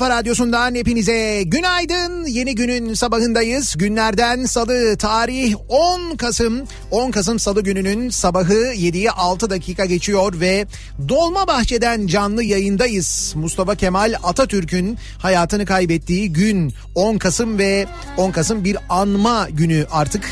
kafa 0.00 0.18
radyosundan 0.18 0.74
hepinize 0.74 1.42
günaydın. 1.42 2.26
Yeni 2.26 2.54
günün 2.54 2.94
sabahındayız. 2.94 3.74
Günlerden 3.78 4.44
salı 4.44 4.96
tarih 4.96 5.54
10 5.68 6.16
Kasım. 6.16 6.62
10 6.90 7.10
Kasım 7.10 7.38
salı 7.38 7.62
gününün 7.62 8.10
sabahı 8.10 8.54
7'ye 8.54 9.10
6 9.10 9.50
dakika 9.50 9.84
geçiyor 9.84 10.40
ve 10.40 10.66
Dolmabahçe'den 11.08 12.06
canlı 12.06 12.42
yayındayız. 12.42 13.32
Mustafa 13.36 13.74
Kemal 13.74 14.14
Atatürk'ün 14.22 14.98
hayatını 15.18 15.66
kaybettiği 15.66 16.32
gün 16.32 16.74
10 16.94 17.18
Kasım 17.18 17.58
ve 17.58 17.86
10 18.16 18.30
Kasım 18.30 18.64
bir 18.64 18.76
anma 18.88 19.48
günü 19.50 19.86
artık. 19.90 20.30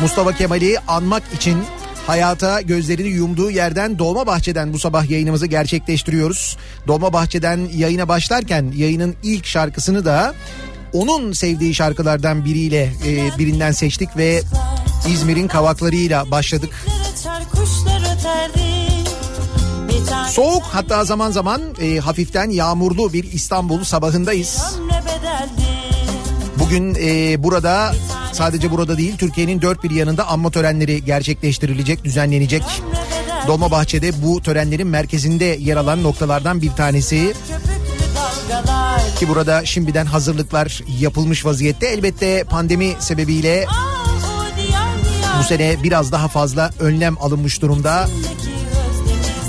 Mustafa 0.00 0.32
Kemal'i 0.32 0.78
anmak 0.88 1.22
için 1.34 1.56
hayata 2.06 2.60
gözlerini 2.60 3.08
yumduğu 3.08 3.50
yerden 3.50 3.98
Dolmabahçe'den 3.98 4.72
bu 4.72 4.78
sabah 4.78 5.10
yayınımızı 5.10 5.46
gerçekleştiriyoruz. 5.46 6.56
Dolmabahçe'den 6.86 7.68
yayına 7.74 8.08
başlarken 8.08 8.72
yayının 8.76 9.14
ilk 9.22 9.46
şarkısını 9.46 10.04
da 10.04 10.34
onun 10.92 11.32
sevdiği 11.32 11.74
şarkılardan 11.74 12.44
biriyle 12.44 12.92
e, 13.06 13.38
birinden 13.38 13.72
seçtik 13.72 14.16
ve 14.16 14.42
İzmir'in 15.08 15.48
kavaklarıyla 15.48 16.30
başladık. 16.30 16.70
Soğuk 20.28 20.62
hatta 20.62 21.04
zaman 21.04 21.30
zaman 21.30 21.62
e, 21.80 21.98
hafiften 21.98 22.50
yağmurlu 22.50 23.12
bir 23.12 23.32
İstanbul 23.32 23.84
sabahındayız. 23.84 24.76
Bugün 26.58 26.96
e, 27.00 27.42
burada 27.42 27.94
sadece 28.32 28.70
burada 28.70 28.98
değil 28.98 29.16
Türkiye'nin 29.16 29.62
dört 29.62 29.84
bir 29.84 29.90
yanında 29.90 30.28
anma 30.28 30.50
törenleri 30.50 31.04
gerçekleştirilecek, 31.04 32.04
düzenlenecek. 32.04 32.62
Dolmabahçe'de 33.46 34.22
bu 34.22 34.42
törenlerin 34.42 34.86
merkezinde 34.86 35.44
yer 35.44 35.76
alan 35.76 36.02
noktalardan 36.02 36.62
bir 36.62 36.70
tanesi 36.70 37.34
ki 39.18 39.28
burada 39.28 39.64
şimdiden 39.64 40.06
hazırlıklar 40.06 40.82
yapılmış 41.00 41.44
vaziyette. 41.44 41.86
Elbette 41.86 42.44
pandemi 42.44 42.92
sebebiyle 42.98 43.66
bu 45.38 45.44
sene 45.44 45.82
biraz 45.82 46.12
daha 46.12 46.28
fazla 46.28 46.70
önlem 46.80 47.18
alınmış 47.18 47.62
durumda. 47.62 48.08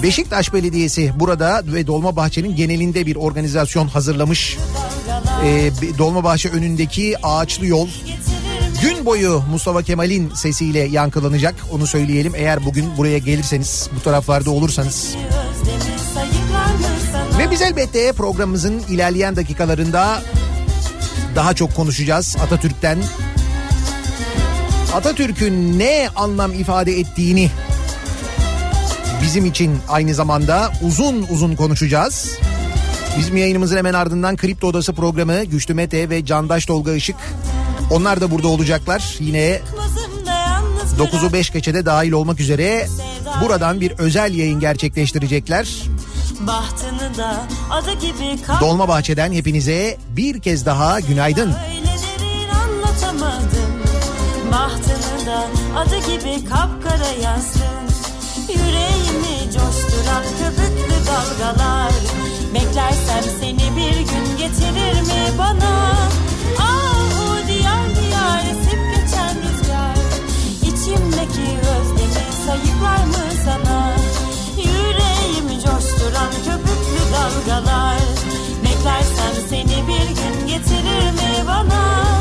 Beşiktaş 0.04 0.54
Belediyesi 0.54 1.12
burada 1.16 1.64
ve 1.66 1.88
Dolmabahçe'nin 1.88 2.56
genelinde 2.56 3.06
bir 3.06 3.16
organizasyon 3.16 3.88
hazırlamış. 3.88 4.58
Ee, 5.44 5.72
Dolmabahçe 5.98 6.50
önündeki 6.50 7.16
ağaçlı 7.24 7.66
yol 7.66 7.88
gün 8.84 9.06
boyu 9.06 9.44
Mustafa 9.52 9.84
Kemal'in 9.84 10.30
sesiyle 10.34 10.80
yankılanacak. 10.80 11.56
Onu 11.72 11.88
söyleyelim 11.88 12.34
eğer 12.36 12.66
bugün 12.66 12.98
buraya 12.98 13.18
gelirseniz 13.18 13.90
bu 13.96 14.04
taraflarda 14.04 14.52
olursanız. 14.52 15.16
Ve 17.40 17.52
biz 17.52 17.62
elbette 17.62 18.12
programımızın 18.14 18.80
ilerleyen 18.90 19.36
dakikalarında 19.36 20.22
daha 21.36 21.54
çok 21.54 21.76
konuşacağız 21.76 22.38
Atatürk'ten. 22.44 22.98
Atatürk'ün 24.94 25.80
ne 25.80 26.10
anlam 26.16 26.54
ifade 26.54 27.00
ettiğini 27.00 27.50
bizim 29.24 29.46
için 29.46 29.78
aynı 29.90 30.14
zamanda 30.14 30.72
uzun 30.82 31.26
uzun 31.30 31.56
konuşacağız. 31.56 32.38
Bizim 33.18 33.38
yayınımızın 33.38 33.78
hemen 33.78 33.94
ardından 33.94 34.36
Kripto 34.36 34.68
Odası 34.68 34.94
programı 34.94 35.44
Güçlü 35.44 35.74
Mete 35.74 36.10
ve 36.10 36.26
Candaş 36.26 36.66
Tolga 36.66 36.94
Işık. 36.94 37.16
Onlar 37.92 38.22
da 38.22 38.32
burada 38.32 38.48
olacaklar. 38.48 39.18
Yine 39.20 39.62
Kızım 39.72 40.26
da 40.26 40.32
yalnız 40.32 40.94
9'u 40.94 41.34
5 41.34 41.50
geçede 41.52 41.86
dahil 41.86 42.12
olmak 42.12 42.40
üzere 42.40 42.88
buradan 43.42 43.82
bir 43.82 43.92
özel 43.92 44.34
yayın 44.34 44.60
gerçekleştirecekler. 44.60 45.68
Bahtını 46.40 47.18
da 47.18 47.44
adı 47.72 47.92
gibi 47.94 48.40
Dolmabahçe'den 48.62 49.32
hepinize 49.32 49.98
bir 50.10 50.42
kez 50.42 50.66
daha 50.66 51.00
günaydın. 51.00 51.54
Bahtını 54.52 55.26
da 55.26 55.48
adı 55.78 55.98
gibi 55.98 56.46
kapkara 56.46 57.12
yazdın 57.24 57.84
Yüreğimi 58.50 59.44
coşturan 59.44 60.24
köpüklü 60.40 60.96
dalgalar 61.08 61.92
Beklersem 62.54 63.24
seni 63.40 63.76
bir 63.78 63.98
gün 63.98 64.38
getirir 64.38 65.02
mi 65.02 65.38
bana 65.38 65.94
Ah 66.60 66.73
dalgalar. 77.24 78.00
Beklersem 78.64 79.48
seni 79.50 79.88
bir 79.88 80.08
gün 80.08 80.48
getirir 80.48 81.12
mi 81.12 81.48
bana 81.48 82.13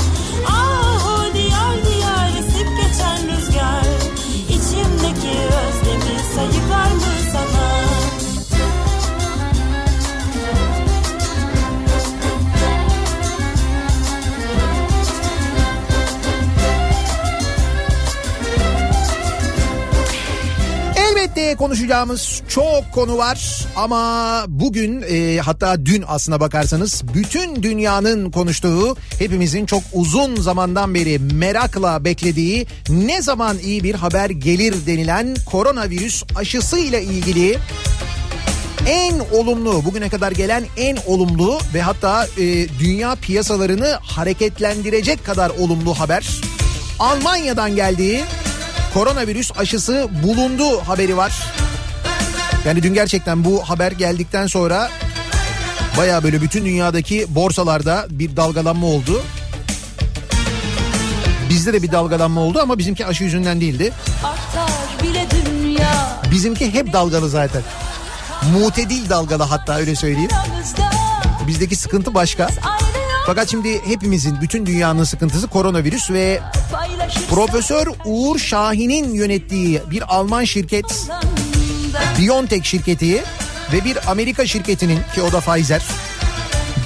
Elbette 21.36 21.54
konuşacağımız 21.54 22.42
çok 22.48 22.92
konu 22.92 23.18
var 23.18 23.66
ama 23.76 24.44
bugün 24.48 25.04
e, 25.10 25.38
hatta 25.38 25.86
dün 25.86 26.04
aslına 26.08 26.40
bakarsanız 26.40 27.02
bütün 27.14 27.62
dünyanın 27.62 28.30
konuştuğu 28.30 28.96
hepimizin 29.18 29.66
çok 29.66 29.82
uzun 29.92 30.36
zamandan 30.36 30.94
beri 30.94 31.18
merakla 31.18 32.04
beklediği 32.04 32.66
ne 32.88 33.22
zaman 33.22 33.58
iyi 33.58 33.84
bir 33.84 33.94
haber 33.94 34.30
gelir 34.30 34.74
denilen 34.86 35.36
koronavirüs 35.46 36.24
aşısı 36.36 36.78
ile 36.78 37.02
ilgili 37.02 37.58
en 38.86 39.18
olumlu 39.32 39.84
bugüne 39.84 40.08
kadar 40.08 40.32
gelen 40.32 40.64
en 40.76 40.96
olumlu 41.06 41.58
ve 41.74 41.82
hatta 41.82 42.26
e, 42.38 42.68
dünya 42.78 43.14
piyasalarını 43.14 43.98
hareketlendirecek 44.02 45.26
kadar 45.26 45.50
olumlu 45.50 45.94
haber 45.94 46.40
Almanya'dan 46.98 47.76
geldiği 47.76 48.20
koronavirüs 48.94 49.50
aşısı 49.58 50.08
bulundu 50.22 50.80
haberi 50.80 51.16
var. 51.16 51.32
Yani 52.66 52.82
dün 52.82 52.94
gerçekten 52.94 53.44
bu 53.44 53.68
haber 53.68 53.92
geldikten 53.92 54.46
sonra 54.46 54.90
baya 55.96 56.22
böyle 56.22 56.42
bütün 56.42 56.64
dünyadaki 56.64 57.26
borsalarda 57.28 58.06
bir 58.10 58.36
dalgalanma 58.36 58.86
oldu. 58.86 59.22
Bizde 61.48 61.72
de 61.72 61.82
bir 61.82 61.92
dalgalanma 61.92 62.40
oldu 62.40 62.60
ama 62.62 62.78
bizimki 62.78 63.06
aşı 63.06 63.24
yüzünden 63.24 63.60
değildi. 63.60 63.92
Bizimki 66.30 66.74
hep 66.74 66.92
dalgalı 66.92 67.28
zaten. 67.28 67.62
Mutedil 68.52 69.10
dalgalı 69.10 69.42
hatta 69.42 69.76
öyle 69.76 69.96
söyleyeyim. 69.96 70.30
Bizdeki 71.46 71.76
sıkıntı 71.76 72.14
başka. 72.14 72.48
Fakat 73.26 73.50
şimdi 73.50 73.86
hepimizin, 73.86 74.40
bütün 74.40 74.66
dünyanın 74.66 75.04
sıkıntısı 75.04 75.48
koronavirüs 75.48 76.10
ve 76.10 76.40
Profesör 77.30 77.86
Uğur 78.04 78.38
Şahin'in 78.38 79.14
yönettiği 79.14 79.80
bir 79.90 80.02
Alman 80.16 80.44
şirket 80.44 81.08
BioNTech 82.18 82.64
şirketi 82.64 83.22
ve 83.72 83.84
bir 83.84 84.10
Amerika 84.10 84.46
şirketinin 84.46 84.98
ki 85.14 85.22
o 85.22 85.32
da 85.32 85.40
Pfizer 85.40 85.82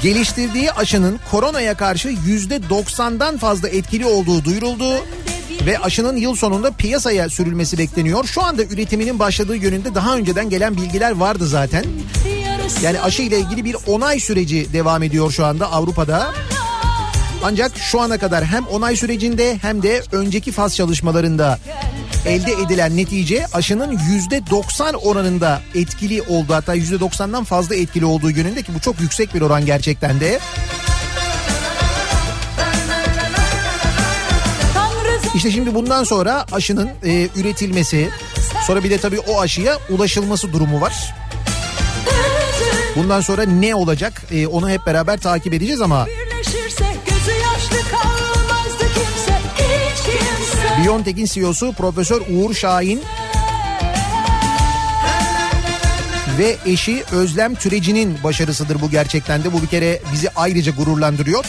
geliştirdiği 0.03 0.73
aşının 0.73 1.21
koronaya 1.31 1.77
karşı 1.77 2.09
%90'dan 2.09 3.39
fazla 3.39 3.69
etkili 3.69 4.07
olduğu 4.07 4.45
duyuruldu 4.45 4.95
ve 5.67 5.79
aşının 5.79 6.17
yıl 6.17 6.35
sonunda 6.35 6.71
piyasaya 6.71 7.29
sürülmesi 7.29 7.79
bekleniyor. 7.79 8.25
Şu 8.25 8.43
anda 8.43 8.63
üretiminin 8.65 9.19
başladığı 9.19 9.57
yönünde 9.57 9.95
daha 9.95 10.17
önceden 10.17 10.51
gelen 10.51 10.77
bilgiler 10.77 11.11
vardı 11.11 11.47
zaten. 11.47 11.85
Yani 12.83 13.01
aşı 13.01 13.23
ile 13.23 13.39
ilgili 13.39 13.65
bir 13.65 13.77
onay 13.87 14.21
süreci 14.21 14.73
devam 14.73 15.03
ediyor 15.03 15.31
şu 15.31 15.45
anda 15.45 15.73
Avrupa'da. 15.73 16.35
Ancak 17.45 17.73
şu 17.79 18.01
ana 18.01 18.19
kadar 18.19 18.45
hem 18.45 18.67
onay 18.67 18.97
sürecinde 18.97 19.59
hem 19.63 19.83
de 19.83 20.03
önceki 20.13 20.53
faz 20.53 20.77
çalışmalarında 20.77 21.59
elde 22.27 22.53
edilen 22.53 22.97
netice 22.97 23.47
aşının 23.53 23.97
%90 23.97 24.97
oranında 24.97 25.61
etkili 25.75 26.23
oldu. 26.23 26.55
Hatta 26.55 26.77
%90'dan 26.77 27.45
fazla 27.45 27.75
etkili 27.75 28.05
olduğu 28.05 28.31
yönünde 28.31 28.63
ki 28.63 28.73
bu 28.75 28.81
çok 28.81 29.01
yüksek 29.01 29.35
bir 29.35 29.41
oran 29.41 29.67
gerçekten 29.67 30.21
de. 30.21 30.39
İşte 35.35 35.51
şimdi 35.51 35.75
bundan 35.75 36.05
sonra 36.05 36.47
aşının 36.53 36.89
e, 37.05 37.29
üretilmesi, 37.37 38.11
sonra 38.67 38.85
bir 38.85 38.91
de 38.91 38.99
tabii 38.99 39.21
o 39.21 39.41
aşıya 39.41 39.79
ulaşılması 39.91 40.53
durumu 40.53 40.81
var. 40.81 41.15
Bundan 42.97 43.21
sonra 43.21 43.43
ne 43.43 43.75
olacak 43.75 44.23
e, 44.31 44.47
onu 44.47 44.71
hep 44.71 44.87
beraber 44.87 45.19
takip 45.21 45.55
edeceğiz 45.55 45.81
ama 45.81 46.07
BioNTech'in 50.87 51.27
CEO'su 51.27 51.73
Profesör 51.73 52.23
Uğur 52.31 52.55
Şahin 52.55 53.03
ve 56.39 56.57
eşi 56.67 57.05
Özlem 57.13 57.55
Türeci'nin 57.55 58.19
başarısıdır 58.25 58.81
bu 58.81 58.91
gerçekten 58.91 59.45
de. 59.45 59.53
Bu 59.53 59.63
bir 59.63 59.67
kere 59.67 60.03
bizi 60.13 60.31
ayrıca 60.37 60.73
gururlandırıyor. 60.73 61.45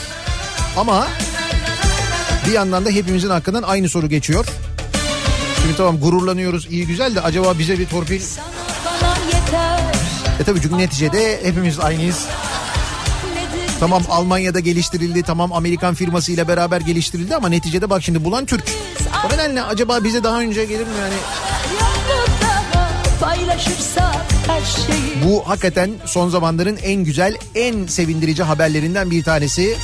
Ama 0.77 1.07
bir 2.47 2.51
yandan 2.51 2.85
da 2.85 2.89
hepimizin 2.89 3.29
hakkından 3.29 3.63
aynı 3.63 3.89
soru 3.89 4.09
geçiyor. 4.09 4.45
Şimdi 5.61 5.77
tamam 5.77 5.99
gururlanıyoruz 5.99 6.67
iyi 6.71 6.87
güzel 6.87 7.15
de 7.15 7.21
acaba 7.21 7.59
bize 7.59 7.79
bir 7.79 7.85
torpil... 7.85 8.21
E 10.39 10.43
tabii 10.45 10.61
çünkü 10.61 10.77
neticede 10.77 11.39
hepimiz 11.43 11.79
aynıyız. 11.79 12.25
Tamam 13.79 14.03
Almanya'da 14.09 14.59
geliştirildi, 14.59 15.23
tamam 15.23 15.53
Amerikan 15.53 15.95
firmasıyla 15.95 16.47
beraber 16.47 16.81
geliştirildi 16.81 17.35
ama 17.35 17.49
neticede 17.49 17.89
bak 17.89 18.03
şimdi 18.03 18.25
bulan 18.25 18.45
Türk. 18.45 18.63
O 19.25 19.33
nedenle 19.33 19.63
acaba 19.63 20.03
bize 20.03 20.23
daha 20.23 20.39
önce 20.39 20.65
gelir 20.65 20.87
mi 20.87 20.93
yani? 21.01 21.13
Bu 25.25 25.49
hakikaten 25.49 25.91
son 26.05 26.29
zamanların 26.29 26.77
en 26.83 27.03
güzel, 27.03 27.37
en 27.55 27.85
sevindirici 27.85 28.43
haberlerinden 28.43 29.11
bir 29.11 29.23
tanesi. 29.23 29.77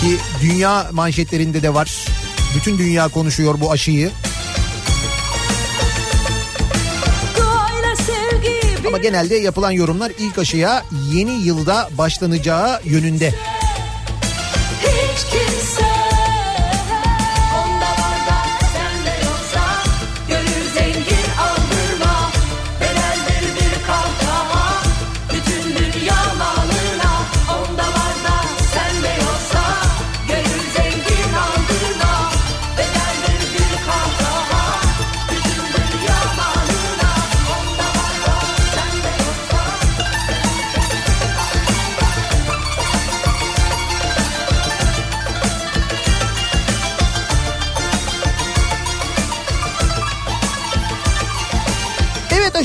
Ki 0.00 0.18
dünya 0.42 0.86
manşetlerinde 0.92 1.62
de 1.62 1.74
var. 1.74 2.06
Bütün 2.56 2.78
dünya 2.78 3.08
konuşuyor 3.08 3.60
bu 3.60 3.72
aşıyı. 3.72 4.10
Ama 8.86 8.98
genelde 8.98 9.34
yapılan 9.34 9.70
yorumlar 9.70 10.12
ilk 10.18 10.38
aşıya 10.38 10.84
yeni 11.12 11.30
yılda 11.32 11.88
başlanacağı 11.98 12.80
yönünde. 12.84 13.34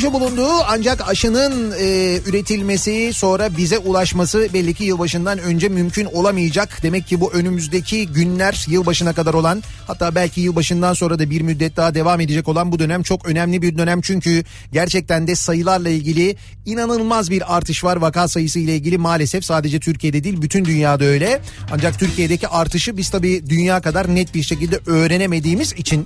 Evet 0.08 0.16
aşı 0.16 0.24
bulundu 0.24 0.48
ancak 0.68 1.10
aşının 1.10 1.72
e, 1.80 2.20
üretilmesi 2.26 3.14
sonra 3.14 3.58
bize 3.58 3.78
ulaşması 3.78 4.48
belli 4.54 4.74
ki 4.74 4.84
yılbaşından 4.84 5.40
önce 5.40 5.70
mümkün 5.70 6.06
olamayacak. 6.06 6.84
Demek 6.84 7.08
ki 7.08 7.22
bu 7.22 7.34
önümüzdeki 7.34 8.08
günler 8.08 8.66
yılbaşına 8.68 9.14
kadar 9.14 9.34
olan 9.34 9.64
hatta 9.88 10.16
belki 10.16 10.42
yılbaşından 10.42 10.94
sonra 10.94 11.20
da 11.20 11.30
bir 11.30 11.42
müddet 11.42 11.78
daha 11.78 11.96
devam 11.96 12.22
edecek 12.22 12.48
olan 12.48 12.72
bu 12.72 12.80
dönem 12.80 13.04
çok 13.04 13.26
önemli 13.26 13.62
bir 13.62 13.78
dönem. 13.78 14.02
Çünkü 14.02 14.44
gerçekten 14.74 15.28
de 15.28 15.36
sayılarla 15.36 15.90
ilgili 15.90 16.36
inanılmaz 16.66 17.32
bir 17.32 17.56
artış 17.58 17.84
var 17.84 17.98
vaka 17.98 18.28
sayısı 18.28 18.60
ile 18.60 18.76
ilgili 18.76 18.98
maalesef 18.98 19.46
sadece 19.46 19.80
Türkiye'de 19.80 20.24
değil 20.24 20.42
bütün 20.42 20.66
dünyada 20.66 21.06
öyle. 21.06 21.42
Ancak 21.72 22.00
Türkiye'deki 22.00 22.48
artışı 22.48 22.98
biz 22.98 23.10
tabii 23.10 23.44
dünya 23.50 23.82
kadar 23.82 24.16
net 24.16 24.34
bir 24.34 24.44
şekilde 24.44 24.80
öğrenemediğimiz 24.86 25.74
için 25.74 26.06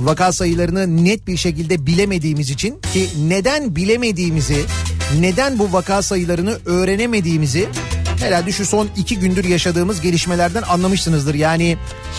vaka 0.00 0.32
sayılarını 0.32 1.04
net 1.04 1.26
bir 1.26 1.36
şekilde 1.36 1.86
bilemediğimiz 1.86 2.50
için 2.50 2.80
ki 2.92 3.08
neden 3.28 3.76
bilemediğimizi, 3.76 4.64
neden 5.20 5.58
bu 5.58 5.72
vaka 5.72 6.02
sayılarını 6.02 6.58
öğrenemediğimizi 6.64 7.68
herhalde 8.20 8.52
şu 8.52 8.66
son 8.66 8.88
iki 8.96 9.18
gündür 9.18 9.44
yaşadığımız 9.44 10.00
gelişmelerden 10.00 10.62
anlamışsınızdır. 10.62 11.34
Yani 11.34 11.76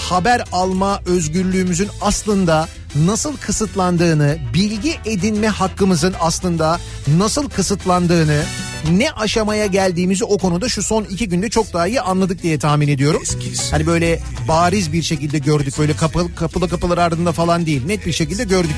haber 0.09 0.43
alma 0.51 1.01
özgürlüğümüzün 1.05 1.89
aslında 2.01 2.67
nasıl 2.95 3.37
kısıtlandığını, 3.37 4.37
bilgi 4.53 4.95
edinme 5.05 5.47
hakkımızın 5.47 6.15
aslında 6.19 6.79
nasıl 7.17 7.49
kısıtlandığını, 7.49 8.43
ne 8.91 9.11
aşamaya 9.11 9.65
geldiğimizi 9.65 10.23
o 10.23 10.37
konuda 10.37 10.69
şu 10.69 10.83
son 10.83 11.03
iki 11.03 11.29
günde 11.29 11.49
çok 11.49 11.73
daha 11.73 11.87
iyi 11.87 12.01
anladık 12.01 12.43
diye 12.43 12.59
tahmin 12.59 12.87
ediyorum. 12.87 13.23
Hani 13.71 13.87
böyle 13.87 14.19
bariz 14.47 14.93
bir 14.93 15.01
şekilde 15.01 15.39
gördük 15.39 15.73
böyle 15.79 15.95
kapılı 15.95 16.35
kapılı 16.35 16.69
kapılar 16.69 16.97
ardında 16.97 17.31
falan 17.31 17.65
değil 17.65 17.85
net 17.85 18.05
bir 18.05 18.13
şekilde 18.13 18.43
gördük. 18.43 18.75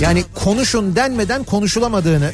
Yani 0.00 0.24
konuşun 0.34 0.96
denmeden 0.96 1.44
konuşulamadığını 1.44 2.32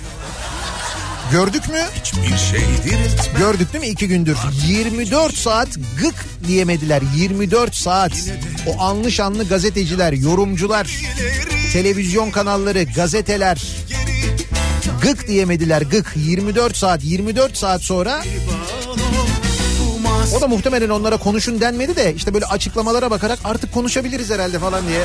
gördük 1.32 1.68
mü? 1.68 1.84
Hiçbir 1.94 2.36
şey 2.36 2.60
diriltmez. 2.84 3.38
Gördük 3.38 3.72
değil 3.72 3.84
mi 3.84 3.90
iki 3.90 4.08
gündür? 4.08 4.36
24 4.66 5.34
saat 5.34 5.68
gık 6.00 6.14
diyemediler. 6.46 7.02
24 7.16 7.74
saat. 7.74 8.12
O 8.66 8.82
anlı 8.82 9.12
şanlı 9.12 9.48
gazeteciler, 9.48 10.12
yorumcular, 10.12 10.90
televizyon 11.72 12.30
kanalları, 12.30 12.82
gazeteler 12.82 13.62
gık 15.02 15.28
diyemediler 15.28 15.82
gık. 15.82 16.12
24 16.16 16.76
saat, 16.76 17.04
24 17.04 17.56
saat 17.56 17.82
sonra 17.82 18.22
o 20.36 20.40
da 20.40 20.48
muhtemelen 20.48 20.88
onlara 20.88 21.16
konuşun 21.16 21.60
denmedi 21.60 21.96
de 21.96 22.14
işte 22.14 22.34
böyle 22.34 22.46
açıklamalara 22.46 23.10
bakarak 23.10 23.38
artık 23.44 23.74
konuşabiliriz 23.74 24.30
herhalde 24.30 24.58
falan 24.58 24.88
diye. 24.88 25.00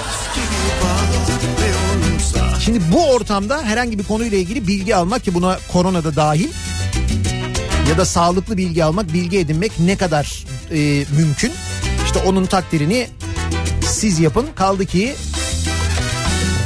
Şimdi 2.65 2.81
bu 2.91 3.11
ortamda 3.11 3.63
herhangi 3.63 3.99
bir 3.99 4.03
konuyla 4.03 4.37
ilgili 4.37 4.67
bilgi 4.67 4.95
almak 4.95 5.23
ki 5.23 5.33
buna 5.33 5.59
korona 5.71 6.03
da 6.03 6.15
dahil 6.15 6.49
ya 7.89 7.97
da 7.97 8.05
sağlıklı 8.05 8.57
bilgi 8.57 8.83
almak, 8.83 9.13
bilgi 9.13 9.39
edinmek 9.39 9.71
ne 9.79 9.95
kadar 9.95 10.45
e, 10.71 11.05
mümkün? 11.17 11.51
İşte 12.05 12.19
onun 12.19 12.45
takdirini 12.45 13.07
siz 13.85 14.19
yapın. 14.19 14.47
Kaldı 14.55 14.85
ki 14.85 15.15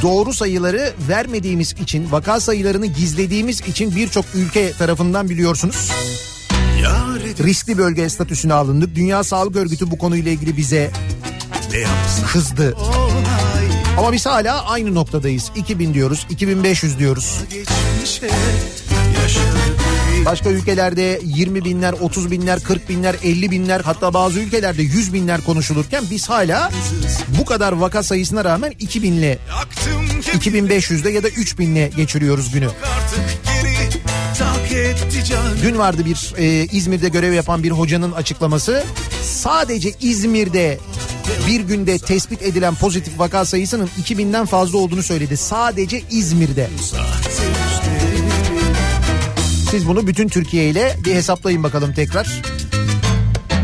doğru 0.02 0.32
sayıları 0.32 0.92
vermediğimiz 1.08 1.72
için, 1.72 2.12
vaka 2.12 2.40
sayılarını 2.40 2.86
gizlediğimiz 2.86 3.60
için 3.60 3.96
birçok 3.96 4.24
ülke 4.34 4.72
tarafından 4.72 5.28
biliyorsunuz 5.28 5.90
riskli 7.44 7.78
bölge 7.78 8.08
statüsüne 8.08 8.54
alındık. 8.54 8.94
Dünya 8.94 9.24
Sağlık 9.24 9.56
Örgütü 9.56 9.90
bu 9.90 9.98
konuyla 9.98 10.32
ilgili 10.32 10.56
bize 10.56 10.90
kızdı. 12.32 12.76
Ama 13.98 14.12
biz 14.12 14.26
hala 14.26 14.64
aynı 14.64 14.94
noktadayız. 14.94 15.50
2000 15.56 15.94
diyoruz, 15.94 16.26
2500 16.30 16.98
diyoruz. 16.98 17.38
Başka 20.24 20.50
ülkelerde 20.50 21.20
20 21.24 21.64
binler, 21.64 21.92
30 21.92 22.30
binler, 22.30 22.60
40 22.60 22.88
binler, 22.88 23.16
50 23.24 23.50
binler 23.50 23.80
hatta 23.80 24.14
bazı 24.14 24.40
ülkelerde 24.40 24.82
100 24.82 25.12
binler 25.12 25.40
konuşulurken 25.40 26.04
biz 26.10 26.28
hala 26.28 26.70
bu 27.40 27.44
kadar 27.44 27.72
vaka 27.72 28.02
sayısına 28.02 28.44
rağmen 28.44 28.72
2000 28.78 29.12
ile 29.12 29.38
Yaktım 29.48 30.06
2500'de 30.40 31.10
ya 31.10 31.22
da 31.22 31.28
3000'le 31.28 31.96
geçiriyoruz 31.96 32.52
günü. 32.52 32.68
Dün 35.62 35.78
vardı 35.78 36.04
bir 36.04 36.34
e, 36.38 36.66
İzmir'de 36.72 37.08
görev 37.08 37.32
yapan 37.32 37.62
bir 37.62 37.70
hocanın 37.70 38.12
açıklaması. 38.12 38.84
Sadece 39.22 39.92
İzmir'de 40.00 40.78
bir 41.48 41.60
günde 41.60 41.98
tespit 41.98 42.42
edilen 42.42 42.74
pozitif 42.74 43.18
vaka 43.18 43.44
sayısının 43.44 43.90
2000'den 44.02 44.46
fazla 44.46 44.78
olduğunu 44.78 45.02
söyledi. 45.02 45.36
Sadece 45.36 46.02
İzmir'de. 46.10 46.70
Siz 49.70 49.88
bunu 49.88 50.06
bütün 50.06 50.28
Türkiye 50.28 50.70
ile 50.70 50.96
bir 51.04 51.14
hesaplayın 51.14 51.62
bakalım 51.62 51.92
tekrar. 51.92 52.42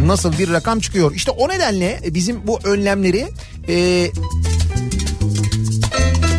Nasıl 0.07 0.39
bir 0.39 0.51
rakam 0.51 0.81
çıkıyor? 0.81 1.15
İşte 1.15 1.31
o 1.31 1.49
nedenle 1.49 2.01
bizim 2.07 2.47
bu 2.47 2.59
önlemleri 2.65 3.27
e, 3.69 4.11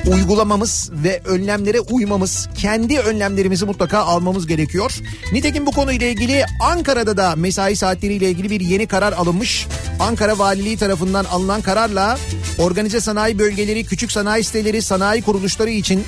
uygulamamız 0.08 0.90
ve 0.94 1.22
önlemlere 1.26 1.80
uymamız, 1.80 2.50
kendi 2.58 3.00
önlemlerimizi 3.00 3.66
mutlaka 3.66 4.00
almamız 4.00 4.48
gerekiyor. 4.48 4.92
Nitekim 5.34 5.66
bu 5.66 5.72
konuyla 5.72 6.08
ilgili 6.08 6.46
Ankara'da 6.60 7.18
da 7.18 7.36
mesai 7.36 7.76
saatleriyle 7.76 8.30
ilgili 8.30 8.50
bir 8.50 8.60
yeni 8.60 8.88
karar 8.88 9.14
alınmış. 9.14 9.68
Ankara 10.00 10.40
Valiliği 10.40 10.78
tarafından 10.78 11.26
alınan 11.26 11.62
kararla 11.62 12.18
organize 12.58 13.02
sanayi 13.02 13.40
bölgeleri, 13.40 13.84
küçük 13.84 14.12
sanayi 14.12 14.44
siteleri, 14.44 14.82
sanayi 14.82 15.22
kuruluşları 15.22 15.70
için 15.70 16.04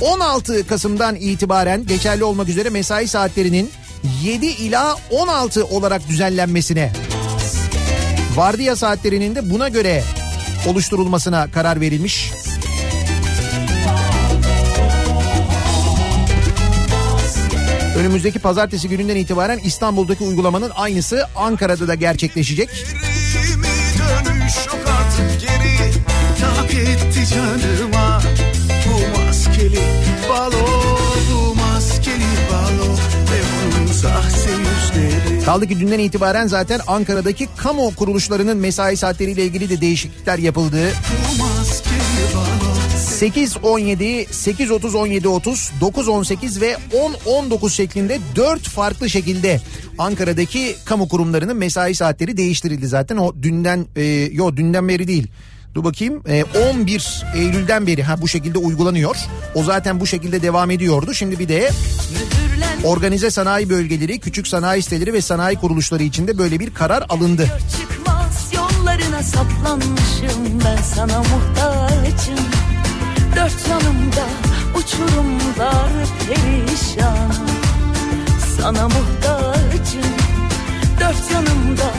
16 0.00 0.66
Kasım'dan 0.66 1.16
itibaren 1.16 1.86
geçerli 1.86 2.24
olmak 2.24 2.48
üzere 2.48 2.70
mesai 2.70 3.08
saatlerinin 3.08 3.70
7 4.22 4.46
ila 4.46 4.96
16 5.10 5.64
olarak 5.64 6.08
düzenlenmesine 6.08 6.92
vardiya 8.36 8.76
saatlerinin 8.76 9.34
de 9.34 9.50
buna 9.50 9.68
göre 9.68 10.04
oluşturulmasına 10.66 11.50
karar 11.50 11.80
verilmiş. 11.80 12.32
Önümüzdeki 18.02 18.38
pazartesi 18.38 18.88
gününden 18.88 19.16
itibaren 19.16 19.58
İstanbul'daki 19.58 20.24
uygulamanın 20.24 20.70
aynısı 20.74 21.26
Ankara'da 21.36 21.88
da 21.88 21.94
gerçekleşecek. 21.94 22.68
canıma 27.34 28.20
Bu 28.86 29.18
maskeli 29.18 29.78
Kaldı 35.44 35.66
ki 35.66 35.80
dünden 35.80 35.98
itibaren 35.98 36.46
zaten 36.46 36.80
Ankara'daki 36.86 37.48
kamu 37.56 37.94
kuruluşlarının 37.94 38.56
mesai 38.56 38.96
saatleriyle 38.96 39.44
ilgili 39.44 39.68
de 39.68 39.80
değişiklikler 39.80 40.38
yapıldı. 40.38 40.92
Bu 43.22 43.26
maskeli 43.26 43.62
balo 43.62 43.82
8-17, 43.82 44.26
8-30-17-30, 44.26 45.70
9-18 45.80 46.60
ve 46.60 46.76
10-19 47.26 47.70
şeklinde 47.70 48.18
4 48.36 48.62
farklı 48.62 49.10
şekilde 49.10 49.60
Ankara'daki 49.98 50.76
kamu 50.84 51.08
kurumlarının 51.08 51.56
mesai 51.56 51.94
saatleri 51.94 52.36
değiştirildi 52.36 52.88
zaten. 52.88 53.16
O 53.16 53.34
dünden, 53.42 53.86
e, 53.96 54.02
yo 54.32 54.56
dünden 54.56 54.88
beri 54.88 55.08
değil. 55.08 55.26
Dur 55.74 55.84
bakayım 55.84 56.22
e, 56.28 56.44
11 56.72 57.22
Eylül'den 57.34 57.86
beri 57.86 58.02
ha 58.02 58.22
bu 58.22 58.28
şekilde 58.28 58.58
uygulanıyor. 58.58 59.16
O 59.54 59.62
zaten 59.62 60.00
bu 60.00 60.06
şekilde 60.06 60.42
devam 60.42 60.70
ediyordu. 60.70 61.14
Şimdi 61.14 61.38
bir 61.38 61.48
de 61.48 61.70
organize 62.84 63.30
sanayi 63.30 63.70
bölgeleri, 63.70 64.20
küçük 64.20 64.48
sanayi 64.48 64.82
siteleri 64.82 65.12
ve 65.12 65.20
sanayi 65.20 65.56
kuruluşları 65.56 66.02
içinde 66.02 66.38
böyle 66.38 66.60
bir 66.60 66.74
karar 66.74 67.04
alındı. 67.08 67.48
Çıkmaz 67.80 68.52
yollarına 68.54 69.22
saplanmışım 69.22 70.60
ben 70.64 70.82
sana 70.82 71.18
muhtacım 71.18 72.71
Dört 73.36 73.68
yanımda 73.68 74.26
uçurumlar 74.76 75.90
perişan. 76.28 77.32
Sana 78.56 78.88
muhtacım 78.88 80.12
Dört 81.00 81.32
yanımda 81.32 81.90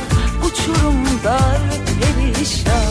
uçurumlar 0.46 1.60
perişan 2.00 2.83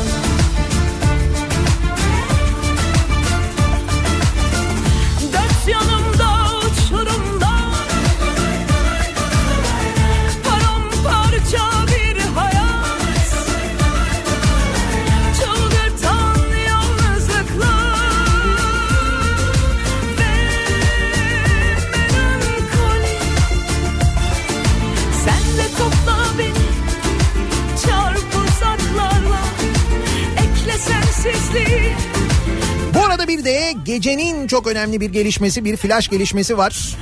de 33.45 33.75
gecenin 33.85 34.47
çok 34.47 34.67
önemli 34.67 35.01
bir 35.01 35.11
gelişmesi, 35.11 35.65
bir 35.65 35.77
flash 35.77 36.09
gelişmesi 36.09 36.59
var. 36.59 36.97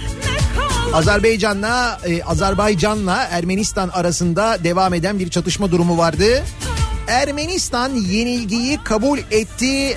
Azerbaycan'la 0.93 2.01
e, 2.07 2.23
Azerbaycan'la 2.23 3.25
Ermenistan 3.25 3.89
arasında 3.89 4.65
devam 4.65 4.95
eden 4.95 5.19
bir 5.19 5.29
çatışma 5.31 5.71
durumu 5.71 5.99
vardı. 5.99 6.43
Ermenistan 7.09 7.95
yenilgiyi 7.95 8.79
kabul 8.85 9.19
etti 9.31 9.97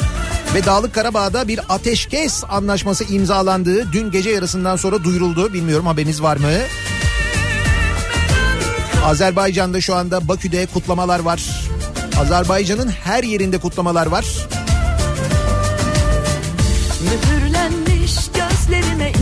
ve 0.55 0.65
Dağlık 0.65 0.93
Karabağ'da 0.93 1.47
bir 1.47 1.59
ateşkes 1.69 2.43
anlaşması 2.50 3.03
imzalandığı 3.03 3.91
dün 3.91 4.12
gece 4.12 4.29
yarısından 4.29 4.75
sonra 4.75 5.03
duyuruldu. 5.03 5.53
Bilmiyorum 5.53 5.85
haberiniz 5.85 6.21
var 6.21 6.38
mı? 6.38 6.51
Azerbaycan'da 9.05 9.81
şu 9.81 9.95
anda 9.95 10.27
Bakü'de 10.27 10.65
kutlamalar 10.65 11.19
var. 11.19 11.69
Azerbaycan'ın 12.19 12.89
her 12.89 13.23
yerinde 13.23 13.57
kutlamalar 13.57 14.05
var. 14.05 14.25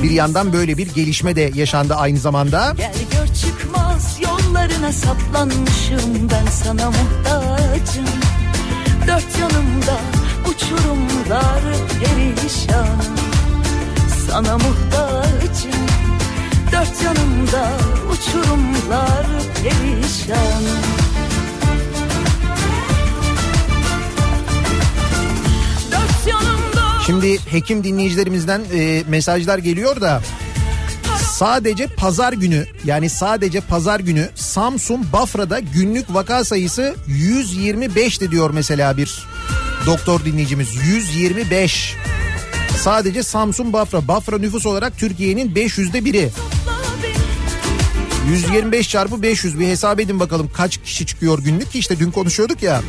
Bir 0.03 0.11
yandan 0.11 0.53
böyle 0.53 0.77
bir 0.77 0.88
gelişme 0.88 1.35
de 1.35 1.51
yaşandı 1.55 1.95
aynı 1.95 2.19
zamanda. 2.19 2.73
Gel 2.77 2.93
gör 3.11 3.27
çıkmaz 3.35 4.19
yollarına 4.21 4.91
saplanmışım 4.91 6.29
ben 6.31 6.45
sana 6.51 6.91
muhtacım. 6.91 8.05
Dört 9.07 9.39
yanımda 9.39 10.00
uçurumlar 10.50 11.61
perişan. 12.00 13.01
Sana 14.27 14.57
muhtacım. 14.57 15.81
Dört 16.71 17.03
yanımda 17.03 17.71
uçurumlar 18.11 19.25
perişan. 19.63 20.63
Dört 25.91 26.27
yanımda 26.27 26.60
Şimdi 27.05 27.39
hekim 27.51 27.84
dinleyicilerimizden 27.84 28.62
e, 28.74 29.03
mesajlar 29.08 29.58
geliyor 29.58 30.01
da 30.01 30.22
sadece 31.31 31.88
pazar 31.88 32.34
günü 32.34 32.65
yani 32.86 33.10
sadece 33.10 33.62
pazar 33.62 34.00
günü 34.00 34.29
Samsun 34.36 35.05
Bafra'da 35.13 35.60
günlük 35.60 36.13
vaka 36.13 36.43
sayısı 36.43 36.96
125'ti 37.08 38.31
diyor 38.31 38.51
mesela 38.53 38.98
bir 38.98 39.27
doktor 39.86 40.25
dinleyicimiz 40.25 40.70
125. 40.75 41.96
Sadece 42.77 43.24
Samsun 43.24 43.74
Bafra. 43.74 44.08
Bafra 44.08 44.38
nüfus 44.38 44.65
olarak 44.65 44.98
Türkiye'nin 44.98 45.55
500'de 45.55 46.05
biri. 46.05 46.29
125 48.29 48.89
çarpı 48.89 49.22
500 49.22 49.60
bir 49.60 49.67
hesap 49.67 50.00
edin 50.00 50.20
bakalım 50.20 50.50
kaç 50.53 50.77
kişi 50.77 51.05
çıkıyor 51.05 51.39
günlük 51.39 51.72
ki 51.72 51.79
işte 51.79 52.00
dün 52.00 52.12
konuşuyorduk 52.12 52.63
ya. 52.63 52.81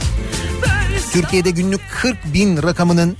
Türkiye'de 1.13 1.51
günlük 1.51 1.81
40 1.91 2.35
bin 2.35 2.63
rakamının 2.63 3.17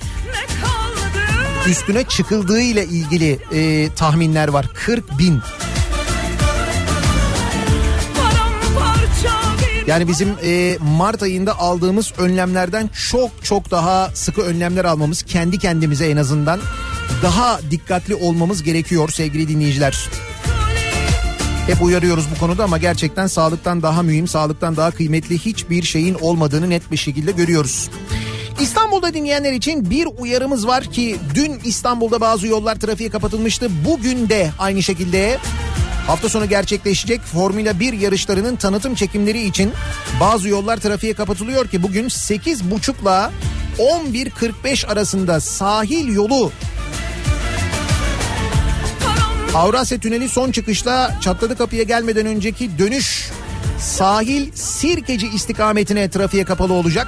üstüne 1.69 2.03
çıkıldığı 2.03 2.61
ile 2.61 2.85
ilgili 2.85 3.39
e, 3.53 3.89
tahminler 3.95 4.47
var. 4.47 4.65
40 4.73 5.19
bin. 5.19 5.41
Yani 9.87 10.07
bizim 10.07 10.29
e, 10.43 10.77
Mart 10.97 11.23
ayında 11.23 11.59
aldığımız 11.59 12.13
önlemlerden 12.17 12.89
çok 13.09 13.31
çok 13.43 13.71
daha 13.71 14.09
sıkı 14.13 14.41
önlemler 14.41 14.85
almamız 14.85 15.23
kendi 15.23 15.57
kendimize 15.59 16.09
en 16.09 16.17
azından 16.17 16.59
daha 17.23 17.59
dikkatli 17.71 18.15
olmamız 18.15 18.63
gerekiyor 18.63 19.09
sevgili 19.09 19.47
dinleyiciler. 19.47 20.09
Hep 21.67 21.81
uyarıyoruz 21.81 22.25
bu 22.35 22.39
konuda 22.39 22.63
ama 22.63 22.77
gerçekten 22.77 23.27
sağlıktan 23.27 23.81
daha 23.81 24.01
mühim, 24.01 24.27
sağlıktan 24.27 24.77
daha 24.77 24.91
kıymetli 24.91 25.37
hiçbir 25.37 25.83
şeyin 25.83 26.13
olmadığını 26.13 26.69
net 26.69 26.91
bir 26.91 26.97
şekilde 26.97 27.31
görüyoruz. 27.31 27.89
İstanbul'da 28.61 29.13
dinleyenler 29.13 29.53
için 29.53 29.89
bir 29.89 30.07
uyarımız 30.17 30.67
var 30.67 30.83
ki 30.83 31.17
dün 31.35 31.59
İstanbul'da 31.65 32.21
bazı 32.21 32.47
yollar 32.47 32.75
trafiğe 32.75 33.09
kapatılmıştı. 33.09 33.67
Bugün 33.85 34.29
de 34.29 34.51
aynı 34.59 34.83
şekilde 34.83 35.37
hafta 36.07 36.29
sonu 36.29 36.49
gerçekleşecek 36.49 37.21
Formula 37.21 37.79
1 37.79 37.93
yarışlarının 37.93 38.55
tanıtım 38.55 38.95
çekimleri 38.95 39.41
için 39.41 39.71
bazı 40.19 40.49
yollar 40.49 40.77
trafiğe 40.77 41.13
kapatılıyor 41.13 41.67
ki 41.67 41.83
bugün 41.83 42.05
8.30'la 42.09 43.31
11.45 43.77 44.87
arasında 44.87 45.39
sahil 45.39 46.13
yolu 46.13 46.51
Avrasya 49.55 49.97
Tüneli 49.97 50.29
son 50.29 50.51
çıkışla 50.51 51.17
çatladı 51.21 51.57
kapıya 51.57 51.83
gelmeden 51.83 52.25
önceki 52.25 52.77
dönüş 52.77 53.29
sahil 53.79 54.51
Sirkeci 54.55 55.27
istikametine 55.27 56.09
trafiğe 56.09 56.43
kapalı 56.43 56.73
olacak. 56.73 57.07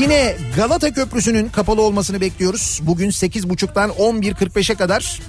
Yine 0.00 0.36
Galata 0.56 0.92
Köprüsü'nün 0.92 1.48
kapalı 1.48 1.82
olmasını 1.82 2.20
bekliyoruz. 2.20 2.80
Bugün 2.82 3.10
8.30'dan 3.10 3.90
11.45'e 3.90 4.74
kadar 4.74 5.20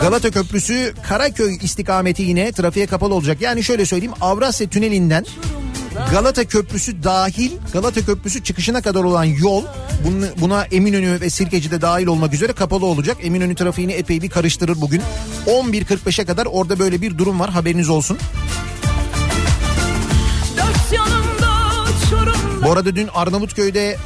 Galata 0.00 0.30
Köprüsü 0.30 0.94
Karaköy 1.08 1.56
istikameti 1.62 2.22
yine 2.22 2.52
trafiğe 2.52 2.86
kapalı 2.86 3.14
olacak. 3.14 3.40
Yani 3.40 3.64
şöyle 3.64 3.86
söyleyeyim 3.86 4.14
Avrasya 4.20 4.68
Tüneli'nden 4.68 5.24
Galata 6.10 6.44
Köprüsü 6.44 7.02
dahil 7.02 7.50
Galata 7.72 8.00
Köprüsü 8.00 8.42
çıkışına 8.42 8.82
kadar 8.82 9.04
olan 9.04 9.24
yol 9.24 9.64
buna 10.40 10.64
Eminönü 10.64 11.20
ve 11.20 11.30
Sirkeci'de 11.30 11.80
dahil 11.80 12.06
olmak 12.06 12.34
üzere 12.34 12.52
kapalı 12.52 12.86
olacak. 12.86 13.16
Eminönü 13.22 13.54
trafiğini 13.54 13.92
epey 13.92 14.22
bir 14.22 14.30
karıştırır 14.30 14.80
bugün. 14.80 15.02
11.45'e 15.46 16.24
kadar 16.24 16.46
orada 16.46 16.78
böyle 16.78 17.02
bir 17.02 17.18
durum 17.18 17.40
var 17.40 17.50
haberiniz 17.50 17.88
olsun. 17.88 18.18
Bu 22.64 22.72
arada 22.72 22.96
dün 22.96 23.08
Arnavutköy'de 23.14 23.96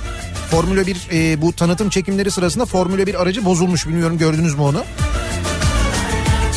Formula 0.50 0.86
1 0.86 1.08
e, 1.12 1.42
bu 1.42 1.52
tanıtım 1.52 1.90
çekimleri 1.90 2.30
sırasında 2.30 2.66
Formula 2.66 3.06
1 3.06 3.22
aracı 3.22 3.44
bozulmuş 3.44 3.86
bilmiyorum 3.86 4.18
gördünüz 4.18 4.54
mü 4.54 4.62
onu? 4.62 4.84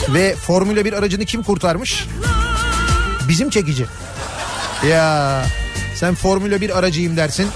Ve 0.09 0.35
Formula 0.35 0.85
1 0.85 0.93
aracını 0.93 1.25
kim 1.25 1.43
kurtarmış? 1.43 2.07
Bizim 3.27 3.49
çekici. 3.49 3.85
Ya 4.89 5.45
sen 5.95 6.15
Formula 6.15 6.61
1 6.61 6.77
aracıyım 6.79 7.17
dersin. 7.17 7.47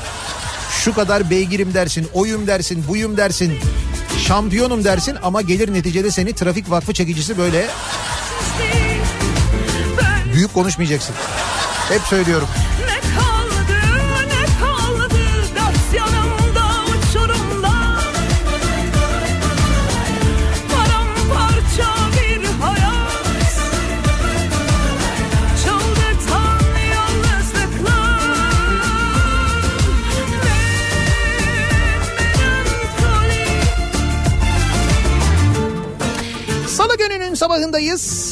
Şu 0.71 0.93
kadar 0.93 1.29
beygirim 1.29 1.73
dersin, 1.73 2.07
oyum 2.13 2.47
dersin, 2.47 2.85
buyum 2.87 3.17
dersin. 3.17 3.53
Şampiyonum 4.19 4.83
dersin 4.83 5.17
ama 5.23 5.41
gelir 5.41 5.73
neticede 5.73 6.11
seni 6.11 6.33
trafik 6.33 6.71
vakfı 6.71 6.93
çekicisi 6.93 7.37
böyle 7.37 7.67
büyük 10.33 10.53
konuşmayacaksın. 10.53 11.15
Hep 11.89 12.01
söylüyorum. 12.01 12.47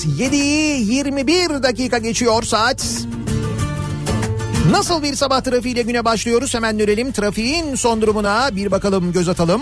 7'yi 0.05 0.93
21 0.93 1.63
dakika 1.63 1.97
geçiyor 1.97 2.43
saat. 2.43 2.85
Nasıl 4.71 5.03
bir 5.03 5.15
sabah 5.15 5.41
trafiğiyle 5.41 5.81
güne 5.81 6.05
başlıyoruz? 6.05 6.53
Hemen 6.53 6.79
dönelim 6.79 7.11
trafiğin 7.11 7.75
son 7.75 8.01
durumuna 8.01 8.55
bir 8.55 8.71
bakalım 8.71 9.11
göz 9.11 9.29
atalım. 9.29 9.61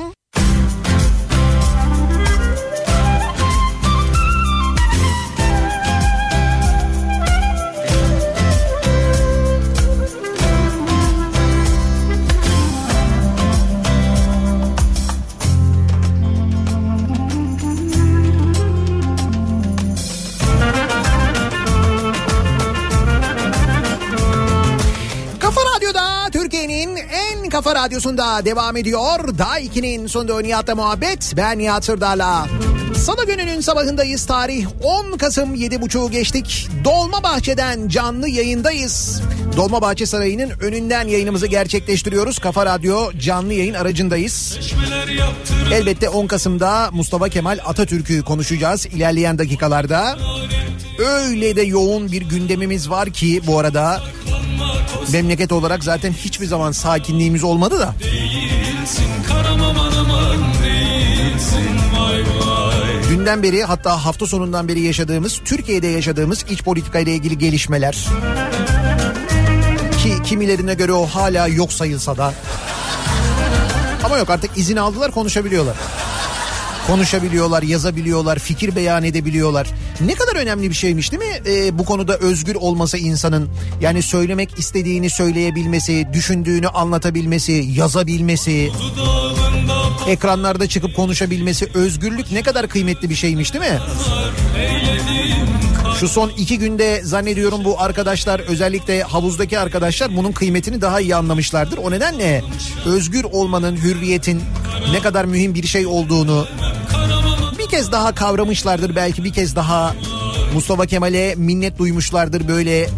Radyosunda 27.82 28.46
devam 28.46 28.78
ediyor. 28.78 29.38
Daha 29.38 29.60
2'nin 29.60 30.08
sonunda 30.08 30.41
Nihat'la 30.41 30.76
muhabbet. 30.76 31.34
Ben 31.38 31.60
Nihat 31.60 31.86
Sırdar'la. 31.86 32.48
Salı 32.96 33.26
gününün 33.26 33.62
sabahındayız. 33.62 34.26
Tarih 34.26 34.67
10 34.84 35.17
Kasım 35.17 35.56
7.30'u 35.56 36.12
geçtik. 36.12 36.67
Dolmabahçe'den 36.84 37.88
canlı 37.88 38.30
yayındayız. 38.30 39.22
Dolmabahçe 39.58 40.06
Sarayı'nın 40.06 40.50
önünden 40.60 41.08
yayınımızı 41.08 41.48
gerçekleştiriyoruz. 41.48 42.39
Kafa 42.39 42.65
Radyo 42.65 43.12
canlı 43.20 43.54
yayın 43.54 43.74
aracındayız. 43.74 44.60
Elbette 45.74 46.10
10 46.10 46.28
Kasım'da 46.28 46.89
Mustafa 46.91 47.30
Kemal 47.30 47.60
Atatürk'ü 47.65 48.24
konuşacağız 48.24 48.86
ilerleyen 48.86 49.38
dakikalarda. 49.38 50.17
Öyle 51.00 51.56
de 51.56 51.62
yoğun 51.62 52.12
bir 52.12 52.22
gündemimiz 52.22 52.89
var 52.89 53.10
ki 53.10 53.41
bu 53.48 53.60
arada 53.60 54.02
memleket 55.12 55.52
olarak 55.52 55.84
zaten 55.84 56.14
hiçbir 56.14 56.46
zaman 56.46 56.72
sakinliğimiz 56.72 57.44
olmadı 57.44 57.80
da. 57.80 57.96
Dünden 63.10 63.44
beri 63.44 63.64
hatta 63.64 64.06
hafta 64.06 64.26
sonundan 64.26 64.68
beri 64.68 64.80
yaşadığımız, 64.80 65.42
Türkiye'de 65.46 65.88
yaşadığımız 65.88 66.46
iç 66.50 66.64
politika 66.64 67.00
ile 67.00 67.16
ilgili 67.16 67.38
gelişmeler. 67.38 68.08
Ki 70.04 70.24
kimilerine 70.24 70.74
göre 70.74 70.94
o 70.94 71.06
hala 71.06 71.48
yok 71.48 71.74
sayılsa 71.74 72.18
da. 72.18 72.34
Ama 74.04 74.18
yok 74.18 74.30
artık 74.30 74.58
izin 74.58 74.76
aldılar 74.76 75.12
konuşabiliyorlar. 75.12 75.76
Konuşabiliyorlar, 76.88 77.64
yazabiliyorlar, 77.64 78.40
fikir 78.40 78.76
beyan 78.76 79.04
edebiliyorlar. 79.04 79.68
Ne 80.06 80.16
kadar 80.16 80.36
önemli 80.36 80.70
bir 80.70 80.76
şeymiş 80.76 81.12
değil 81.12 81.24
mi? 81.24 81.50
Ee, 81.52 81.78
bu 81.78 81.86
konuda 81.86 82.18
özgür 82.18 82.56
olması 82.56 82.98
insanın. 82.98 83.50
Yani 83.82 84.02
söylemek 84.02 84.60
istediğini 84.60 85.10
söyleyebilmesi, 85.10 86.08
düşündüğünü 86.14 86.68
anlatabilmesi, 86.68 87.52
yazabilmesi, 87.52 88.72
ekranlarda 90.08 90.68
çıkıp 90.68 90.96
konuşabilmesi, 90.96 91.70
özgürlük 91.74 92.32
ne 92.32 92.42
kadar 92.42 92.68
kıymetli 92.68 93.10
bir 93.10 93.16
şeymiş 93.16 93.54
değil 93.54 93.66
mi? 93.66 93.80
Şu 96.00 96.08
son 96.08 96.30
iki 96.30 96.60
günde 96.60 97.02
zannediyorum 97.04 97.64
bu 97.64 97.82
arkadaşlar 97.82 98.40
özellikle 98.40 99.04
havuzdaki 99.04 99.60
arkadaşlar 99.60 100.18
bunun 100.18 100.32
kıymetini 100.32 100.82
daha 100.82 101.00
iyi 101.00 101.16
anlamışlardır. 101.16 101.78
O 101.78 101.92
nedenle 101.92 102.44
özgür 102.86 103.24
olmanın, 103.24 103.78
hürriyetin 103.78 104.42
ne 104.92 105.00
kadar 105.00 105.26
mühim 105.26 105.54
bir 105.56 105.68
şey 105.68 105.88
olduğunu 105.88 106.48
kez 107.72 107.92
daha 107.92 108.16
kavramışlardır 108.16 108.96
belki 108.96 109.24
bir 109.24 109.34
kez 109.34 109.56
daha 109.56 109.96
Mustafa 110.54 110.86
Kemal'e 110.86 111.36
minnet 111.36 111.78
duymuşlardır 111.78 112.48
böyle 112.48 112.90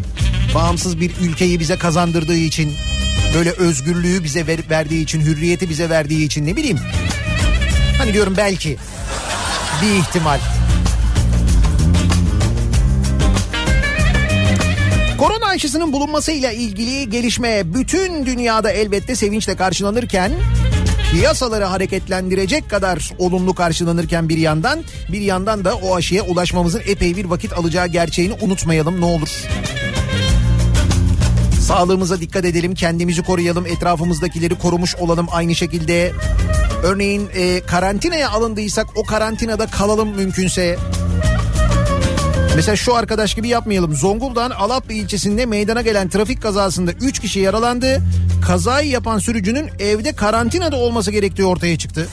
bağımsız 0.55 0.99
bir 0.99 1.11
ülkeyi 1.21 1.59
bize 1.59 1.77
kazandırdığı 1.77 2.37
için 2.37 2.73
böyle 3.35 3.51
özgürlüğü 3.51 4.23
bize 4.23 4.47
ver- 4.47 4.69
verdiği 4.69 5.03
için 5.03 5.21
hürriyeti 5.21 5.69
bize 5.69 5.89
verdiği 5.89 6.25
için 6.25 6.45
ne 6.45 6.55
bileyim 6.55 6.79
hani 7.97 8.13
diyorum 8.13 8.33
belki 8.37 8.77
bir 9.81 9.99
ihtimal. 9.99 10.39
Korona 15.17 15.45
aşısının 15.45 15.93
bulunmasıyla 15.93 16.51
ilgili 16.51 17.09
gelişme 17.09 17.73
bütün 17.73 18.25
dünyada 18.25 18.71
elbette 18.71 19.15
sevinçle 19.15 19.55
karşılanırken 19.55 20.31
piyasaları 21.13 21.63
hareketlendirecek 21.63 22.69
kadar 22.69 23.11
olumlu 23.17 23.53
karşılanırken 23.53 24.29
bir 24.29 24.37
yandan 24.37 24.83
bir 25.09 25.21
yandan 25.21 25.65
da 25.65 25.75
o 25.75 25.95
aşıya 25.95 26.23
ulaşmamızın 26.23 26.81
epey 26.85 27.15
bir 27.15 27.25
vakit 27.25 27.53
alacağı 27.53 27.87
gerçeğini 27.87 28.33
unutmayalım 28.41 29.01
ne 29.01 29.05
olur. 29.05 29.29
Sağlığımıza 31.61 32.19
dikkat 32.19 32.45
edelim, 32.45 32.75
kendimizi 32.75 33.23
koruyalım, 33.23 33.65
etrafımızdakileri 33.65 34.55
korumuş 34.55 34.95
olalım 34.95 35.27
aynı 35.31 35.55
şekilde. 35.55 36.11
Örneğin 36.83 37.29
e, 37.33 37.59
karantinaya 37.59 38.29
alındıysak 38.29 38.87
o 38.95 39.03
karantinada 39.03 39.67
kalalım 39.67 40.09
mümkünse. 40.15 40.77
Mesela 42.55 42.75
şu 42.75 42.95
arkadaş 42.95 43.35
gibi 43.35 43.47
yapmayalım. 43.47 43.95
Zonguldak'ın 43.95 44.51
Alaplı 44.51 44.93
ilçesinde 44.93 45.45
meydana 45.45 45.81
gelen 45.81 46.09
trafik 46.09 46.41
kazasında 46.41 46.91
3 46.91 47.19
kişi 47.19 47.39
yaralandı. 47.39 48.01
Kazayı 48.47 48.89
yapan 48.89 49.19
sürücünün 49.19 49.69
evde 49.79 50.13
karantinada 50.13 50.75
olması 50.75 51.11
gerektiği 51.11 51.45
ortaya 51.45 51.77
çıktı. 51.77 52.07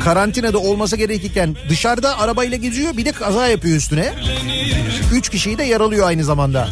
Karantinada 0.00 0.58
olması 0.58 0.96
gerekirken 0.96 1.56
dışarıda 1.68 2.18
arabayla 2.18 2.56
geziyor 2.56 2.96
bir 2.96 3.04
de 3.04 3.12
kaza 3.12 3.46
yapıyor 3.46 3.76
üstüne. 3.76 4.14
3 5.14 5.28
kişiyi 5.28 5.58
de 5.58 5.62
yaralıyor 5.62 6.06
aynı 6.06 6.24
zamanda. 6.24 6.68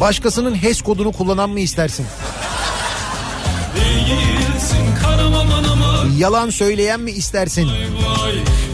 Başkasının 0.00 0.54
HES 0.54 0.82
kodunu 0.82 1.12
kullanan 1.12 1.50
mı 1.50 1.60
istersin? 1.60 2.06
Yalan 6.18 6.50
söyleyen 6.50 7.00
mi 7.00 7.10
istersin? 7.10 7.68
vay 7.68 7.74
karam 7.74 8.71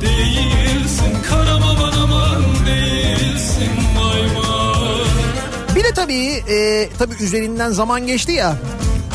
Değilsin. 0.00 1.16
Karam 1.28 1.62
aman 1.62 1.92
aman 1.92 2.42
Değilsin 2.66 3.70
vay 3.98 4.20
vay. 4.20 5.76
Bir 5.76 5.84
de 5.84 5.90
tabii 5.94 6.26
e, 6.26 6.88
tabii 6.98 7.14
üzerinden 7.20 7.70
zaman 7.70 8.06
geçti 8.06 8.32
ya. 8.32 8.56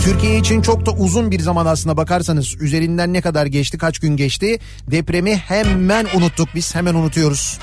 Türkiye 0.04 0.38
için 0.38 0.62
çok 0.62 0.86
da 0.86 0.92
uzun 0.92 1.32
bir 1.32 1.40
zaman 1.40 1.66
aslında 1.66 1.98
bakarsanız. 1.98 2.62
Üzerinden 2.62 3.14
ne 3.14 3.22
kadar 3.22 3.46
geçti 3.46 3.78
kaç 3.78 4.00
gün 4.00 4.18
geçti? 4.18 4.60
Depremi 4.92 5.36
hemen 5.36 6.08
unuttuk. 6.16 6.50
Biz 6.56 6.76
hemen 6.76 6.94
unutuyoruz. 6.94 7.60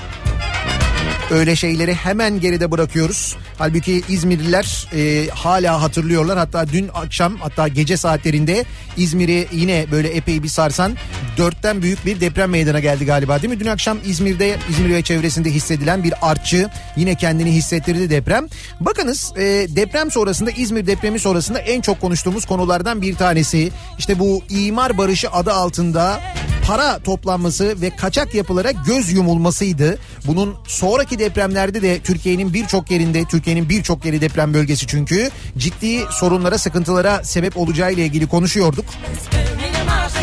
Öyle 1.31 1.55
şeyleri 1.55 1.93
hemen 1.93 2.39
geride 2.39 2.71
bırakıyoruz. 2.71 3.35
Halbuki 3.57 4.03
İzmirliler 4.09 4.87
e, 4.93 5.29
hala 5.29 5.81
hatırlıyorlar. 5.81 6.37
Hatta 6.37 6.67
dün 6.67 6.89
akşam 6.93 7.37
hatta 7.37 7.67
gece 7.67 7.97
saatlerinde 7.97 8.65
İzmir'i 8.97 9.47
yine 9.51 9.85
böyle 9.91 10.09
epey 10.09 10.43
bir 10.43 10.47
sarsan 10.47 10.93
dörtten 11.37 11.81
büyük 11.81 12.05
bir 12.05 12.21
deprem 12.21 12.49
meydana 12.49 12.79
geldi 12.79 13.05
galiba 13.05 13.41
değil 13.41 13.53
mi? 13.53 13.59
Dün 13.59 13.65
akşam 13.65 13.97
İzmir'de 14.05 14.57
İzmir 14.69 14.89
ve 14.89 15.01
çevresinde 15.01 15.49
hissedilen 15.49 16.03
bir 16.03 16.13
artçı 16.21 16.69
yine 16.95 17.15
kendini 17.15 17.51
hissettirdi 17.51 18.09
deprem. 18.09 18.47
Bakınız 18.79 19.33
e, 19.37 19.41
deprem 19.75 20.11
sonrasında 20.11 20.51
İzmir 20.51 20.87
depremi 20.87 21.19
sonrasında 21.19 21.59
en 21.59 21.81
çok 21.81 22.01
konuştuğumuz 22.01 22.45
konulardan 22.45 23.01
bir 23.01 23.15
tanesi 23.15 23.71
işte 23.99 24.19
bu 24.19 24.41
imar 24.49 24.97
barışı 24.97 25.29
adı 25.29 25.53
altında 25.53 26.19
para 26.67 26.99
toplanması 26.99 27.81
ve 27.81 27.89
kaçak 27.89 28.35
yapılara 28.35 28.71
göz 28.71 29.11
yumulmasıydı. 29.11 29.97
Bunun 30.25 30.55
sonraki 30.67 31.19
depremlerde 31.21 31.81
de 31.81 31.99
Türkiye'nin 31.99 32.53
birçok 32.53 32.91
yerinde, 32.91 33.25
Türkiye'nin 33.25 33.69
birçok 33.69 34.05
yeri 34.05 34.21
deprem 34.21 34.53
bölgesi 34.53 34.87
çünkü 34.87 35.29
ciddi 35.57 35.99
sorunlara, 36.11 36.57
sıkıntılara 36.57 37.23
sebep 37.23 37.57
olacağı 37.57 37.93
ile 37.93 38.05
ilgili 38.05 38.27
konuşuyorduk. 38.27 38.85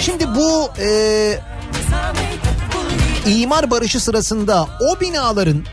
Şimdi 0.01 0.27
bu 0.35 0.71
e, 0.83 1.39
imar 3.27 3.71
barışı 3.71 4.01
sırasında 4.01 4.69
o 4.81 5.01
binaların 5.01 5.65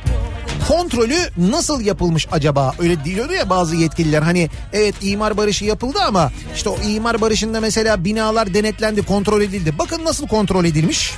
kontrolü 0.67 1.17
nasıl 1.38 1.81
yapılmış 1.81 2.27
acaba? 2.31 2.73
Öyle 2.79 3.03
diyordu 3.03 3.33
ya 3.33 3.49
bazı 3.49 3.75
yetkililer 3.75 4.21
hani 4.21 4.49
evet 4.73 4.95
imar 5.01 5.38
barışı 5.38 5.65
yapıldı 5.65 5.99
ama 6.07 6.31
işte 6.55 6.69
o 6.69 6.77
imar 6.81 7.21
barışında 7.21 7.61
mesela 7.61 8.05
binalar 8.05 8.53
denetlendi, 8.53 9.01
kontrol 9.01 9.41
edildi. 9.41 9.77
Bakın 9.79 10.05
nasıl 10.05 10.27
kontrol 10.27 10.65
edilmiş? 10.65 11.11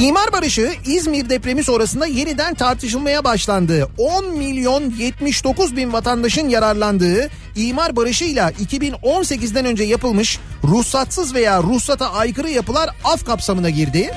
İmar 0.00 0.32
barışı 0.32 0.72
İzmir 0.86 1.30
depremi 1.30 1.64
sonrasında 1.64 2.06
yeniden 2.06 2.54
tartışılmaya 2.54 3.24
başlandı. 3.24 3.88
10 3.98 4.38
milyon 4.38 4.90
79 4.98 5.76
bin 5.76 5.92
vatandaşın 5.92 6.48
yararlandığı 6.48 7.30
imar 7.56 7.96
barışıyla 7.96 8.50
2018'den 8.50 9.64
önce 9.64 9.84
yapılmış 9.84 10.38
ruhsatsız 10.64 11.34
veya 11.34 11.62
ruhsata 11.62 12.12
aykırı 12.12 12.50
yapılar 12.50 12.90
af 13.04 13.24
kapsamına 13.24 13.70
girdi. 13.70 14.10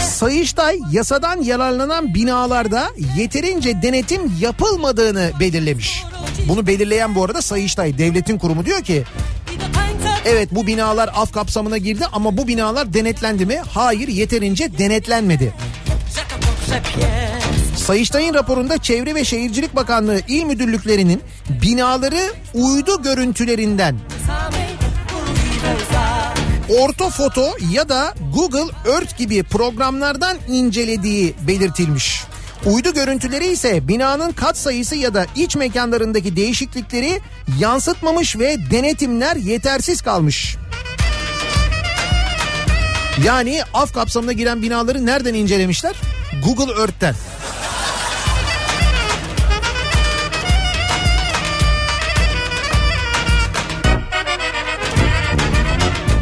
Sayıştay 0.00 0.78
yasadan 0.92 1.42
yararlanan 1.42 2.14
binalarda 2.14 2.88
yeterince 3.18 3.82
denetim 3.82 4.32
yapılmadığını 4.40 5.30
belirlemiş. 5.40 6.02
Bunu 6.48 6.66
belirleyen 6.66 7.14
bu 7.14 7.24
arada 7.24 7.42
Sayıştay 7.42 7.98
devletin 7.98 8.38
kurumu 8.38 8.66
diyor 8.66 8.82
ki 8.82 9.04
evet 10.24 10.48
bu 10.52 10.66
binalar 10.66 11.10
af 11.14 11.32
kapsamına 11.32 11.78
girdi 11.78 12.04
ama 12.12 12.36
bu 12.36 12.48
binalar 12.48 12.94
denetlendi 12.94 13.46
mi? 13.46 13.60
Hayır 13.74 14.08
yeterince 14.08 14.78
denetlenmedi. 14.78 15.54
Sayıştay'ın 17.76 18.34
raporunda 18.34 18.78
Çevre 18.78 19.14
ve 19.14 19.24
Şehircilik 19.24 19.76
Bakanlığı 19.76 20.20
il 20.28 20.44
müdürlüklerinin 20.44 21.22
binaları 21.62 22.20
uydu 22.54 23.02
görüntülerinden 23.02 23.96
ortofoto 26.80 27.56
ya 27.72 27.88
da 27.88 28.14
Google 28.34 28.72
Earth 28.92 29.18
gibi 29.18 29.42
programlardan 29.42 30.36
incelediği 30.48 31.34
belirtilmiş. 31.46 32.24
Uydu 32.66 32.94
görüntüleri 32.94 33.46
ise 33.46 33.88
binanın 33.88 34.32
kat 34.32 34.58
sayısı 34.58 34.96
ya 34.96 35.14
da 35.14 35.26
iç 35.36 35.56
mekanlarındaki 35.56 36.36
değişiklikleri 36.36 37.20
yansıtmamış 37.58 38.38
ve 38.38 38.56
denetimler 38.70 39.36
yetersiz 39.36 40.02
kalmış. 40.02 40.56
Yani 43.24 43.60
af 43.74 43.94
kapsamına 43.94 44.32
giren 44.32 44.62
binaları 44.62 45.06
nereden 45.06 45.34
incelemişler? 45.34 45.96
Google 46.44 46.80
Earth'ten. 46.80 47.14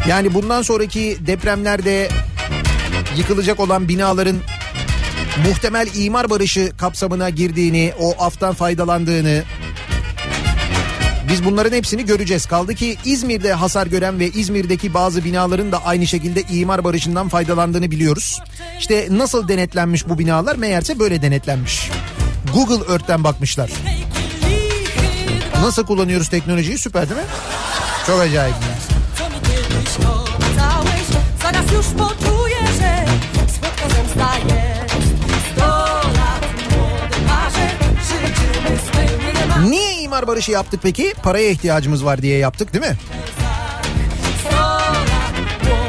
Yani 0.07 0.33
bundan 0.33 0.61
sonraki 0.61 1.17
depremlerde 1.27 2.09
yıkılacak 3.17 3.59
olan 3.59 3.87
binaların 3.87 4.37
muhtemel 5.37 5.87
imar 5.95 6.29
barışı 6.29 6.71
kapsamına 6.77 7.29
girdiğini, 7.29 7.93
o 7.99 8.23
aftan 8.23 8.53
faydalandığını 8.53 9.43
biz 11.31 11.45
bunların 11.45 11.77
hepsini 11.77 12.05
göreceğiz. 12.05 12.45
Kaldı 12.45 12.75
ki 12.75 12.97
İzmir'de 13.05 13.53
hasar 13.53 13.87
gören 13.87 14.19
ve 14.19 14.27
İzmir'deki 14.27 14.93
bazı 14.93 15.25
binaların 15.25 15.71
da 15.71 15.85
aynı 15.85 16.07
şekilde 16.07 16.41
imar 16.41 16.83
barışından 16.83 17.29
faydalandığını 17.29 17.91
biliyoruz. 17.91 18.41
İşte 18.79 19.07
nasıl 19.11 19.47
denetlenmiş 19.47 20.09
bu 20.09 20.19
binalar 20.19 20.55
meğerse 20.55 20.99
böyle 20.99 21.21
denetlenmiş. 21.21 21.89
Google 22.53 22.93
Earth'ten 22.93 23.23
bakmışlar. 23.23 23.71
Nasıl 25.61 25.85
kullanıyoruz 25.85 26.29
teknolojiyi 26.29 26.77
süper 26.77 27.09
değil 27.09 27.21
mi? 27.21 27.27
Çok 28.07 28.21
acayip. 28.21 28.55
Zaraz 31.43 31.65
Kadınlar 40.11 40.27
Barışı 40.27 40.51
yaptık 40.51 40.79
peki? 40.83 41.13
Paraya 41.23 41.49
ihtiyacımız 41.49 42.05
var 42.05 42.21
diye 42.21 42.37
yaptık 42.37 42.73
değil 42.73 42.85
mi? 42.85 42.97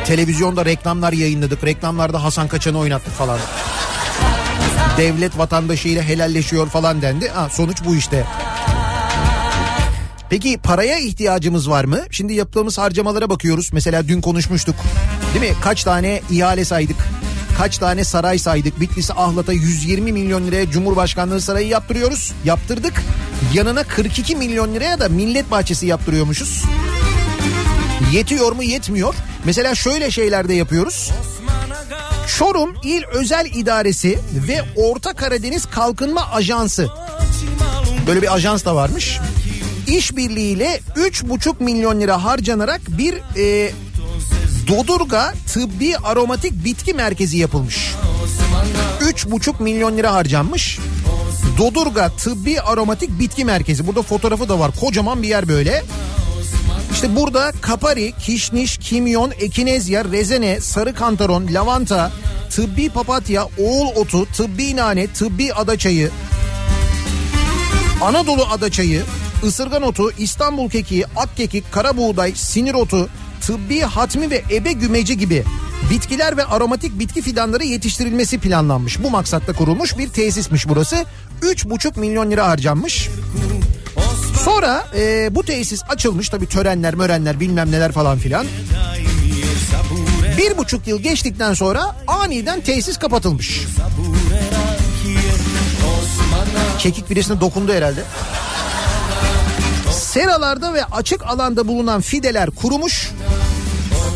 Televizyonda 0.07 0.65
reklamlar 0.65 1.13
yayınladık. 1.13 1.65
Reklamlarda 1.65 2.25
Hasan 2.25 2.49
Kaçan'ı 2.49 2.79
oynattık 2.79 3.13
falan. 3.13 3.39
Devlet 4.97 5.39
vatandaşıyla 5.39 6.03
helalleşiyor 6.03 6.69
falan 6.69 7.03
dendi. 7.03 7.29
Ha, 7.29 7.49
sonuç 7.49 7.85
bu 7.85 7.97
işte. 7.97 8.25
Peki 10.31 10.59
paraya 10.59 10.99
ihtiyacımız 10.99 11.71
var 11.71 11.85
mı? 11.85 12.01
Şimdi 12.11 12.35
yaptığımız 12.35 12.79
harcamalara 12.79 13.31
bakıyoruz. 13.31 13.71
Mesela 13.73 14.09
dün 14.09 14.21
konuşmuştuk. 14.21 14.77
Değil 15.35 15.53
mi? 15.53 15.57
Kaç 15.63 15.85
tane 15.85 16.21
ihale 16.31 16.65
saydık? 16.65 16.97
Kaç 17.59 17.79
tane 17.79 18.05
saray 18.05 18.39
saydık? 18.39 18.81
Bitlis'e 18.81 19.15
Ahlat'a 19.15 19.53
120 19.53 20.13
milyon 20.13 20.47
liraya 20.47 20.71
Cumhurbaşkanlığı 20.71 21.41
sarayı 21.41 21.69
yaptırıyoruz. 21.69 22.33
Yaptırdık. 22.45 23.03
Yanına 23.55 23.85
42 23.85 24.37
milyon 24.37 24.75
liraya 24.75 25.01
da 25.01 25.09
millet 25.09 25.51
bahçesi 25.51 25.87
yaptırıyormuşuz. 25.87 26.65
Yetiyor 28.13 28.53
mu? 28.53 28.63
Yetmiyor. 28.63 29.15
Mesela 29.45 29.75
şöyle 29.75 30.11
şeyler 30.11 30.49
de 30.49 30.55
yapıyoruz. 30.55 31.11
Çorum 32.39 32.75
İl 32.83 33.03
Özel 33.13 33.47
İdaresi 33.55 34.19
ve 34.49 34.63
Orta 34.77 35.13
Karadeniz 35.13 35.67
Kalkınma 35.67 36.31
Ajansı. 36.33 36.89
Böyle 38.07 38.23
bir 38.23 38.35
ajans 38.35 38.65
da 38.65 38.75
varmış. 38.75 39.19
İşbirliğiyle 39.87 40.81
3,5 40.97 41.63
milyon 41.63 42.01
lira 42.01 42.25
harcanarak 42.25 42.81
bir 42.89 43.15
e, 43.37 43.73
Dodurga 44.69 45.35
Tıbbi 45.53 45.97
Aromatik 45.99 46.65
Bitki 46.65 46.95
Merkezi 46.95 47.39
yapılmış. 47.39 47.95
3,5 49.01 49.63
milyon 49.63 49.97
lira 49.97 50.15
harcanmış. 50.15 50.79
Dodurga 51.59 52.09
Tıbbi 52.09 52.61
Aromatik 52.61 53.19
Bitki 53.19 53.45
Merkezi. 53.45 53.87
Burada 53.87 54.03
fotoğrafı 54.03 54.49
da 54.49 54.59
var. 54.59 54.71
Kocaman 54.81 55.23
bir 55.23 55.29
yer 55.29 55.49
böyle. 55.49 55.83
İşte 56.93 57.17
burada 57.17 57.53
kapari, 57.61 58.13
kişniş, 58.13 58.79
kimyon, 58.79 59.33
ekinezya, 59.41 60.05
rezene, 60.05 60.61
sarı 60.61 60.95
kantaron, 60.95 61.47
lavanta, 61.51 62.13
tıbbi 62.51 62.89
papatya, 62.89 63.45
oğul 63.59 63.97
otu, 63.97 64.27
tıbbi 64.27 64.77
nane, 64.77 65.07
tıbbi 65.07 65.55
adaçayı, 65.55 66.11
Anadolu 68.03 68.47
adaçayı, 68.47 69.03
ısırgan 69.45 69.83
otu, 69.83 70.11
İstanbul 70.19 70.71
kekiği, 70.71 71.05
ak 71.17 71.37
kekik, 71.37 71.73
kara 71.73 71.97
buğday, 71.97 72.33
sinir 72.35 72.75
otu, 72.75 73.09
tıbbi 73.47 73.81
hatmi 73.81 74.31
ve 74.31 74.43
ebe 74.51 74.73
gümeci 74.73 75.19
gibi 75.19 75.45
bitkiler 75.91 76.37
ve 76.37 76.45
aromatik 76.45 76.99
bitki 76.99 77.23
fidanları 77.23 77.65
yetiştirilmesi 77.65 78.39
planlanmış. 78.39 79.03
Bu 79.03 79.11
maksatla 79.11 79.53
kurulmuş 79.53 79.99
bir 79.99 80.09
tesismiş 80.09 80.69
burası. 80.69 81.05
3,5 81.43 82.01
milyon 82.01 82.31
lira 82.31 82.49
harcanmış. 82.49 83.09
Sonra 84.45 84.85
e, 84.97 85.35
bu 85.35 85.43
tesis 85.43 85.83
açılmış 85.89 86.29
tabii 86.29 86.47
törenler 86.47 86.95
mörenler 86.95 87.41
bilmem 87.41 87.73
neler 87.73 87.93
falan 87.93 88.19
filan. 88.19 88.47
Bir 90.39 90.59
buçuk 90.59 90.87
yıl 90.87 91.01
geçtikten 91.01 91.55
sonra 91.55 91.97
aniden 92.07 92.61
tesis 92.61 92.97
kapatılmış. 92.97 93.61
Kekik 96.79 97.11
birisine 97.11 97.41
dokundu 97.41 97.73
herhalde. 97.73 98.03
Seralarda 99.93 100.75
ve 100.75 100.85
açık 100.85 101.27
alanda 101.27 101.69
bulunan 101.69 102.01
fideler 102.01 102.51
kurumuş. 102.51 103.11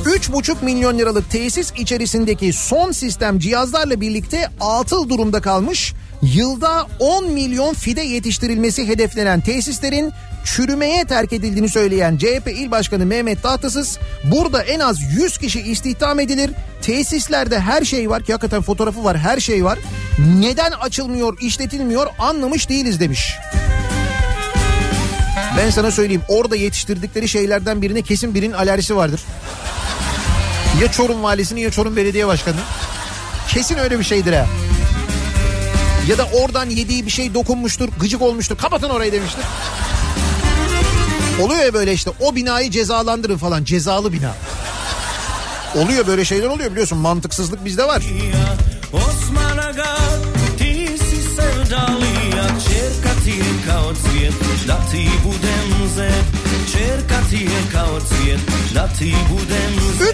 3,5 0.04 0.64
milyon 0.64 0.98
liralık 0.98 1.30
tesis 1.30 1.72
içerisindeki 1.76 2.52
son 2.52 2.92
sistem 2.92 3.38
cihazlarla 3.38 4.00
birlikte 4.00 4.48
atıl 4.60 5.08
durumda 5.08 5.40
kalmış. 5.40 5.94
Yılda 6.22 6.86
10 6.98 7.30
milyon 7.30 7.74
fide 7.74 8.00
yetiştirilmesi 8.00 8.88
hedeflenen 8.88 9.40
tesislerin 9.40 10.12
çürümeye 10.44 11.04
terk 11.04 11.32
edildiğini 11.32 11.68
söyleyen 11.68 12.16
CHP 12.16 12.48
İl 12.48 12.70
Başkanı 12.70 13.06
Mehmet 13.06 13.42
Tahtasız 13.42 13.98
burada 14.24 14.62
en 14.62 14.80
az 14.80 14.98
100 15.16 15.38
kişi 15.38 15.60
istihdam 15.60 16.20
edilir. 16.20 16.50
Tesislerde 16.82 17.60
her 17.60 17.84
şey 17.84 18.10
var 18.10 18.22
ki 18.22 18.32
hakikaten 18.32 18.62
fotoğrafı 18.62 19.04
var 19.04 19.18
her 19.18 19.40
şey 19.40 19.64
var. 19.64 19.78
Neden 20.40 20.72
açılmıyor 20.72 21.40
işletilmiyor 21.40 22.06
anlamış 22.18 22.68
değiliz 22.68 23.00
demiş. 23.00 23.36
Ben 25.56 25.70
sana 25.70 25.90
söyleyeyim 25.90 26.22
orada 26.28 26.56
yetiştirdikleri 26.56 27.28
şeylerden 27.28 27.82
birine 27.82 28.02
kesin 28.02 28.34
birinin 28.34 28.52
alerjisi 28.52 28.96
vardır. 28.96 29.20
Ya 30.82 30.92
Çorum 30.92 31.22
Valisi'nin 31.22 31.60
ya 31.60 31.70
Çorum 31.70 31.96
Belediye 31.96 32.26
Başkanı. 32.26 32.56
Kesin 33.48 33.78
öyle 33.78 33.98
bir 33.98 34.04
şeydir 34.04 34.32
ha. 34.32 34.46
Ya 36.08 36.18
da 36.18 36.24
oradan 36.24 36.70
yediği 36.70 37.06
bir 37.06 37.10
şey 37.10 37.34
dokunmuştur, 37.34 37.88
gıcık 38.00 38.22
olmuştur. 38.22 38.56
Kapatın 38.56 38.88
orayı 38.90 39.12
demiştir. 39.12 39.44
Oluyor 41.40 41.64
ya 41.64 41.74
böyle 41.74 41.92
işte 41.92 42.10
o 42.20 42.36
binayı 42.36 42.70
cezalandırın 42.70 43.36
falan 43.38 43.64
cezalı 43.64 44.12
bina. 44.12 44.34
Oluyor 45.76 46.06
böyle 46.06 46.24
şeyler 46.24 46.46
oluyor 46.46 46.70
biliyorsun 46.70 46.98
mantıksızlık 46.98 47.64
bizde 47.64 47.84
var. 47.84 48.02
Osman 48.92 49.58
Aga 49.58 49.96
ti 50.58 50.88
cvijet 54.04 54.32
Da 54.68 54.78
ti 54.90 55.08
budem 55.24 55.88
zet 55.96 56.24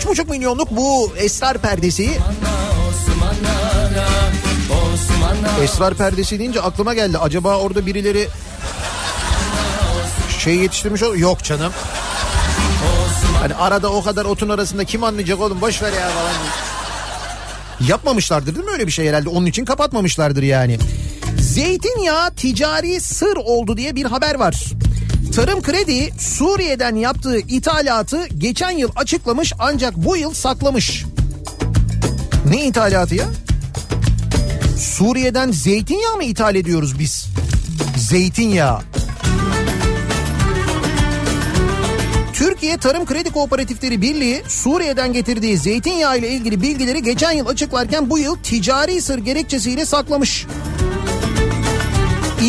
3,5 0.05 0.31
milyonluk 0.31 0.71
bu 0.71 1.13
esrar 1.17 1.59
perdesi 1.59 2.11
Esrar 5.63 5.95
perdesi 5.95 6.39
deyince 6.39 6.61
aklıma 6.61 6.95
geldi. 6.95 7.19
Acaba 7.19 7.57
orada 7.59 7.87
birileri 7.87 8.29
şey 10.39 10.57
yetiştirmiş 10.57 11.03
ol 11.03 11.17
Yok 11.17 11.45
canım. 11.45 11.73
Hani 13.41 13.55
arada 13.55 13.93
o 13.93 14.03
kadar 14.03 14.25
otun 14.25 14.49
arasında 14.49 14.85
kim 14.85 15.05
anlayacak 15.05 15.41
oğlum 15.41 15.61
boş 15.61 15.83
ver 15.83 15.93
ya 15.93 16.09
falan. 16.09 16.33
Yapmamışlardır 17.89 18.55
değil 18.55 18.67
mi 18.67 18.73
öyle 18.73 18.87
bir 18.87 18.93
şey 18.93 19.09
herhalde? 19.09 19.29
Onun 19.29 19.47
için 19.47 19.65
kapatmamışlardır 19.65 20.43
yani. 20.43 20.79
Zeytinyağı 21.55 22.35
ticari 22.35 23.01
sır 23.01 23.37
oldu 23.37 23.77
diye 23.77 23.97
bir 23.97 24.05
haber 24.05 24.35
var. 24.35 24.65
Tarım 25.35 25.63
Kredi 25.63 26.11
Suriye'den 26.19 26.97
yaptığı 26.97 27.39
ithalatı 27.39 28.27
geçen 28.27 28.71
yıl 28.71 28.91
açıklamış 28.97 29.53
ancak 29.59 29.97
bu 29.97 30.17
yıl 30.17 30.35
saklamış. 30.35 31.05
Ne 32.51 32.67
ithalatı 32.67 33.15
ya? 33.15 33.25
Suriye'den 34.79 35.51
zeytinyağı 35.51 36.17
mı 36.17 36.25
ithal 36.25 36.55
ediyoruz 36.55 36.99
biz? 36.99 37.27
Zeytinyağı. 37.97 38.81
Türkiye 42.33 42.77
Tarım 42.77 43.07
Kredi 43.07 43.31
Kooperatifleri 43.31 44.03
Birliği 44.03 44.43
Suriye'den 44.49 45.13
getirdiği 45.13 45.59
zeytinyağı 45.59 46.19
ile 46.19 46.29
ilgili 46.29 46.63
bilgileri 46.63 47.03
geçen 47.03 47.33
yıl 47.33 47.47
açıklarken 47.47 48.11
bu 48.11 48.19
yıl 48.19 48.37
ticari 48.37 49.03
sır 49.03 49.19
gerekçesiyle 49.19 49.87
saklamış. 49.87 50.47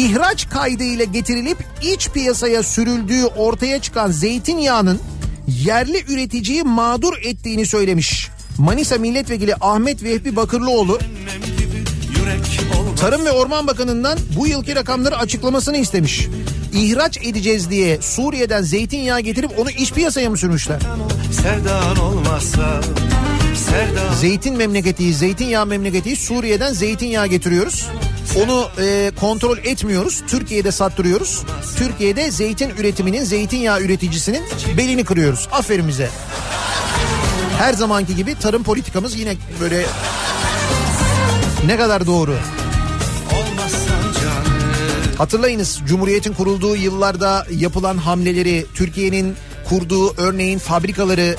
İhraç 0.03 0.49
kaydı 0.49 0.83
ile 0.83 1.05
getirilip 1.05 1.57
iç 1.81 2.09
piyasaya 2.09 2.63
sürüldüğü 2.63 3.25
ortaya 3.25 3.81
çıkan 3.81 4.11
zeytinyağının 4.11 4.99
yerli 5.47 6.03
üreticiyi 6.13 6.63
mağdur 6.63 7.13
ettiğini 7.23 7.65
söylemiş. 7.65 8.29
Manisa 8.57 8.97
Milletvekili 8.97 9.55
Ahmet 9.61 10.03
Vehbi 10.03 10.35
Bakırlıoğlu 10.35 10.99
Tarım 12.99 13.25
ve 13.25 13.31
Orman 13.31 13.67
Bakanı'ndan 13.67 14.17
bu 14.37 14.47
yılki 14.47 14.75
rakamları 14.75 15.17
açıklamasını 15.17 15.77
istemiş. 15.77 16.27
İhraç 16.73 17.17
edeceğiz 17.17 17.69
diye 17.69 18.01
Suriye'den 18.01 18.61
zeytinyağı 18.61 19.19
getirip 19.19 19.59
onu 19.59 19.69
iç 19.71 19.93
piyasaya 19.93 20.29
mı 20.29 20.37
sürmüşler? 20.37 20.79
Sevdan 21.31 21.97
olmazsa 21.97 22.81
Zeytin 24.21 24.57
memleketiyiz, 24.57 25.19
zeytinyağı 25.19 25.65
memleketiyiz. 25.65 26.19
Suriye'den 26.19 26.73
zeytinyağı 26.73 27.27
getiriyoruz. 27.27 27.87
Onu 28.43 28.67
e, 28.81 29.11
kontrol 29.19 29.57
etmiyoruz. 29.57 30.21
Türkiye'de 30.27 30.71
sattırıyoruz. 30.71 31.43
Türkiye'de 31.77 32.31
zeytin 32.31 32.69
üretiminin, 32.69 33.23
zeytinyağı 33.23 33.81
üreticisinin 33.81 34.43
belini 34.77 35.03
kırıyoruz. 35.03 35.47
Aferin 35.51 35.87
bize. 35.87 36.09
Her 37.57 37.73
zamanki 37.73 38.15
gibi 38.15 38.39
tarım 38.39 38.63
politikamız 38.63 39.19
yine 39.19 39.35
böyle 39.61 39.85
ne 41.65 41.77
kadar 41.77 42.07
doğru. 42.07 42.35
Hatırlayınız 45.17 45.81
Cumhuriyet'in 45.85 46.33
kurulduğu 46.33 46.75
yıllarda 46.75 47.45
yapılan 47.51 47.97
hamleleri, 47.97 48.65
Türkiye'nin 48.75 49.35
kurduğu 49.69 50.13
örneğin 50.17 50.59
fabrikaları, 50.59 51.35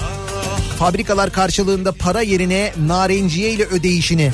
fabrikalar 0.79 1.31
karşılığında 1.31 1.93
para 1.93 2.23
yerine 2.23 2.73
narenciye 2.87 3.51
ile 3.51 3.65
ödeyişini, 3.65 4.33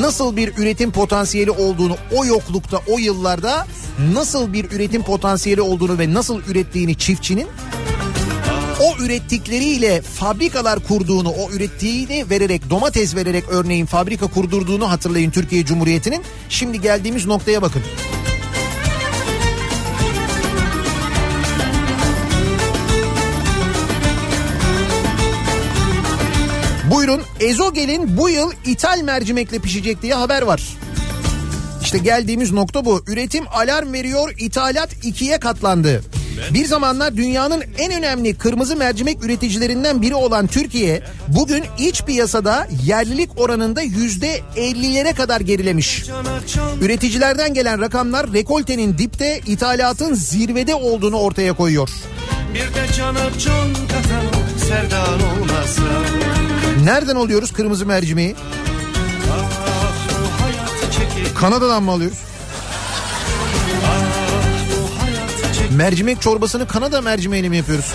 nasıl 0.00 0.36
bir 0.36 0.52
üretim 0.56 0.92
potansiyeli 0.92 1.50
olduğunu 1.50 1.96
o 2.16 2.24
yoklukta 2.24 2.80
o 2.86 2.98
yıllarda 2.98 3.66
nasıl 4.12 4.52
bir 4.52 4.70
üretim 4.70 5.02
potansiyeli 5.02 5.60
olduğunu 5.60 5.98
ve 5.98 6.14
nasıl 6.14 6.42
ürettiğini 6.48 6.94
çiftçinin 6.94 7.46
o 8.80 9.04
ürettikleriyle 9.04 10.02
fabrikalar 10.02 10.80
kurduğunu, 10.80 11.30
o 11.30 11.50
ürettiğini 11.50 12.30
vererek, 12.30 12.70
domates 12.70 13.16
vererek 13.16 13.44
örneğin 13.48 13.86
fabrika 13.86 14.26
kurdurduğunu 14.26 14.90
hatırlayın 14.90 15.30
Türkiye 15.30 15.64
Cumhuriyeti'nin. 15.64 16.22
Şimdi 16.48 16.80
geldiğimiz 16.80 17.26
noktaya 17.26 17.62
bakın. 17.62 17.82
Buyurun 26.96 27.22
Ezogel'in 27.40 28.16
bu 28.16 28.28
yıl 28.28 28.52
ithal 28.66 29.02
mercimekle 29.02 29.58
pişecek 29.58 30.02
diye 30.02 30.14
haber 30.14 30.42
var. 30.42 30.62
İşte 31.82 31.98
geldiğimiz 31.98 32.52
nokta 32.52 32.84
bu. 32.84 33.04
Üretim 33.06 33.44
alarm 33.48 33.92
veriyor, 33.92 34.34
ithalat 34.38 35.04
ikiye 35.04 35.38
katlandı. 35.38 36.02
Bir 36.54 36.64
zamanlar 36.64 37.16
dünyanın 37.16 37.62
en 37.78 37.92
önemli 37.92 38.34
kırmızı 38.34 38.76
mercimek 38.76 39.24
üreticilerinden 39.24 40.02
biri 40.02 40.14
olan 40.14 40.46
Türkiye 40.46 41.02
bugün 41.28 41.64
iç 41.78 42.02
piyasada 42.02 42.68
yerlilik 42.84 43.30
oranında 43.40 43.82
yüzde 43.82 44.40
50'lere 44.56 45.14
kadar 45.14 45.40
gerilemiş. 45.40 46.04
Üreticilerden 46.80 47.54
gelen 47.54 47.80
rakamlar 47.80 48.32
rekoltenin 48.32 48.98
dipte, 48.98 49.40
ithalatın 49.46 50.14
zirvede 50.14 50.74
olduğunu 50.74 51.16
ortaya 51.16 51.52
koyuyor. 51.52 51.88
Bir 52.54 52.74
de 52.74 52.92
can 52.96 53.14
katan 53.88 54.26
sevdan 54.68 55.20
olmasa 55.20 56.35
Nereden 56.86 57.16
alıyoruz 57.16 57.52
kırmızı 57.52 57.86
mercimeği? 57.86 58.36
Ah 59.32 61.34
Kanada'dan 61.34 61.82
mı 61.82 61.90
alıyoruz? 61.90 62.18
çekil 65.54 65.76
Mercimek 65.76 66.22
çorbasını 66.22 66.68
Kanada 66.68 67.00
mercimeğiyle 67.00 67.48
mi 67.48 67.56
yapıyoruz? 67.56 67.92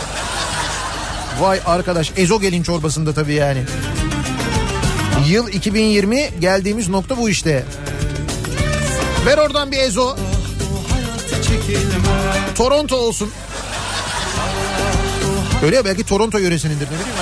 Vay 1.39 1.60
arkadaş 1.65 2.12
ezogelin 2.17 2.63
çorbasında 2.63 3.13
tabii 3.13 3.34
yani. 3.34 3.63
Yıl 5.27 5.47
2020 5.47 6.30
geldiğimiz 6.39 6.89
nokta 6.89 7.17
bu 7.17 7.30
işte. 7.30 7.65
Ver 9.25 9.38
oradan 9.38 9.71
bir 9.71 9.77
ezo. 9.77 10.15
Toronto 12.56 12.95
olsun. 12.95 13.32
Öyle 15.63 15.75
ya 15.75 15.86
belki 15.86 16.04
Toronto 16.04 16.38
yöresindedir 16.38 16.86
ne 16.86 16.89
bileyim 16.89 17.15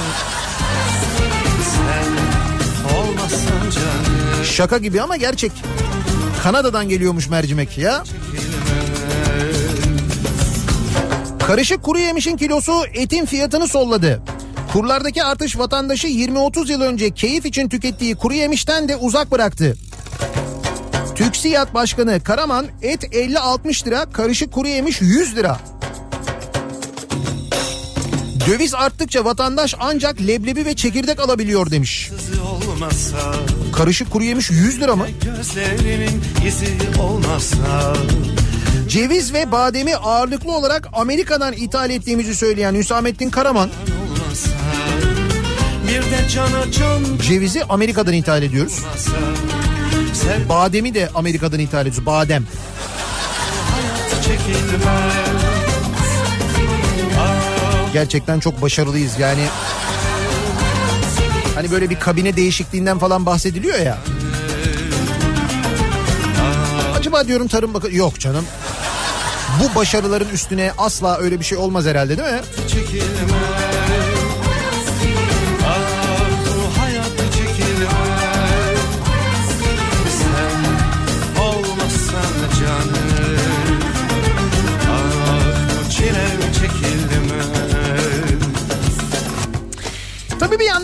Şaka 4.60 4.78
gibi 4.78 5.02
ama 5.02 5.18
gerçek. 5.18 5.52
Kanada'dan 6.44 6.90
geliyormuş 6.90 7.30
mercimek 7.30 7.78
ya. 7.78 8.04
Karışık 11.48 11.84
kuru 11.84 12.00
yemişin 12.00 12.38
kilosu 12.38 12.74
etin 12.94 13.26
fiyatını 13.26 13.68
solladı. 13.68 14.22
Kurlardaki 14.74 15.24
artış 15.24 15.58
vatandaşı 15.58 16.08
20-30 16.08 16.72
yıl 16.72 16.82
önce 16.82 17.12
keyif 17.12 17.46
için 17.46 17.70
tükettiği 17.70 18.16
kuru 18.16 18.34
yemişten 18.34 18.88
de 18.88 18.96
uzak 18.96 19.32
bıraktı. 19.32 19.78
TÜKSİAD 21.16 21.74
Başkanı 21.74 22.24
Karaman 22.24 22.68
et 22.82 23.04
50-60 23.04 23.88
lira, 23.88 24.06
karışık 24.06 24.54
kuru 24.54 24.68
yemiş 24.68 25.02
100 25.02 25.36
lira. 25.36 25.60
Döviz 28.48 28.74
arttıkça 28.74 29.26
vatandaş 29.26 29.76
ancak 29.80 30.22
leblebi 30.22 30.66
ve 30.66 30.76
çekirdek 30.76 31.20
alabiliyor 31.20 31.72
demiş. 31.72 32.12
Olmasa 32.44 33.34
Karışık 33.74 34.12
kuru 34.12 34.24
yemiş 34.24 34.50
100 34.50 34.82
lira 34.82 34.96
mı? 34.96 35.08
Ceviz 38.90 39.34
ve 39.34 39.52
bademi 39.52 39.96
ağırlıklı 39.96 40.56
olarak 40.56 40.88
Amerika'dan 40.94 41.54
ithal 41.54 41.90
ettiğimizi 41.90 42.36
söyleyen 42.36 42.74
Hüsamettin 42.76 43.30
Karaman 43.30 43.70
cevizi 47.28 47.64
Amerika'dan 47.64 48.14
ithal 48.14 48.44
ediyoruz. 48.44 48.80
Bademi 50.50 50.94
de 50.94 51.10
Amerika'dan 51.16 51.60
ithal 51.60 51.82
ediyoruz. 51.88 52.06
Badem. 52.06 52.44
Gerçekten 57.94 58.40
çok 58.40 58.62
başarılıyız 58.62 59.20
yani. 59.20 59.42
Hani 61.60 61.72
böyle 61.72 61.90
bir 61.90 62.00
kabine 62.00 62.36
değişikliğinden 62.36 63.00
falan 63.00 63.26
bahsediliyor 63.26 63.80
ya. 63.80 63.98
Acaba 66.98 67.28
diyorum 67.28 67.48
Tarım 67.48 67.74
Bakanı... 67.74 67.96
Yok 67.96 68.20
canım. 68.20 68.46
Bu 69.60 69.76
başarıların 69.76 70.30
üstüne 70.30 70.72
asla 70.78 71.18
öyle 71.18 71.40
bir 71.40 71.46
şey 71.46 71.58
olmaz 71.58 71.86
herhalde 71.86 72.18
değil 72.18 72.30
mi? 72.30 72.42
çekilmez 72.68 73.69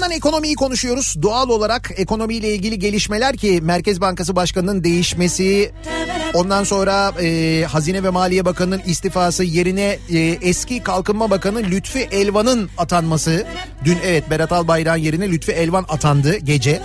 yandan 0.05 0.17
ekonomiyi 0.17 0.55
konuşuyoruz. 0.55 1.15
Doğal 1.21 1.49
olarak 1.49 1.91
ekonomiyle 1.97 2.53
ilgili 2.53 2.79
gelişmeler 2.79 3.37
ki 3.37 3.59
Merkez 3.63 4.01
Bankası 4.01 4.35
Başkanı'nın 4.35 4.83
değişmesi, 4.83 5.71
ondan 6.33 6.63
sonra 6.63 7.13
e, 7.21 7.63
Hazine 7.63 8.03
ve 8.03 8.09
Maliye 8.09 8.45
Bakanı'nın 8.45 8.81
istifası 8.85 9.43
yerine 9.43 9.99
e, 10.09 10.19
eski 10.41 10.83
Kalkınma 10.83 11.29
Bakanı 11.29 11.59
Lütfi 11.59 11.99
Elvan'ın 11.99 12.69
atanması. 12.77 13.45
Dün 13.85 13.97
evet 14.05 14.29
Berat 14.29 14.51
Albayrak'ın 14.51 15.01
yerine 15.01 15.31
Lütfi 15.31 15.51
Elvan 15.51 15.85
atandı 15.89 16.37
gece. 16.37 16.81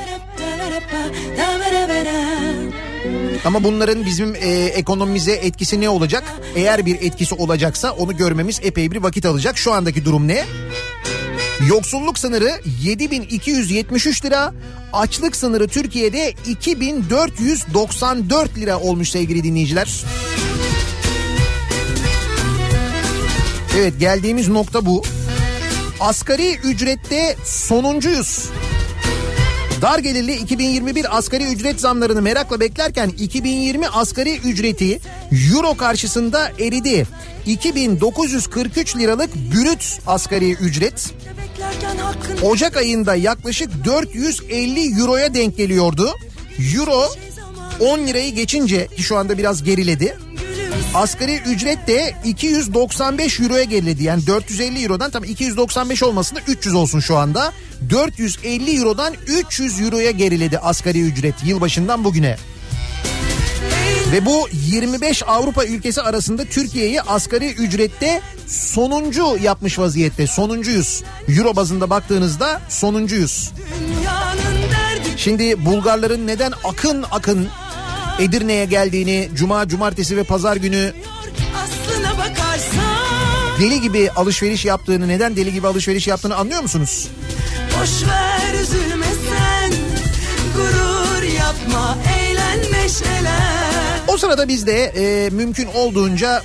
Ama 3.44 3.64
bunların 3.64 4.06
bizim 4.06 4.34
e, 4.34 4.48
ekonomimize 4.74 5.32
etkisi 5.32 5.80
ne 5.80 5.88
olacak? 5.88 6.24
Eğer 6.54 6.86
bir 6.86 7.02
etkisi 7.02 7.34
olacaksa 7.34 7.92
onu 7.92 8.16
görmemiz 8.16 8.60
epey 8.62 8.90
bir 8.90 8.96
vakit 8.96 9.26
alacak. 9.26 9.58
Şu 9.58 9.72
andaki 9.72 10.04
durum 10.04 10.28
ne? 10.28 10.44
Yoksulluk 11.68 12.18
sınırı 12.18 12.60
7273 12.82 14.24
lira, 14.24 14.54
açlık 14.92 15.36
sınırı 15.36 15.68
Türkiye'de 15.68 16.34
2494 16.46 18.58
lira 18.58 18.80
olmuş 18.80 19.10
sevgili 19.10 19.44
dinleyiciler. 19.44 20.04
Evet 23.78 23.94
geldiğimiz 24.00 24.48
nokta 24.48 24.86
bu. 24.86 25.02
Asgari 26.00 26.56
ücrette 26.56 27.36
sonuncuyuz. 27.44 28.48
Dar 29.82 29.98
gelirli 29.98 30.34
2021 30.34 31.18
asgari 31.18 31.44
ücret 31.44 31.80
zamlarını 31.80 32.22
merakla 32.22 32.60
beklerken 32.60 33.08
2020 33.08 33.88
asgari 33.88 34.36
ücreti 34.36 35.00
euro 35.52 35.76
karşısında 35.76 36.52
eridi. 36.58 37.06
2943 37.46 38.96
liralık 38.96 39.34
brüt 39.34 39.98
asgari 40.06 40.52
ücret 40.52 41.14
Ocak 42.42 42.76
ayında 42.76 43.14
yaklaşık 43.14 43.84
450 43.84 45.00
euroya 45.00 45.34
denk 45.34 45.56
geliyordu. 45.56 46.14
Euro 46.76 47.04
10 47.80 47.98
lirayı 47.98 48.34
geçince 48.34 48.86
ki 48.86 49.02
şu 49.02 49.16
anda 49.16 49.38
biraz 49.38 49.62
geriledi. 49.62 50.16
Asgari 50.94 51.36
ücret 51.36 51.86
de 51.86 52.14
295 52.24 53.40
euroya 53.40 53.64
geriledi. 53.64 54.04
Yani 54.04 54.26
450 54.26 54.82
eurodan 54.82 55.10
tam 55.10 55.24
295 55.24 56.02
olmasın 56.02 56.36
da 56.36 56.40
300 56.48 56.74
olsun 56.74 57.00
şu 57.00 57.16
anda. 57.16 57.52
450 57.90 58.76
eurodan 58.76 59.14
300 59.26 59.80
euroya 59.80 60.10
geriledi 60.10 60.58
asgari 60.58 61.00
ücret 61.00 61.34
yılbaşından 61.44 62.04
bugüne. 62.04 62.36
Ve 64.12 64.26
bu 64.26 64.48
25 64.52 65.22
Avrupa 65.26 65.64
ülkesi 65.64 66.02
arasında 66.02 66.44
Türkiye'yi 66.44 67.02
asgari 67.02 67.52
ücrette 67.52 68.20
sonuncu 68.46 69.38
yapmış 69.42 69.78
vaziyette. 69.78 70.26
Sonuncuyuz. 70.26 71.02
Euro 71.28 71.56
bazında 71.56 71.90
baktığınızda 71.90 72.60
sonuncuyuz. 72.68 73.52
Şimdi 75.16 75.64
Bulgarların 75.64 76.26
neden 76.26 76.52
akın 76.64 77.04
akın 77.10 77.48
Edirne'ye 78.18 78.64
geldiğini 78.64 79.28
cuma, 79.34 79.68
cumartesi 79.68 80.16
ve 80.16 80.24
pazar 80.24 80.56
günü 80.56 80.92
deli 83.60 83.80
gibi 83.80 84.10
alışveriş 84.10 84.64
yaptığını, 84.64 85.08
neden 85.08 85.36
deli 85.36 85.52
gibi 85.52 85.66
alışveriş 85.66 86.06
yaptığını 86.06 86.36
anlıyor 86.36 86.62
musunuz? 86.62 87.08
boş 87.80 88.08
ver 88.08 88.60
üzülme 88.60 89.06
sen 89.06 89.72
Gurur 90.56 91.22
yapma 91.22 91.98
eğlen 92.18 92.58
neşelen 92.72 93.79
O 94.10 94.16
sırada 94.16 94.48
biz 94.48 94.66
de 94.66 94.84
e, 94.84 95.30
mümkün 95.30 95.66
olduğunca 95.74 96.42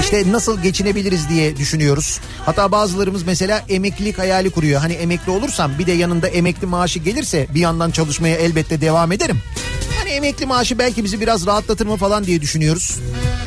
işte 0.00 0.32
nasıl 0.32 0.62
geçinebiliriz 0.62 1.28
diye 1.28 1.56
düşünüyoruz. 1.56 2.20
Hatta 2.46 2.72
bazılarımız 2.72 3.22
mesela 3.22 3.64
emeklilik 3.68 4.18
hayali 4.18 4.50
kuruyor. 4.50 4.80
Hani 4.80 4.92
emekli 4.92 5.32
olursam 5.32 5.78
bir 5.78 5.86
de 5.86 5.92
yanında 5.92 6.28
emekli 6.28 6.66
maaşı 6.66 6.98
gelirse 6.98 7.46
bir 7.54 7.60
yandan 7.60 7.90
çalışmaya 7.90 8.36
elbette 8.36 8.80
devam 8.80 9.12
ederim. 9.12 9.38
Hani 9.98 10.10
emekli 10.10 10.46
maaşı 10.46 10.78
belki 10.78 11.04
bizi 11.04 11.20
biraz 11.20 11.46
rahatlatır 11.46 11.86
mı 11.86 11.96
falan 11.96 12.24
diye 12.24 12.40
düşünüyoruz. 12.40 12.98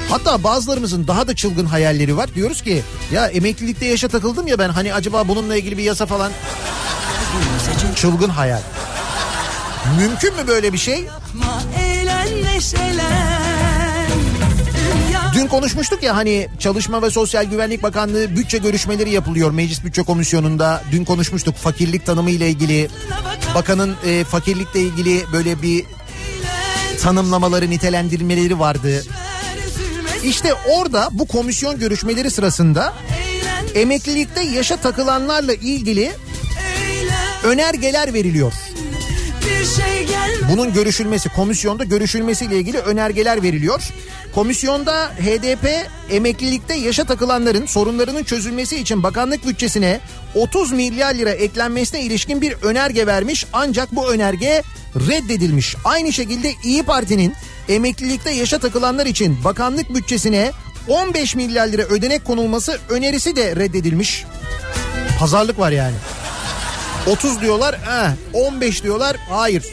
Hatta 0.10 0.44
bazılarımızın 0.44 1.08
daha 1.08 1.28
da 1.28 1.36
çılgın 1.36 1.66
hayalleri 1.66 2.18
var. 2.18 2.36
Diyoruz 2.36 2.62
ki 2.62 2.84
ya 3.14 3.28
emeklilikte 3.28 3.86
yaşa 3.86 4.08
takıldım 4.08 4.48
ya 4.48 4.60
ben 4.60 4.70
hani 4.70 4.94
acaba 4.94 5.28
bununla 5.28 5.56
ilgili 5.56 5.78
bir 5.78 5.84
yasa 5.84 6.06
falan. 6.06 6.32
Çılgın 7.96 8.30
hayal. 8.30 8.62
Mümkün 10.00 10.36
mü 10.36 10.48
böyle 10.48 10.74
bir 10.74 10.78
şey? 10.78 11.06
Dün 15.34 15.48
konuşmuştuk 15.48 16.04
ya 16.04 16.16
hani 16.16 16.48
Çalışma 16.60 17.02
ve 17.02 17.10
Sosyal 17.10 17.44
Güvenlik 17.44 17.84
Bakanlığı 17.84 18.36
bütçe 18.36 18.58
görüşmeleri 18.58 19.12
yapılıyor 19.12 19.52
Meclis 19.52 19.84
Bütçe 19.84 20.04
Komisyonu'nda. 20.04 20.84
Dün 20.92 21.06
konuşmuştuk 21.06 21.56
fakirlik 21.56 22.06
tanımı 22.06 22.30
ile 22.30 22.50
ilgili. 22.50 22.90
Bakanın 23.56 23.96
e, 24.06 24.24
fakirlikle 24.24 24.82
ilgili 24.82 25.24
böyle 25.34 25.62
bir 25.62 25.86
tanımlamaları, 27.02 27.70
nitelendirmeleri 27.70 28.60
vardı. 28.60 29.04
İşte 30.24 30.54
orada 30.54 31.10
bu 31.12 31.28
komisyon 31.28 31.80
görüşmeleri 31.80 32.32
sırasında 32.32 32.94
emeklilikte 33.76 34.44
yaşa 34.44 34.78
takılanlarla 34.78 35.54
ilgili 35.54 36.12
önergeler 37.44 38.14
veriliyor. 38.14 38.54
Şey 39.76 40.08
Bunun 40.52 40.74
görüşülmesi, 40.74 41.30
komisyonda 41.30 41.84
görüşülmesiyle 41.84 42.58
ilgili 42.58 42.78
önergeler 42.78 43.43
veriliyor. 43.43 43.82
Komisyonda 44.36 45.08
HDP 45.08 45.68
emeklilikte 46.10 46.74
yaşa 46.74 47.04
takılanların 47.04 47.66
sorunlarının 47.66 48.24
çözülmesi 48.24 48.78
için 48.78 49.04
bakanlık 49.04 49.47
bütçesine 49.47 49.99
30 50.36 50.72
milyar 50.72 51.14
lira 51.14 51.30
eklenmesine 51.30 52.02
ilişkin 52.02 52.41
bir 52.41 52.54
önerge 52.64 53.08
vermiş 53.08 53.45
ancak 53.54 53.95
bu 53.95 54.12
önerge 54.14 54.64
reddedilmiş. 54.95 55.76
Aynı 55.86 56.14
şekilde 56.14 56.54
İyi 56.64 56.84
Parti'nin 56.84 57.34
emeklilikte 57.70 58.32
yaşa 58.32 58.60
takılanlar 58.60 59.06
için 59.06 59.43
bakanlık 59.43 59.95
bütçesine 59.95 60.52
15 60.88 61.36
milyar 61.36 61.68
lira 61.68 61.84
ödenek 61.84 62.26
konulması 62.26 62.80
önerisi 62.89 63.36
de 63.36 63.56
reddedilmiş. 63.56 64.26
Pazarlık 65.20 65.60
var 65.60 65.72
yani. 65.72 65.95
30 67.08 67.41
diyorlar, 67.41 67.74
eh, 67.74 68.12
15 68.34 68.84
diyorlar, 68.84 69.18
hayır. 69.30 69.64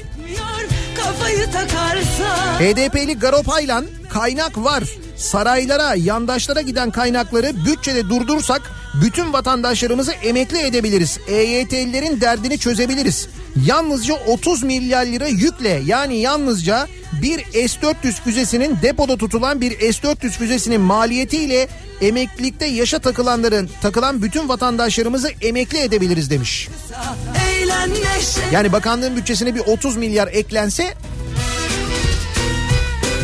HDP'li 2.59 3.19
Garop 3.19 3.49
Aylan 3.49 3.87
kaynak 4.11 4.59
var. 4.59 4.85
Saraylara, 5.17 5.95
yandaşlara 5.95 6.61
giden 6.61 6.91
kaynakları 6.91 7.65
bütçede 7.67 8.09
durdursak 8.09 8.63
bütün 9.03 9.33
vatandaşlarımızı 9.33 10.13
emekli 10.13 10.59
edebiliriz. 10.59 11.19
EYT'lilerin 11.29 12.21
derdini 12.21 12.59
çözebiliriz. 12.59 13.29
Yalnızca 13.67 14.15
30 14.15 14.63
milyar 14.63 15.07
lira 15.07 15.29
yükle 15.29 15.83
yani 15.87 16.19
yalnızca 16.19 16.89
bir 17.23 17.39
S-400 17.39 18.13
füzesinin 18.25 18.77
depoda 18.83 19.17
tutulan 19.17 19.61
bir 19.61 19.93
S-400 19.93 20.31
füzesinin 20.31 20.81
maliyetiyle 20.81 21.69
emeklilikte 22.01 22.67
yaşa 22.67 22.99
takılanların 22.99 23.71
takılan 23.83 24.23
bütün 24.23 24.49
vatandaşlarımızı 24.49 25.31
emekli 25.43 25.79
edebiliriz 25.79 26.31
demiş. 26.31 26.69
Yani 28.53 28.73
bakanlığın 28.73 29.17
bütçesine 29.17 29.55
bir 29.55 29.61
30 29.61 29.97
milyar 29.97 30.29
eklense 30.29 30.95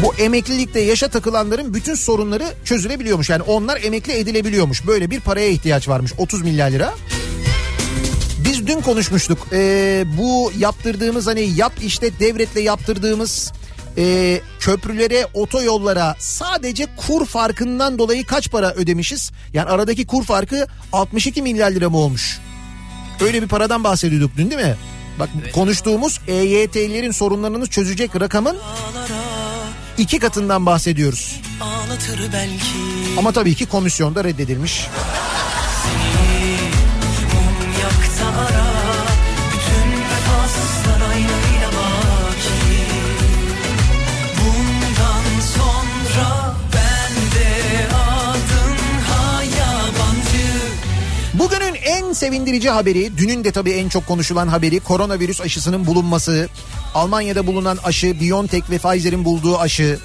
bu 0.02 0.14
emeklilikte 0.14 0.80
yaşa 0.80 1.08
takılanların 1.08 1.74
bütün 1.74 1.94
sorunları 1.94 2.44
çözülebiliyormuş. 2.64 3.30
Yani 3.30 3.42
onlar 3.42 3.80
emekli 3.82 4.12
edilebiliyormuş. 4.12 4.86
Böyle 4.86 5.10
bir 5.10 5.20
paraya 5.20 5.48
ihtiyaç 5.48 5.88
varmış 5.88 6.12
30 6.18 6.42
milyar 6.42 6.70
lira. 6.70 6.94
Biz 8.44 8.66
dün 8.66 8.80
konuşmuştuk. 8.80 9.46
Ee, 9.52 10.04
bu 10.18 10.52
yaptırdığımız 10.58 11.26
hani 11.26 11.40
yap 11.40 11.72
işte 11.82 12.18
devletle 12.20 12.60
yaptırdığımız 12.60 13.52
e, 13.98 14.40
köprülere, 14.60 15.26
otoyollara 15.34 16.16
sadece 16.18 16.86
kur 16.96 17.26
farkından 17.26 17.98
dolayı 17.98 18.24
kaç 18.26 18.50
para 18.50 18.72
ödemişiz? 18.74 19.32
Yani 19.52 19.70
aradaki 19.70 20.06
kur 20.06 20.24
farkı 20.24 20.66
62 20.92 21.42
milyar 21.42 21.70
lira 21.70 21.90
mı 21.90 21.96
olmuş? 21.96 22.40
Öyle 23.20 23.42
bir 23.42 23.48
paradan 23.48 23.84
bahsediyorduk 23.84 24.30
dün 24.36 24.50
değil 24.50 24.62
mi? 24.62 24.76
Bak 25.18 25.28
konuştuğumuz 25.54 26.20
EYT'lilerin 26.28 27.10
sorunlarını 27.10 27.66
çözecek 27.66 28.20
rakamın 28.20 28.56
iki 29.98 30.18
katından 30.18 30.66
bahsediyoruz. 30.66 31.40
Ama 33.18 33.32
tabii 33.32 33.54
ki 33.54 33.66
komisyonda 33.66 34.24
reddedilmiş. 34.24 34.86
Sevindirici 52.14 52.70
haberi, 52.70 53.18
dünün 53.18 53.44
de 53.44 53.52
tabii 53.52 53.72
en 53.72 53.88
çok 53.88 54.06
konuşulan 54.06 54.48
haberi 54.48 54.80
koronavirüs 54.80 55.40
aşısının 55.40 55.86
bulunması. 55.86 56.48
Almanya'da 56.94 57.46
bulunan 57.46 57.78
aşı, 57.84 58.20
BioNTech 58.20 58.70
ve 58.70 58.78
Pfizer'in 58.78 59.24
bulduğu 59.24 59.58
aşı. 59.58 59.98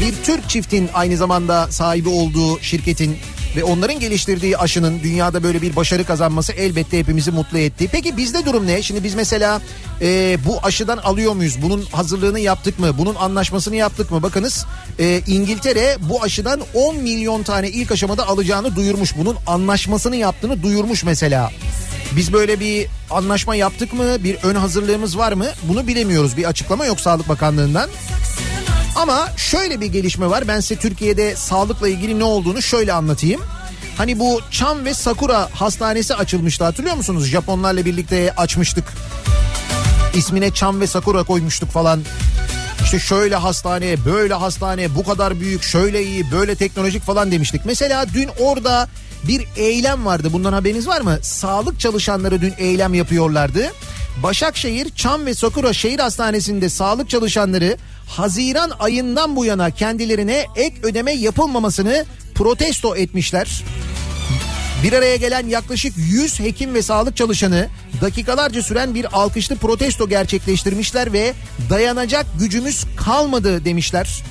Bir 0.00 0.14
Türk 0.24 0.48
çiftin 0.48 0.90
aynı 0.94 1.16
zamanda 1.16 1.72
sahibi 1.72 2.08
olduğu 2.08 2.60
şirketin 2.60 3.16
ve 3.56 3.64
onların 3.64 4.00
geliştirdiği 4.00 4.58
aşının 4.58 5.00
dünyada 5.02 5.42
böyle 5.42 5.62
bir 5.62 5.76
başarı 5.76 6.04
kazanması 6.04 6.52
elbette 6.52 6.98
hepimizi 6.98 7.30
mutlu 7.30 7.58
etti. 7.58 7.88
Peki 7.92 8.16
bizde 8.16 8.44
durum 8.46 8.66
ne? 8.66 8.82
Şimdi 8.82 9.04
biz 9.04 9.14
mesela 9.14 9.60
e, 10.00 10.38
bu 10.46 10.58
aşıdan 10.62 10.98
alıyor 10.98 11.32
muyuz? 11.32 11.62
Bunun 11.62 11.82
hazırlığını 11.82 12.40
yaptık 12.40 12.78
mı? 12.78 12.98
Bunun 12.98 13.14
anlaşmasını 13.14 13.76
yaptık 13.76 14.10
mı? 14.10 14.22
Bakınız 14.22 14.66
e, 14.98 15.22
İngiltere 15.26 15.96
bu 16.00 16.22
aşıdan 16.22 16.60
10 16.74 16.96
milyon 16.96 17.42
tane 17.42 17.70
ilk 17.70 17.92
aşamada 17.92 18.28
alacağını 18.28 18.76
duyurmuş. 18.76 19.16
Bunun 19.16 19.36
anlaşmasını 19.46 20.16
yaptığını 20.16 20.62
duyurmuş 20.62 21.04
mesela. 21.04 21.50
Biz 22.16 22.32
böyle 22.32 22.60
bir 22.60 22.86
anlaşma 23.10 23.54
yaptık 23.54 23.92
mı? 23.92 24.24
Bir 24.24 24.36
ön 24.42 24.54
hazırlığımız 24.54 25.18
var 25.18 25.32
mı? 25.32 25.46
Bunu 25.68 25.86
bilemiyoruz. 25.86 26.36
Bir 26.36 26.44
açıklama 26.44 26.86
yok 26.86 27.00
Sağlık 27.00 27.28
Bakanlığı'ndan. 27.28 27.90
Ama 28.96 29.28
şöyle 29.36 29.80
bir 29.80 29.86
gelişme 29.86 30.30
var. 30.30 30.48
Ben 30.48 30.60
size 30.60 30.80
Türkiye'de 30.80 31.36
sağlıkla 31.36 31.88
ilgili 31.88 32.18
ne 32.18 32.24
olduğunu 32.24 32.62
şöyle 32.62 32.92
anlatayım. 32.92 33.40
Hani 33.96 34.18
bu 34.18 34.40
Çam 34.50 34.84
ve 34.84 34.94
Sakura 34.94 35.48
hastanesi 35.52 36.14
açılmıştı 36.14 36.64
hatırlıyor 36.64 36.96
musunuz? 36.96 37.26
Japonlarla 37.26 37.84
birlikte 37.84 38.32
açmıştık. 38.36 38.84
İsmine 40.14 40.50
Çam 40.50 40.80
ve 40.80 40.86
Sakura 40.86 41.22
koymuştuk 41.22 41.70
falan. 41.70 42.00
İşte 42.84 42.98
şöyle 42.98 43.36
hastane, 43.36 44.04
böyle 44.04 44.34
hastane, 44.34 44.94
bu 44.94 45.04
kadar 45.04 45.40
büyük, 45.40 45.62
şöyle 45.62 46.04
iyi, 46.04 46.30
böyle 46.30 46.54
teknolojik 46.54 47.02
falan 47.02 47.30
demiştik. 47.30 47.60
Mesela 47.64 48.06
dün 48.14 48.28
orada 48.38 48.88
bir 49.24 49.46
eylem 49.56 50.06
vardı. 50.06 50.28
Bundan 50.32 50.52
haberiniz 50.52 50.88
var 50.88 51.00
mı? 51.00 51.18
Sağlık 51.22 51.80
çalışanları 51.80 52.40
dün 52.40 52.54
eylem 52.58 52.94
yapıyorlardı. 52.94 53.72
Başakşehir 54.22 54.90
Çam 54.96 55.26
ve 55.26 55.34
Sakura 55.34 55.72
Şehir 55.72 55.98
Hastanesi'nde 55.98 56.68
sağlık 56.68 57.10
çalışanları 57.10 57.76
Haziran 58.10 58.72
ayından 58.78 59.36
bu 59.36 59.44
yana 59.44 59.70
kendilerine 59.70 60.46
ek 60.56 60.76
ödeme 60.82 61.12
yapılmamasını 61.12 62.04
protesto 62.34 62.96
etmişler. 62.96 63.64
Bir 64.82 64.92
araya 64.92 65.16
gelen 65.16 65.46
yaklaşık 65.46 65.94
100 65.96 66.40
hekim 66.40 66.74
ve 66.74 66.82
sağlık 66.82 67.16
çalışanı 67.16 67.68
dakikalarca 68.00 68.62
süren 68.62 68.94
bir 68.94 69.18
alkışlı 69.18 69.56
protesto 69.56 70.08
gerçekleştirmişler 70.08 71.12
ve 71.12 71.34
dayanacak 71.70 72.26
gücümüz 72.38 72.84
kalmadı 72.96 73.64
demişler. 73.64 74.22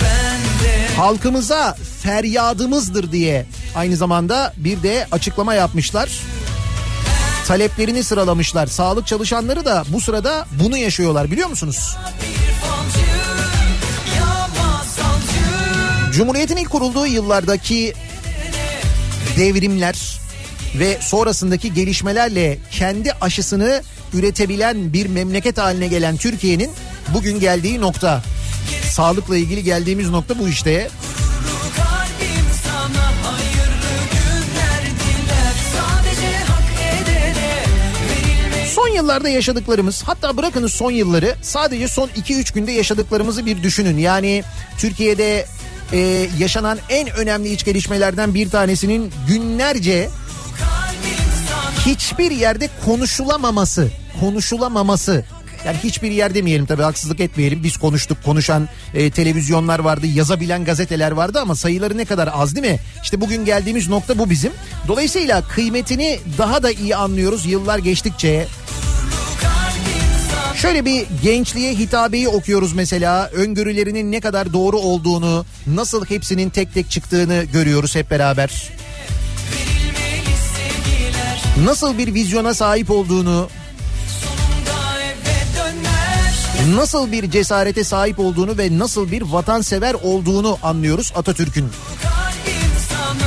Bende 0.00 0.94
Halkımıza 0.96 1.76
feryadımızdır 2.02 3.12
diye 3.12 3.46
aynı 3.74 3.96
zamanda 3.96 4.54
bir 4.56 4.82
de 4.82 5.06
açıklama 5.12 5.54
yapmışlar. 5.54 6.10
Taleplerini 7.50 8.04
sıralamışlar. 8.04 8.66
Sağlık 8.66 9.06
çalışanları 9.06 9.64
da 9.64 9.84
bu 9.88 10.00
sırada 10.00 10.46
bunu 10.50 10.76
yaşıyorlar 10.76 11.30
biliyor 11.30 11.48
musunuz? 11.48 11.96
Cumhuriyet'in 16.12 16.56
ilk 16.56 16.70
kurulduğu 16.70 17.06
yıllardaki 17.06 17.94
devrimler 19.36 20.20
ve 20.74 20.98
sonrasındaki 21.00 21.74
gelişmelerle 21.74 22.58
kendi 22.70 23.12
aşısını 23.12 23.82
üretebilen 24.14 24.92
bir 24.92 25.06
memleket 25.06 25.58
haline 25.58 25.86
gelen 25.86 26.16
Türkiye'nin 26.16 26.70
bugün 27.14 27.40
geldiği 27.40 27.80
nokta. 27.80 28.22
Sağlıkla 28.90 29.36
ilgili 29.36 29.64
geldiğimiz 29.64 30.10
nokta 30.10 30.38
bu 30.38 30.48
işte. 30.48 30.90
Yıllarda 39.00 39.28
yaşadıklarımız 39.28 40.02
hatta 40.02 40.36
bırakınız 40.36 40.72
son 40.72 40.90
yılları 40.90 41.34
sadece 41.42 41.88
son 41.88 42.08
2-3 42.08 42.54
günde 42.54 42.72
yaşadıklarımızı 42.72 43.46
bir 43.46 43.62
düşünün. 43.62 43.98
Yani 43.98 44.42
Türkiye'de 44.78 45.46
e, 45.92 46.28
yaşanan 46.38 46.78
en 46.88 47.10
önemli 47.10 47.52
iç 47.52 47.64
gelişmelerden 47.64 48.34
bir 48.34 48.50
tanesinin 48.50 49.12
günlerce 49.28 50.08
hiçbir 51.86 52.30
yerde 52.30 52.68
konuşulamaması, 52.84 53.88
konuşulamaması. 54.20 55.24
Yani 55.66 55.76
hiçbir 55.84 56.10
yer 56.10 56.34
demeyelim 56.34 56.66
tabii 56.66 56.82
haksızlık 56.82 57.20
etmeyelim. 57.20 57.62
Biz 57.64 57.76
konuştuk, 57.76 58.18
konuşan 58.24 58.68
e, 58.94 59.10
televizyonlar 59.10 59.78
vardı, 59.78 60.06
yazabilen 60.06 60.64
gazeteler 60.64 61.10
vardı 61.12 61.40
ama 61.40 61.54
sayıları 61.54 61.96
ne 61.96 62.04
kadar 62.04 62.30
az 62.32 62.56
değil 62.56 62.66
mi? 62.66 62.78
İşte 63.02 63.20
bugün 63.20 63.44
geldiğimiz 63.44 63.88
nokta 63.88 64.18
bu 64.18 64.30
bizim. 64.30 64.52
Dolayısıyla 64.88 65.42
kıymetini 65.48 66.20
daha 66.38 66.62
da 66.62 66.70
iyi 66.70 66.96
anlıyoruz 66.96 67.46
yıllar 67.46 67.78
geçtikçe. 67.78 68.46
Şöyle 70.62 70.84
bir 70.84 71.06
gençliğe 71.22 71.74
hitabeyi 71.74 72.28
okuyoruz 72.28 72.72
mesela. 72.72 73.26
Öngörülerinin 73.26 74.12
ne 74.12 74.20
kadar 74.20 74.52
doğru 74.52 74.78
olduğunu, 74.78 75.44
nasıl 75.66 76.04
hepsinin 76.04 76.50
tek 76.50 76.74
tek 76.74 76.90
çıktığını 76.90 77.44
görüyoruz 77.52 77.94
hep 77.94 78.10
beraber. 78.10 78.70
Nasıl 81.64 81.98
bir 81.98 82.14
vizyona 82.14 82.54
sahip 82.54 82.90
olduğunu, 82.90 83.48
nasıl 86.74 87.12
bir 87.12 87.30
cesarete 87.30 87.84
sahip 87.84 88.18
olduğunu 88.18 88.58
ve 88.58 88.78
nasıl 88.78 89.10
bir 89.10 89.22
vatansever 89.22 89.94
olduğunu 89.94 90.58
anlıyoruz 90.62 91.12
Atatürk'ün. 91.16 91.68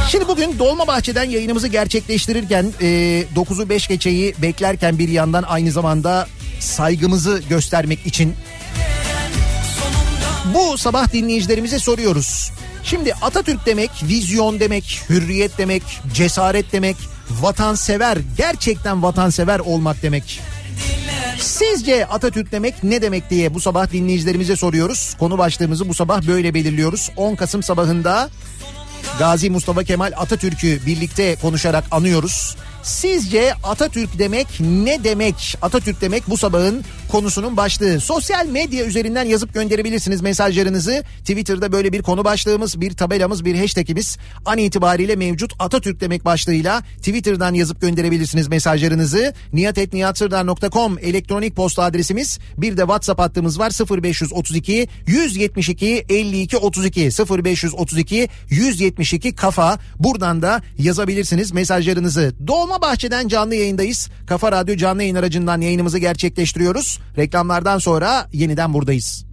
Şimdi 0.09 0.27
bugün 0.27 0.59
Dolmabahçe'den 0.59 1.29
yayınımızı 1.29 1.67
gerçekleştirirken 1.67 2.73
e, 2.81 2.86
9'u 3.36 3.69
5 3.69 3.88
geçeyi 3.88 4.36
beklerken 4.41 4.99
bir 4.99 5.09
yandan 5.09 5.43
aynı 5.43 5.71
zamanda 5.71 6.27
saygımızı 6.64 7.41
göstermek 7.49 8.05
için 8.05 8.36
bu 10.53 10.78
sabah 10.78 11.14
dinleyicilerimize 11.14 11.80
soruyoruz. 11.80 12.51
Şimdi 12.84 13.14
Atatürk 13.14 13.66
demek, 13.66 13.91
vizyon 14.03 14.59
demek, 14.59 15.01
hürriyet 15.09 15.57
demek, 15.57 15.84
cesaret 16.14 16.72
demek, 16.72 16.95
vatansever, 17.30 18.18
gerçekten 18.38 19.03
vatansever 19.03 19.59
olmak 19.59 20.01
demek. 20.01 20.41
Sizce 21.39 22.05
Atatürk 22.05 22.51
demek 22.51 22.84
ne 22.84 23.01
demek 23.01 23.30
diye 23.30 23.53
bu 23.53 23.59
sabah 23.59 23.91
dinleyicilerimize 23.91 24.55
soruyoruz. 24.55 25.16
Konu 25.20 25.38
başlığımızı 25.38 25.89
bu 25.89 25.93
sabah 25.93 26.28
böyle 26.28 26.53
belirliyoruz. 26.53 27.11
10 27.18 27.36
Kasım 27.36 27.64
sabahında 27.64 28.30
Gazi 29.20 29.49
Mustafa 29.49 29.84
Kemal 29.84 30.11
Atatürk'ü 30.16 30.86
birlikte 30.86 31.36
konuşarak 31.36 31.84
anıyoruz. 31.91 32.55
Sizce 32.84 33.53
Atatürk 33.63 34.19
demek 34.19 34.47
ne 34.59 35.03
demek? 35.03 35.57
Atatürk 35.61 36.01
demek 36.01 36.29
bu 36.29 36.38
sabahın 36.38 36.84
konusunun 37.11 37.57
başlığı. 37.57 37.99
Sosyal 37.99 38.47
medya 38.47 38.86
üzerinden 38.86 39.25
yazıp 39.25 39.53
gönderebilirsiniz 39.53 40.21
mesajlarınızı. 40.21 41.03
Twitter'da 41.19 41.71
böyle 41.71 41.93
bir 41.93 42.01
konu 42.01 42.23
başlığımız, 42.23 42.81
bir 42.81 42.93
tabelamız, 42.93 43.45
bir 43.45 43.59
hashtagimiz 43.59 44.17
an 44.45 44.57
itibariyle 44.57 45.15
mevcut. 45.15 45.53
Atatürk 45.59 46.01
demek 46.01 46.25
başlığıyla 46.25 46.81
Twitter'dan 46.97 47.53
yazıp 47.53 47.81
gönderebilirsiniz 47.81 48.47
mesajlarınızı. 48.47 49.34
niyatetniyatsırdar.com 49.53 50.97
elektronik 50.99 51.55
posta 51.55 51.84
adresimiz. 51.84 52.39
Bir 52.57 52.77
de 52.77 52.81
WhatsApp 52.81 53.21
hattımız 53.21 53.59
var 53.59 53.71
0532 54.01 54.88
172 55.07 56.05
52 56.09 56.57
32 56.57 57.09
0532 57.45 58.29
172 58.49 59.36
kafa. 59.36 59.79
Buradan 59.99 60.41
da 60.41 60.61
yazabilirsiniz 60.77 61.51
mesajlarınızı. 61.51 62.34
Dolma 62.47 62.72
Bahçe'den 62.82 63.28
canlı 63.28 63.55
yayındayız. 63.55 64.09
Kafa 64.28 64.51
Radyo 64.51 64.76
canlı 64.76 65.03
yayın 65.03 65.15
aracından 65.15 65.61
yayınımızı 65.61 65.97
gerçekleştiriyoruz. 65.99 66.99
Reklamlardan 67.17 67.78
sonra 67.78 68.28
yeniden 68.34 68.74
buradayız. 68.74 69.32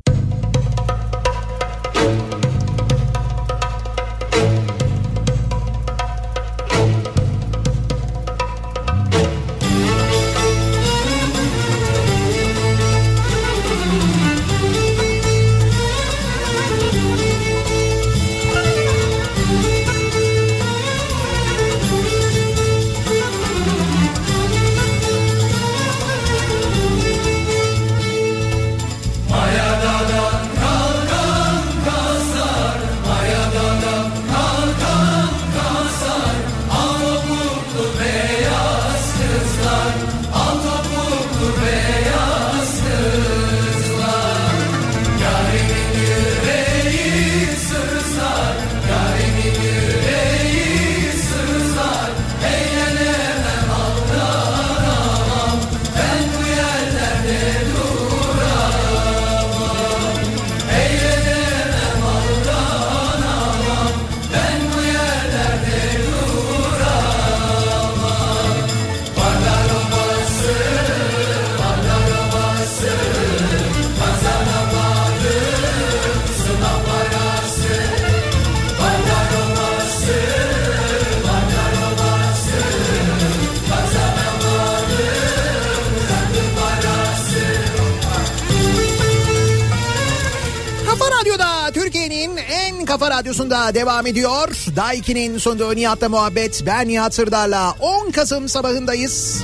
Kafa 93.51 93.66
radyosunda 93.66 93.74
devam 93.74 94.07
ediyor. 94.07 94.48
Daiki'nin 94.76 95.38
sunduğu 95.38 95.76
Nihat'la 95.76 96.09
muhabbet. 96.09 96.62
Ben 96.66 96.88
Nihat 96.88 97.14
Sırdar'la 97.14 97.74
10 97.80 98.11
Kasım 98.11 98.48
sabahındayız. 98.48 99.42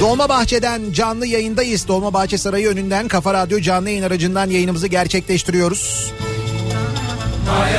Dolmabahçe'den 0.00 0.92
canlı 0.92 1.26
yayındayız. 1.26 1.88
Dolmabahçe 1.88 2.38
Sarayı 2.38 2.68
önünden 2.68 3.08
Kafa 3.08 3.34
Radyo 3.34 3.60
canlı 3.60 3.90
yayın 3.90 4.02
aracından 4.02 4.50
yayınımızı 4.50 4.86
gerçekleştiriyoruz. 4.86 6.12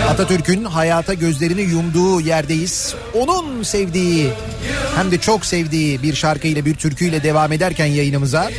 Atatürk'ün 0.09 0.63
hayata 0.63 1.13
gözlerini 1.13 1.61
yumduğu 1.61 2.21
yerdeyiz. 2.21 2.95
Onun 3.13 3.63
sevdiği 3.63 4.29
hem 4.95 5.11
de 5.11 5.17
çok 5.17 5.45
sevdiği 5.45 6.03
bir 6.03 6.15
şarkıyla 6.15 6.65
bir 6.65 6.75
türküyle 6.75 7.23
devam 7.23 7.51
ederken 7.51 7.85
yayınımıza. 7.85 8.49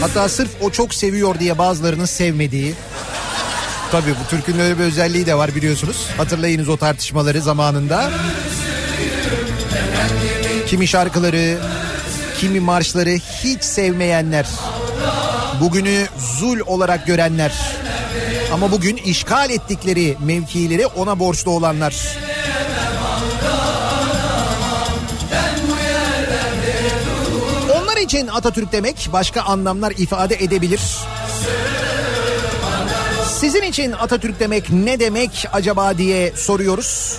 Hatta 0.00 0.28
sırf 0.28 0.50
o 0.60 0.70
çok 0.70 0.94
seviyor 0.94 1.38
diye 1.38 1.58
bazılarının 1.58 2.04
sevmediği. 2.04 2.74
Tabii 3.94 4.14
bu 4.24 4.30
türkünün 4.30 4.58
öyle 4.58 4.78
bir 4.78 4.84
özelliği 4.84 5.26
de 5.26 5.34
var 5.34 5.54
biliyorsunuz. 5.54 6.06
Hatırlayınız 6.16 6.68
o 6.68 6.76
tartışmaları 6.76 7.40
zamanında. 7.40 8.10
Kimi 10.66 10.88
şarkıları, 10.88 11.58
kimi 12.38 12.60
marşları 12.60 13.10
hiç 13.10 13.64
sevmeyenler. 13.64 14.46
Bugünü 15.60 16.06
zul 16.38 16.58
olarak 16.66 17.06
görenler. 17.06 17.52
Ama 18.52 18.70
bugün 18.72 18.96
işgal 18.96 19.50
ettikleri 19.50 20.16
mevkileri 20.24 20.86
ona 20.86 21.18
borçlu 21.18 21.50
olanlar. 21.50 21.94
Onlar 27.82 27.96
için 27.96 28.26
Atatürk 28.26 28.72
demek 28.72 29.08
başka 29.12 29.42
anlamlar 29.42 29.90
ifade 29.90 30.34
edebilir. 30.34 30.80
Sizin 33.40 33.62
için 33.62 33.92
Atatürk 33.92 34.40
demek 34.40 34.70
ne 34.70 35.00
demek 35.00 35.46
acaba 35.52 35.98
diye 35.98 36.32
soruyoruz. 36.36 37.18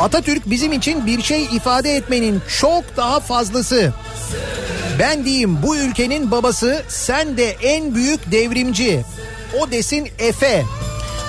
Atatürk 0.00 0.50
bizim 0.50 0.72
için 0.72 1.06
bir 1.06 1.22
şey 1.22 1.44
ifade 1.44 1.96
etmenin 1.96 2.42
çok 2.60 2.96
daha 2.96 3.20
fazlası. 3.20 3.92
Ben 4.98 5.24
diyeyim 5.24 5.62
bu 5.62 5.76
ülkenin 5.76 6.30
babası 6.30 6.82
sen 6.88 7.36
de 7.36 7.50
en 7.50 7.94
büyük 7.94 8.32
devrimci. 8.32 9.04
O 9.60 9.70
desin 9.70 10.08
Efe. 10.18 10.64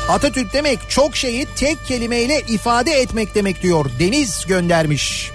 Atatürk 0.09 0.53
demek 0.53 0.79
çok 0.89 1.15
şeyi 1.15 1.47
tek 1.55 1.85
kelimeyle 1.87 2.41
ifade 2.41 2.91
etmek 2.91 3.35
demek 3.35 3.63
diyor. 3.63 3.85
Deniz 3.99 4.45
göndermiş. 4.47 5.31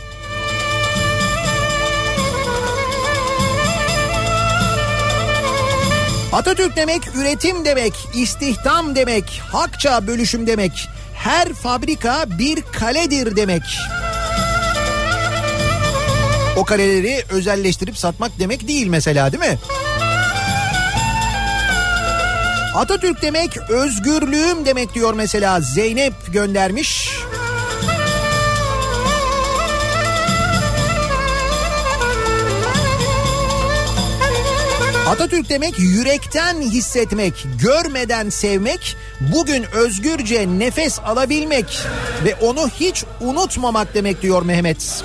Atatürk 6.33 6.77
demek 6.77 7.03
üretim 7.17 7.65
demek, 7.65 7.93
istihdam 8.15 8.95
demek, 8.95 9.43
hakça 9.53 10.07
bölüşüm 10.07 10.47
demek. 10.47 10.89
Her 11.15 11.53
fabrika 11.53 12.25
bir 12.39 12.63
kaledir 12.63 13.37
demek. 13.37 13.63
O 16.57 16.65
kaleleri 16.65 17.25
özelleştirip 17.31 17.99
satmak 17.99 18.39
demek 18.39 18.69
değil 18.69 18.87
mesela 18.87 19.33
değil 19.33 19.53
mi? 19.53 19.59
Atatürk 22.75 23.23
demek 23.23 23.59
özgürlüğüm 23.71 24.67
demek 24.67 24.95
diyor 24.95 25.15
mesela 25.15 25.61
Zeynep 25.61 26.15
göndermiş. 26.33 27.11
Atatürk 35.07 35.49
demek 35.49 35.79
yürekten 35.79 36.61
hissetmek, 36.61 37.47
görmeden 37.63 38.31
sevmek, 38.31 38.97
bugün 39.21 39.65
özgürce 39.73 40.47
nefes 40.59 40.99
alabilmek 40.99 41.79
ve 42.25 42.35
onu 42.35 42.69
hiç 42.69 43.05
unutmamak 43.21 43.95
demek 43.95 44.23
diyor 44.23 44.43
Mehmet. 44.43 45.05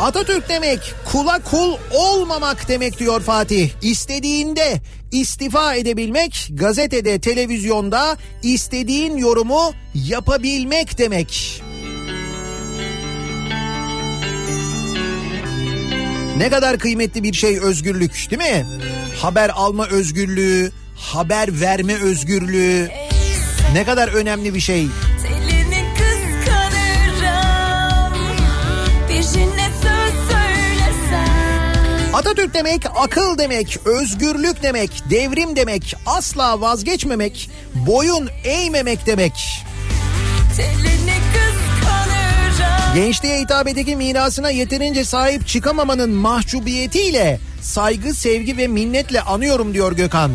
Atatürk 0.00 0.48
demek 0.48 0.94
kula 1.12 1.38
kul 1.38 1.76
olmamak 1.90 2.68
demek 2.68 2.98
diyor 2.98 3.20
Fatih. 3.20 3.70
İstediğinde 3.82 4.80
istifa 5.12 5.74
edebilmek, 5.74 6.48
gazetede, 6.52 7.20
televizyonda 7.20 8.16
istediğin 8.42 9.16
yorumu 9.16 9.72
yapabilmek 9.94 10.98
demek. 10.98 11.62
Ne 16.36 16.50
kadar 16.50 16.78
kıymetli 16.78 17.22
bir 17.22 17.32
şey 17.32 17.58
özgürlük 17.58 18.26
değil 18.30 18.42
mi? 18.42 18.66
Haber 19.18 19.50
alma 19.54 19.86
özgürlüğü, 19.86 20.72
haber 20.96 21.60
verme 21.60 21.94
özgürlüğü 21.94 22.90
ne 23.72 23.84
kadar 23.84 24.08
önemli 24.08 24.54
bir 24.54 24.60
şey. 24.60 24.86
Atatürk 32.22 32.54
demek 32.54 32.86
akıl 32.96 33.38
demek, 33.38 33.78
özgürlük 33.84 34.62
demek, 34.62 35.02
devrim 35.10 35.56
demek, 35.56 35.94
asla 36.06 36.60
vazgeçmemek, 36.60 37.50
boyun 37.74 38.30
eğmemek 38.44 39.06
demek. 39.06 39.32
Gençliğe 42.94 43.40
hitabedeki 43.40 43.96
mirasına 43.96 44.50
yeterince 44.50 45.04
sahip 45.04 45.46
çıkamamanın 45.48 46.10
mahcubiyetiyle 46.10 47.40
saygı, 47.60 48.14
sevgi 48.14 48.56
ve 48.56 48.66
minnetle 48.66 49.20
anıyorum 49.20 49.74
diyor 49.74 49.92
Gökhan. 49.92 50.30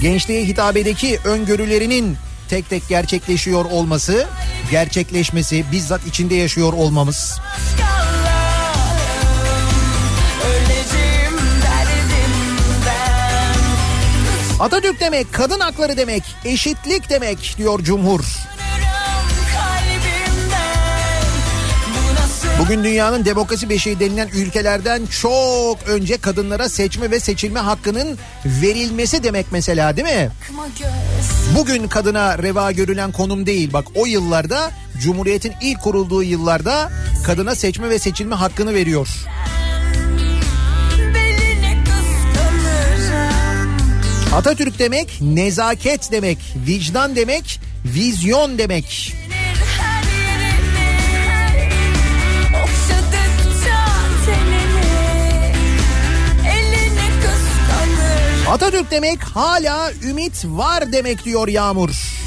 Gençliğe 0.00 0.44
hitabedeki 0.44 1.18
öngörülerinin 1.24 2.16
tek 2.48 2.70
tek 2.70 2.88
gerçekleşiyor 2.88 3.64
olması, 3.64 4.26
gerçekleşmesi, 4.70 5.64
bizzat 5.72 6.06
içinde 6.06 6.34
yaşıyor 6.34 6.72
olmamız. 6.72 7.40
Atatürk 14.60 15.00
demek, 15.00 15.32
kadın 15.32 15.60
hakları 15.60 15.96
demek, 15.96 16.22
eşitlik 16.44 17.10
demek 17.10 17.54
diyor 17.58 17.80
Cumhur. 17.82 18.20
Bugün 22.60 22.84
dünyanın 22.84 23.24
demokrasi 23.24 23.68
beşiği 23.68 24.00
denilen 24.00 24.28
ülkelerden 24.28 25.06
çok 25.06 25.78
önce 25.86 26.16
kadınlara 26.16 26.68
seçme 26.68 27.10
ve 27.10 27.20
seçilme 27.20 27.60
hakkının 27.60 28.18
verilmesi 28.44 29.22
demek 29.22 29.46
mesela 29.50 29.96
değil 29.96 30.08
mi? 30.08 30.30
Bugün 31.56 31.88
kadına 31.88 32.38
reva 32.38 32.72
görülen 32.72 33.12
konum 33.12 33.46
değil. 33.46 33.72
Bak 33.72 33.86
o 33.94 34.06
yıllarda 34.06 34.70
Cumhuriyet'in 35.02 35.52
ilk 35.62 35.80
kurulduğu 35.80 36.22
yıllarda 36.22 36.90
kadına 37.26 37.54
seçme 37.54 37.90
ve 37.90 37.98
seçilme 37.98 38.34
hakkını 38.34 38.74
veriyor. 38.74 39.08
Atatürk 44.34 44.78
demek 44.78 45.20
nezaket 45.20 46.12
demek, 46.12 46.38
vicdan 46.66 47.16
demek, 47.16 47.60
vizyon 47.84 48.58
demek. 48.58 49.14
Atatürk 58.50 58.90
demek 58.90 59.22
hala 59.22 59.92
ümit 59.92 60.44
var 60.44 60.92
demek 60.92 61.24
diyor 61.24 61.48
Yağmur. 61.48 62.17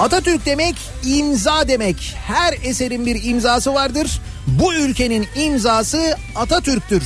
Atatürk 0.00 0.46
demek 0.46 0.76
imza 1.04 1.68
demek. 1.68 2.16
Her 2.26 2.54
eserin 2.62 3.06
bir 3.06 3.24
imzası 3.24 3.74
vardır. 3.74 4.20
Bu 4.46 4.74
ülkenin 4.74 5.28
imzası 5.34 6.16
Atatürk'tür. 6.36 7.02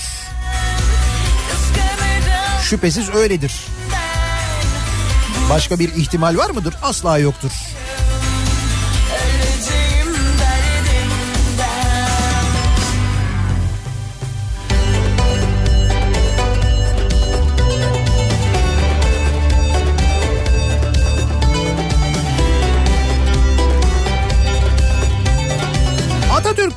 Şüphesiz 2.63 3.15
öyledir. 3.15 3.53
Başka 5.51 5.79
bir 5.79 5.95
ihtimal 5.95 6.37
var 6.37 6.51
mıdır? 6.51 6.75
Asla 6.83 7.19
yoktur. 7.19 7.51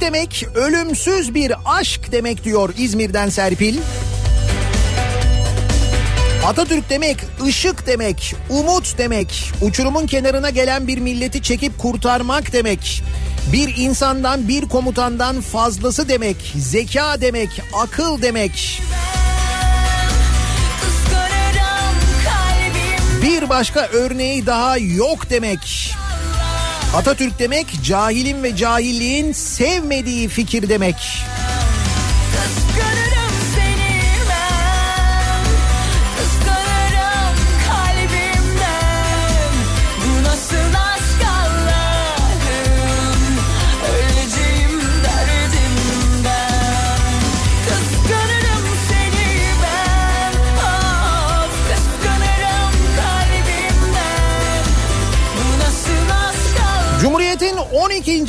Demek 0.07 0.45
ölümsüz 0.55 1.33
bir 1.33 1.53
aşk 1.65 2.11
demek 2.11 2.43
diyor 2.43 2.73
İzmir'den 2.77 3.29
Serpil. 3.29 3.77
Atatürk 6.45 6.89
demek 6.89 7.17
ışık 7.45 7.87
demek, 7.87 8.35
umut 8.49 8.97
demek, 8.97 9.51
uçurumun 9.61 10.07
kenarına 10.07 10.49
gelen 10.49 10.87
bir 10.87 10.97
milleti 10.97 11.41
çekip 11.41 11.77
kurtarmak 11.77 12.53
demek. 12.53 13.03
Bir 13.53 13.75
insandan 13.77 14.47
bir 14.47 14.69
komutandan 14.69 15.41
fazlası 15.41 16.09
demek, 16.09 16.53
zeka 16.57 17.21
demek, 17.21 17.61
akıl 17.73 18.21
demek. 18.21 18.81
Bir 23.23 23.49
başka 23.49 23.87
örneği 23.87 24.45
daha 24.45 24.77
yok 24.77 25.29
demek. 25.29 25.93
Atatürk 26.95 27.39
demek 27.39 27.67
cahilin 27.83 28.43
ve 28.43 28.55
cahilliğin 28.55 29.31
sevmediği 29.31 30.29
fikir 30.29 30.69
demek. 30.69 30.95
Kıskanırım 32.31 32.96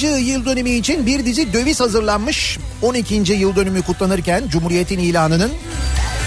yıl 0.07 0.45
dönümü 0.45 0.71
için 0.71 1.07
bir 1.07 1.25
dizi 1.25 1.53
döviz 1.53 1.81
hazırlanmış. 1.81 2.59
12. 2.83 3.15
yıl 3.15 3.57
dönümü 3.57 3.83
kutlanırken 3.83 4.49
Cumhuriyet'in 4.49 4.99
ilanının 4.99 5.51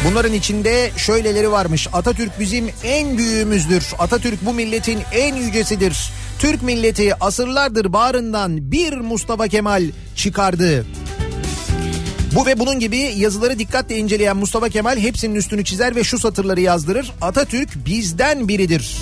Bunların 0.06 0.34
içinde 0.34 0.92
şöyleleri 0.98 1.52
varmış. 1.52 1.88
Atatürk 1.94 2.40
bizim 2.40 2.70
en 2.84 3.18
büyüğümüzdür. 3.18 3.84
Atatürk 4.00 4.46
bu 4.46 4.54
milletin 4.54 5.00
en 5.12 5.36
yücesidir. 5.36 6.12
Türk 6.40 6.64
milleti 6.64 7.16
asırlardır 7.24 7.94
bağrından 7.94 8.72
bir 8.72 8.98
Mustafa 8.98 9.48
Kemal 9.48 9.84
çıkardı. 10.16 10.86
Bu 12.36 12.46
ve 12.46 12.60
bunun 12.60 12.80
gibi 12.80 12.98
yazıları 12.98 13.60
dikkatle 13.60 13.98
inceleyen 13.98 14.38
Mustafa 14.38 14.70
Kemal 14.70 14.98
hepsinin 14.98 15.36
üstünü 15.36 15.66
çizer 15.66 15.96
ve 15.96 16.04
şu 16.04 16.20
satırları 16.20 16.62
yazdırır. 16.62 17.12
Atatürk 17.22 17.86
bizden 17.86 18.48
biridir. 18.48 18.98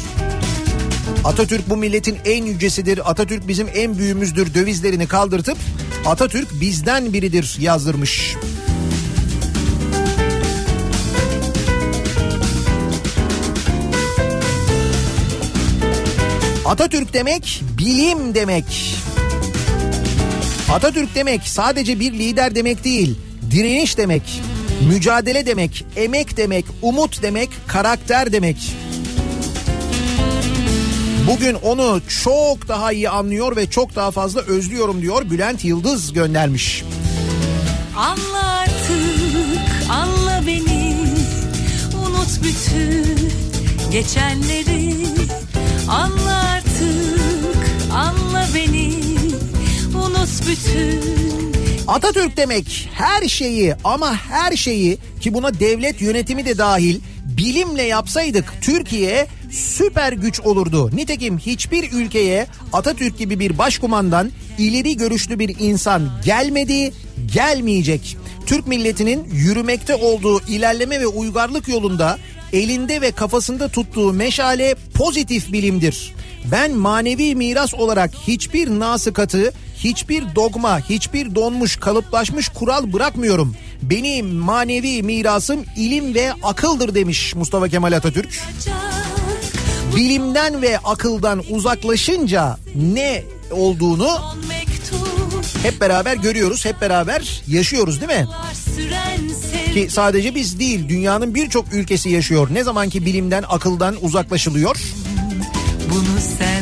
Atatürk 1.23 1.69
bu 1.69 1.77
milletin 1.77 2.17
en 2.25 2.45
yücesidir. 2.45 3.09
Atatürk 3.09 3.47
bizim 3.47 3.67
en 3.75 3.97
büyüğümüzdür 3.97 4.53
dövizlerini 4.53 5.07
kaldırtıp 5.07 5.57
Atatürk 6.05 6.61
bizden 6.61 7.13
biridir 7.13 7.57
yazdırmış. 7.59 8.35
Atatürk 16.65 17.13
demek 17.13 17.61
bilim 17.77 18.35
demek. 18.35 18.95
Atatürk 20.71 21.15
demek 21.15 21.41
sadece 21.43 21.99
bir 21.99 22.13
lider 22.13 22.55
demek 22.55 22.83
değil, 22.83 23.15
direniş 23.51 23.97
demek, 23.97 24.41
mücadele 24.89 25.45
demek, 25.45 25.85
emek 25.95 26.37
demek, 26.37 26.65
umut 26.81 27.21
demek, 27.21 27.49
karakter 27.67 28.31
demek. 28.31 28.75
Bugün 31.29 31.53
onu 31.53 32.01
çok 32.23 32.67
daha 32.67 32.91
iyi 32.91 33.09
anlıyor 33.09 33.55
ve 33.55 33.69
çok 33.69 33.95
daha 33.95 34.11
fazla 34.11 34.41
özlüyorum 34.41 35.01
diyor 35.01 35.29
Bülent 35.29 35.65
Yıldız 35.65 36.13
göndermiş. 36.13 36.83
Anla 37.97 38.47
artık, 38.47 39.91
anla 39.91 40.41
beni. 40.47 40.95
Unut 42.05 42.43
bütün 42.43 43.31
geçenleri. 43.91 44.95
Anla 45.89 46.51
artık, 46.53 47.93
anla 47.93 48.47
beni. 48.55 48.93
Unut 49.95 50.47
bütün. 50.47 51.53
Atatürk 51.87 52.37
demek 52.37 52.89
her 52.93 53.27
şeyi 53.27 53.75
ama 53.83 54.15
her 54.15 54.55
şeyi 54.55 54.97
ki 55.21 55.33
buna 55.33 55.59
devlet 55.59 56.01
yönetimi 56.01 56.45
de 56.45 56.57
dahil 56.57 56.99
bilimle 57.25 57.83
yapsaydık 57.83 58.53
Türkiye 58.61 59.27
süper 59.51 60.13
güç 60.13 60.39
olurdu. 60.39 60.89
Nitekim 60.93 61.37
hiçbir 61.37 61.91
ülkeye 61.91 62.47
Atatürk 62.73 63.17
gibi 63.17 63.39
bir 63.39 63.57
başkumandan 63.57 64.31
ileri 64.57 64.97
görüşlü 64.97 65.39
bir 65.39 65.55
insan 65.59 66.09
gelmedi, 66.25 66.93
gelmeyecek. 67.33 68.17
Türk 68.45 68.67
milletinin 68.67 69.27
yürümekte 69.31 69.95
olduğu 69.95 70.41
ilerleme 70.41 70.99
ve 70.99 71.07
uygarlık 71.07 71.67
yolunda 71.67 72.17
elinde 72.53 73.01
ve 73.01 73.11
kafasında 73.11 73.67
tuttuğu 73.67 74.13
meşale 74.13 74.75
pozitif 74.93 75.51
bilimdir. 75.51 76.13
Ben 76.51 76.71
manevi 76.71 77.35
miras 77.35 77.73
olarak 77.73 78.11
hiçbir 78.27 78.69
nasıkatı, 78.69 79.53
hiçbir 79.75 80.35
dogma, 80.35 80.79
hiçbir 80.79 81.35
donmuş, 81.35 81.75
kalıplaşmış 81.75 82.49
kural 82.49 82.93
bırakmıyorum. 82.93 83.55
Benim 83.81 84.27
manevi 84.27 85.03
mirasım 85.03 85.65
ilim 85.75 86.13
ve 86.13 86.33
akıldır 86.43 86.95
demiş 86.95 87.35
Mustafa 87.35 87.67
Kemal 87.67 87.91
Atatürk. 87.91 88.39
Bilimden 89.95 90.61
ve 90.61 90.77
akıldan 90.77 91.43
uzaklaşınca 91.49 92.57
ne 92.75 93.23
olduğunu 93.51 94.09
hep 95.63 95.81
beraber 95.81 96.15
görüyoruz, 96.15 96.65
hep 96.65 96.81
beraber 96.81 97.41
yaşıyoruz 97.47 98.01
değil 98.01 98.19
mi? 98.19 98.27
Ki 99.73 99.87
sadece 99.89 100.35
biz 100.35 100.59
değil 100.59 100.89
dünyanın 100.89 101.35
birçok 101.35 101.73
ülkesi 101.73 102.09
yaşıyor. 102.09 102.47
Ne 102.51 102.63
zamanki 102.63 103.05
bilimden 103.05 103.43
akıldan 103.49 103.95
uzaklaşılıyor. 104.01 104.77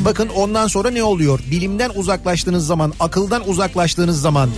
Bakın 0.05 0.29
ondan 0.29 0.67
sonra 0.67 0.89
ne 0.89 1.03
oluyor? 1.03 1.39
Bilimden 1.51 1.91
uzaklaştığınız 1.95 2.67
zaman, 2.67 2.93
akıldan 2.99 3.49
uzaklaştığınız 3.49 4.21
zaman, 4.21 4.49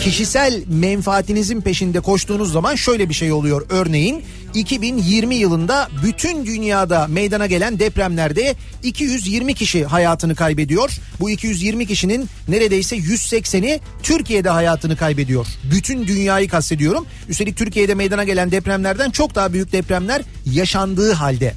kişisel 0.00 0.62
menfaatinizin 0.66 1.60
peşinde 1.60 2.00
koştuğunuz 2.00 2.52
zaman 2.52 2.74
şöyle 2.74 3.08
bir 3.08 3.14
şey 3.14 3.32
oluyor. 3.32 3.66
Örneğin 3.70 4.22
2020 4.54 5.34
yılında 5.34 5.88
bütün 6.04 6.46
dünyada 6.46 7.06
meydana 7.06 7.46
gelen 7.46 7.78
depremlerde 7.78 8.54
220 8.82 9.54
kişi 9.54 9.84
hayatını 9.84 10.34
kaybediyor. 10.34 10.90
Bu 11.20 11.30
220 11.30 11.86
kişinin 11.86 12.28
neredeyse 12.48 12.96
180'i 12.96 13.80
Türkiye'de 14.02 14.48
hayatını 14.48 14.96
kaybediyor. 14.96 15.46
Bütün 15.72 16.06
dünyayı 16.06 16.48
kastediyorum. 16.48 17.06
Üstelik 17.28 17.56
Türkiye'de 17.56 17.94
meydana 17.94 18.24
gelen 18.24 18.50
depremlerden 18.50 19.10
çok 19.10 19.34
daha 19.34 19.52
büyük 19.52 19.72
depremler 19.72 20.22
yaşandığı 20.52 21.12
halde. 21.12 21.54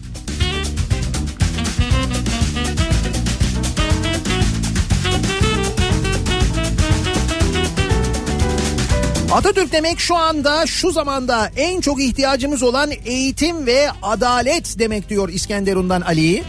Atatürk 9.33 9.71
demek 9.71 9.99
şu 9.99 10.15
anda 10.15 10.65
şu 10.65 10.91
zamanda 10.91 11.51
en 11.55 11.81
çok 11.81 12.01
ihtiyacımız 12.01 12.63
olan 12.63 12.91
eğitim 13.05 13.65
ve 13.65 13.89
adalet 14.01 14.79
demek 14.79 15.09
diyor 15.09 15.29
İskenderun'dan 15.29 16.01
Ali. 16.01 16.43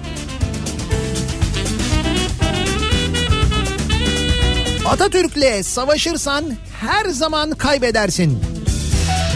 Atatürk'le 4.87 5.64
savaşırsan 5.64 6.45
her 6.80 7.05
zaman 7.05 7.51
kaybedersin. 7.51 8.39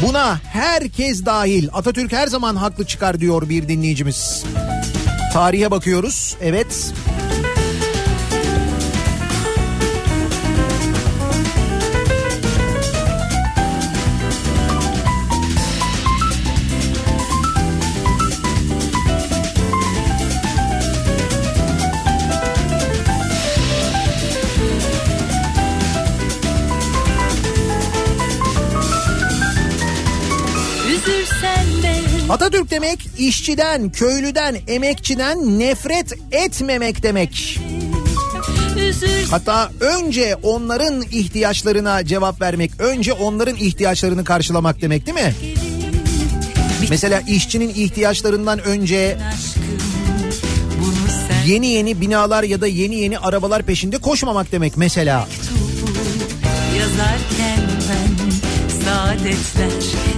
Buna 0.06 0.40
herkes 0.52 1.24
dahil. 1.24 1.68
Atatürk 1.72 2.12
her 2.12 2.26
zaman 2.26 2.56
haklı 2.56 2.86
çıkar 2.86 3.20
diyor 3.20 3.48
bir 3.48 3.68
dinleyicimiz. 3.68 4.44
Tarihe 5.32 5.70
bakıyoruz. 5.70 6.36
Evet. 6.40 6.66
üzürsen 6.66 7.17
demek 32.78 33.06
işçiden, 33.18 33.90
köylüden, 33.90 34.56
emekçiden 34.68 35.58
nefret 35.58 36.12
etmemek 36.32 37.02
demek. 37.02 37.60
Hatta 39.30 39.70
önce 39.80 40.36
onların 40.42 41.02
ihtiyaçlarına 41.02 42.04
cevap 42.04 42.40
vermek, 42.40 42.70
önce 42.80 43.12
onların 43.12 43.56
ihtiyaçlarını 43.56 44.24
karşılamak 44.24 44.82
demek 44.82 45.06
değil 45.06 45.14
mi? 45.14 45.34
Mesela 46.90 47.20
işçinin 47.20 47.68
ihtiyaçlarından 47.68 48.58
önce 48.58 49.18
yeni 51.46 51.66
yeni 51.66 52.00
binalar 52.00 52.42
ya 52.42 52.60
da 52.60 52.66
yeni 52.66 52.94
yeni 52.94 53.18
arabalar 53.18 53.62
peşinde 53.62 53.98
koşmamak 53.98 54.52
demek 54.52 54.76
mesela. 54.76 55.28
yazarken 56.78 57.60
ben 57.88 58.30
saadetler 58.84 60.17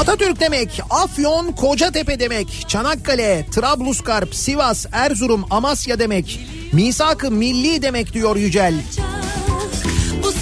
Atatürk 0.00 0.40
demek, 0.40 0.80
Afyon, 0.90 1.52
Kocatepe 1.52 2.20
demek, 2.20 2.64
Çanakkale, 2.68 3.46
Trablusgarp, 3.54 4.34
Sivas, 4.34 4.86
Erzurum, 4.92 5.44
Amasya 5.50 5.98
demek. 5.98 6.40
Misak-ı 6.72 7.30
milli 7.30 7.82
demek 7.82 8.12
diyor 8.12 8.36
Yücel. 8.36 8.74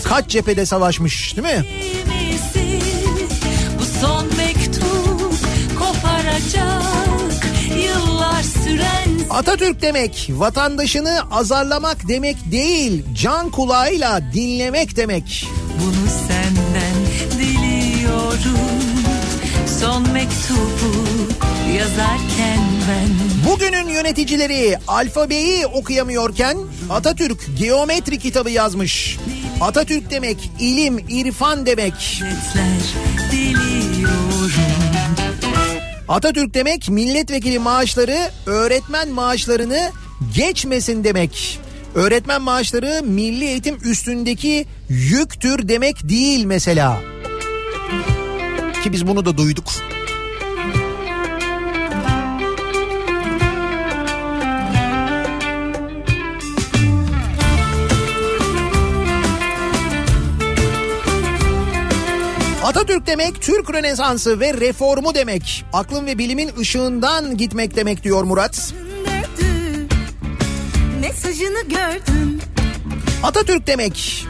Kaç 0.04 0.28
cephede 0.28 0.66
savaşmış 0.66 1.36
değil 1.36 1.56
mi? 1.56 1.64
bu 3.78 3.84
son 4.00 4.26
mektup 4.36 5.32
koparacak 5.78 6.82
yıllar 7.84 8.42
süren 8.42 9.18
Atatürk 9.30 9.82
demek 9.82 10.30
vatandaşını 10.32 11.20
azarlamak 11.30 12.08
demek 12.08 12.36
değil, 12.52 13.04
can 13.14 13.50
kulağıyla 13.50 14.20
dinlemek 14.32 14.96
demek. 14.96 15.48
Bunu 15.80 16.10
senden 16.28 16.94
diliyorum 17.38 18.87
Son 19.80 20.12
mektubu 20.12 21.06
yazarken 21.78 22.58
ben 22.88 23.08
Bugünün 23.50 23.88
yöneticileri 23.88 24.78
alfabeyi 24.88 25.66
okuyamıyorken 25.66 26.58
Atatürk 26.90 27.58
geometri 27.58 28.18
kitabı 28.18 28.50
yazmış. 28.50 29.18
Atatürk 29.60 30.10
demek 30.10 30.50
ilim, 30.60 30.98
irfan 30.98 31.66
demek. 31.66 32.22
Atatürk 36.08 36.54
demek 36.54 36.88
milletvekili 36.88 37.58
maaşları 37.58 38.18
öğretmen 38.46 39.08
maaşlarını 39.08 39.90
geçmesin 40.34 41.04
demek. 41.04 41.60
Öğretmen 41.94 42.42
maaşları 42.42 43.02
milli 43.04 43.44
eğitim 43.44 43.78
üstündeki 43.84 44.66
yüktür 44.88 45.68
demek 45.68 46.08
değil 46.08 46.44
mesela. 46.44 47.00
Ki 48.82 48.92
biz 48.92 49.06
bunu 49.06 49.24
da 49.24 49.36
duyduk. 49.36 49.64
Atatürk 62.64 63.06
demek 63.06 63.42
Türk 63.42 63.74
Rönesansı 63.74 64.40
ve 64.40 64.54
reformu 64.54 65.14
demek. 65.14 65.64
Aklın 65.72 66.06
ve 66.06 66.18
bilimin 66.18 66.50
ışığından 66.60 67.36
gitmek 67.36 67.76
demek 67.76 68.04
diyor 68.04 68.24
Murat. 68.24 68.74
Mesajını 71.00 71.62
gördüm 71.68 72.38
Atatürk 73.22 73.66
demek 73.66 74.26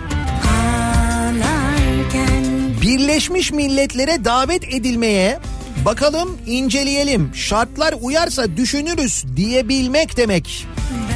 Birleşmiş 2.89 3.53
Milletler'e 3.53 4.25
davet 4.25 4.75
edilmeye 4.75 5.39
bakalım 5.85 6.39
inceleyelim 6.47 7.31
şartlar 7.35 7.95
uyarsa 8.01 8.57
düşünürüz 8.57 9.25
diyebilmek 9.37 10.17
demek. 10.17 10.67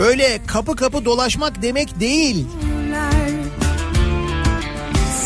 Öyle 0.02 0.38
kapı 0.46 0.76
kapı 0.76 1.04
dolaşmak 1.04 1.62
demek 1.62 2.00
değil. 2.00 2.46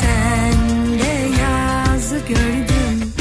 Sen 0.00 0.98
de 0.98 1.40
yazı 1.40 2.18
gördüm 2.28 3.12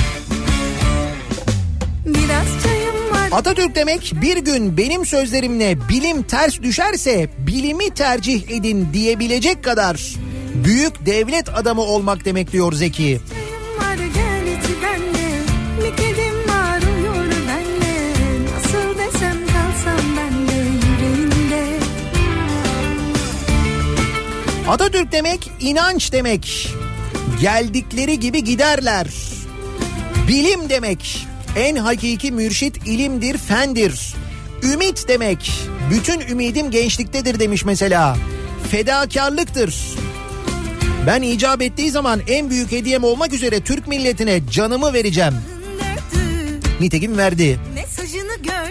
Atatürk 3.32 3.76
demek 3.76 4.14
bir 4.22 4.38
gün 4.38 4.78
benim 4.78 5.06
sözlerimle 5.06 5.78
bilim 5.90 6.24
ters 6.24 6.62
düşerse 6.62 7.30
bilimi 7.48 7.90
tercih 7.90 8.50
edin 8.50 8.88
diyebilecek 8.94 9.64
kadar 9.64 10.16
büyük 10.64 11.06
devlet 11.06 11.50
adamı 11.58 11.82
olmak 11.82 12.26
demek 12.26 12.52
diyor 12.52 12.74
Zeki. 12.74 13.22
Atatürk 24.68 25.12
demek 25.12 25.52
inanç 25.60 26.12
demek. 26.12 26.70
Geldikleri 27.42 28.20
gibi 28.20 28.44
giderler. 28.44 29.08
Bilim 30.28 30.70
demek. 30.70 31.28
En 31.58 31.76
hakiki 31.76 32.32
mürşit 32.32 32.88
ilimdir, 32.88 33.38
fendir. 33.38 34.16
Ümit 34.64 35.08
demek. 35.08 35.52
Bütün 35.92 36.20
ümidim 36.20 36.72
gençliktedir 36.72 37.40
demiş 37.40 37.66
mesela. 37.66 38.18
Fedakarlıktır. 38.72 39.76
Ben 41.08 41.22
icap 41.22 41.62
ettiği 41.62 41.92
zaman 41.92 42.22
en 42.28 42.50
büyük 42.50 42.72
hediyem 42.72 43.04
olmak 43.04 43.34
üzere 43.34 43.62
Türk 43.62 43.88
milletine 43.88 44.42
canımı 44.52 44.94
vereceğim. 44.94 45.34
Nitekim 46.80 47.18
verdi. 47.18 47.60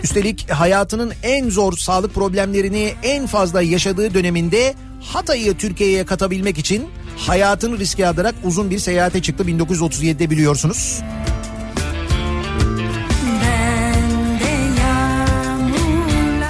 Üstelik 0.02 0.50
hayatının 0.50 1.12
en 1.22 1.50
zor 1.50 1.76
sağlık 1.76 2.14
problemlerini 2.14 2.94
en 3.02 3.26
fazla 3.26 3.62
yaşadığı 3.62 4.14
döneminde 4.14 4.74
Hatay'ı 5.00 5.54
Türkiye'ye 5.54 6.06
katabilmek 6.06 6.58
için 6.58 6.86
hayatını 7.18 7.78
riske 7.78 8.06
atarak 8.06 8.34
uzun 8.44 8.70
bir 8.70 8.78
seyahate 8.78 9.22
çıktı 9.22 9.44
1937'de 9.44 10.30
biliyorsunuz. 10.30 11.00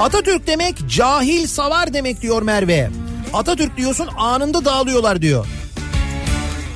Atatürk 0.00 0.46
demek 0.46 0.88
cahil 0.88 1.46
savar 1.46 1.94
demek 1.94 2.22
diyor 2.22 2.42
Merve. 2.42 2.90
Atatürk 3.32 3.76
diyorsun 3.76 4.08
anında 4.16 4.64
dağılıyorlar 4.64 5.22
diyor. 5.22 5.46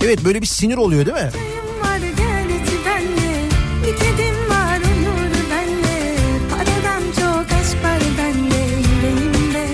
Evet 0.04 0.24
böyle 0.24 0.42
bir 0.42 0.46
sinir 0.46 0.76
oluyor 0.76 1.06
değil 1.06 1.16
mi? 1.16 1.30
var 1.82 1.98
gel 1.98 2.44
içi 2.44 2.76
benle. 2.86 3.48
Bir 3.86 3.96
kedim 3.96 4.50
var 4.50 4.78
uyur 4.78 5.32
benle. 5.50 6.16
Paradan 6.50 7.02
çok 7.16 7.52
aşk 7.60 7.84
var 7.84 8.00
bende 8.18 8.56
yüreğimde 8.56 9.66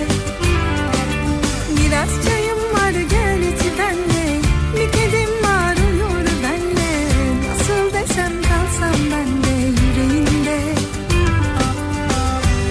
Biraz 1.77 2.09
çayım 2.27 2.59
var 2.75 2.91
gel 3.11 3.39
içi 3.43 3.79
benle. 3.79 4.41
Bir 4.77 4.93
kedim 4.93 5.43
var 5.43 5.77
uyur 5.91 6.27
benle. 6.43 7.09
Nasıl 7.51 7.93
desem 7.95 8.33
kalsam 8.43 9.01
ben 9.13 9.45
de 9.45 9.81
yüreğinde 9.81 10.61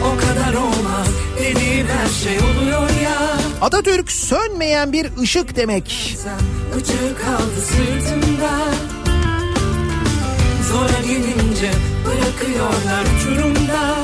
O 0.04 0.18
kadar 0.20 0.54
olmaz 0.54 1.08
dediğim 1.40 1.88
her 1.88 2.10
şey 2.24 2.38
oluyor 2.40 2.90
ya. 3.04 3.38
Atatürk 3.62 4.12
sönmeyen 4.12 4.94
bir 4.94 5.08
ışık 5.22 5.56
demek. 5.56 6.18
Uçur 6.78 7.16
kaldı 7.26 7.62
sırtımda. 7.62 8.60
Zora 10.72 11.02
gelince 11.08 11.72
bırakıyorlar 12.06 13.06
uçurumda. 13.18 13.96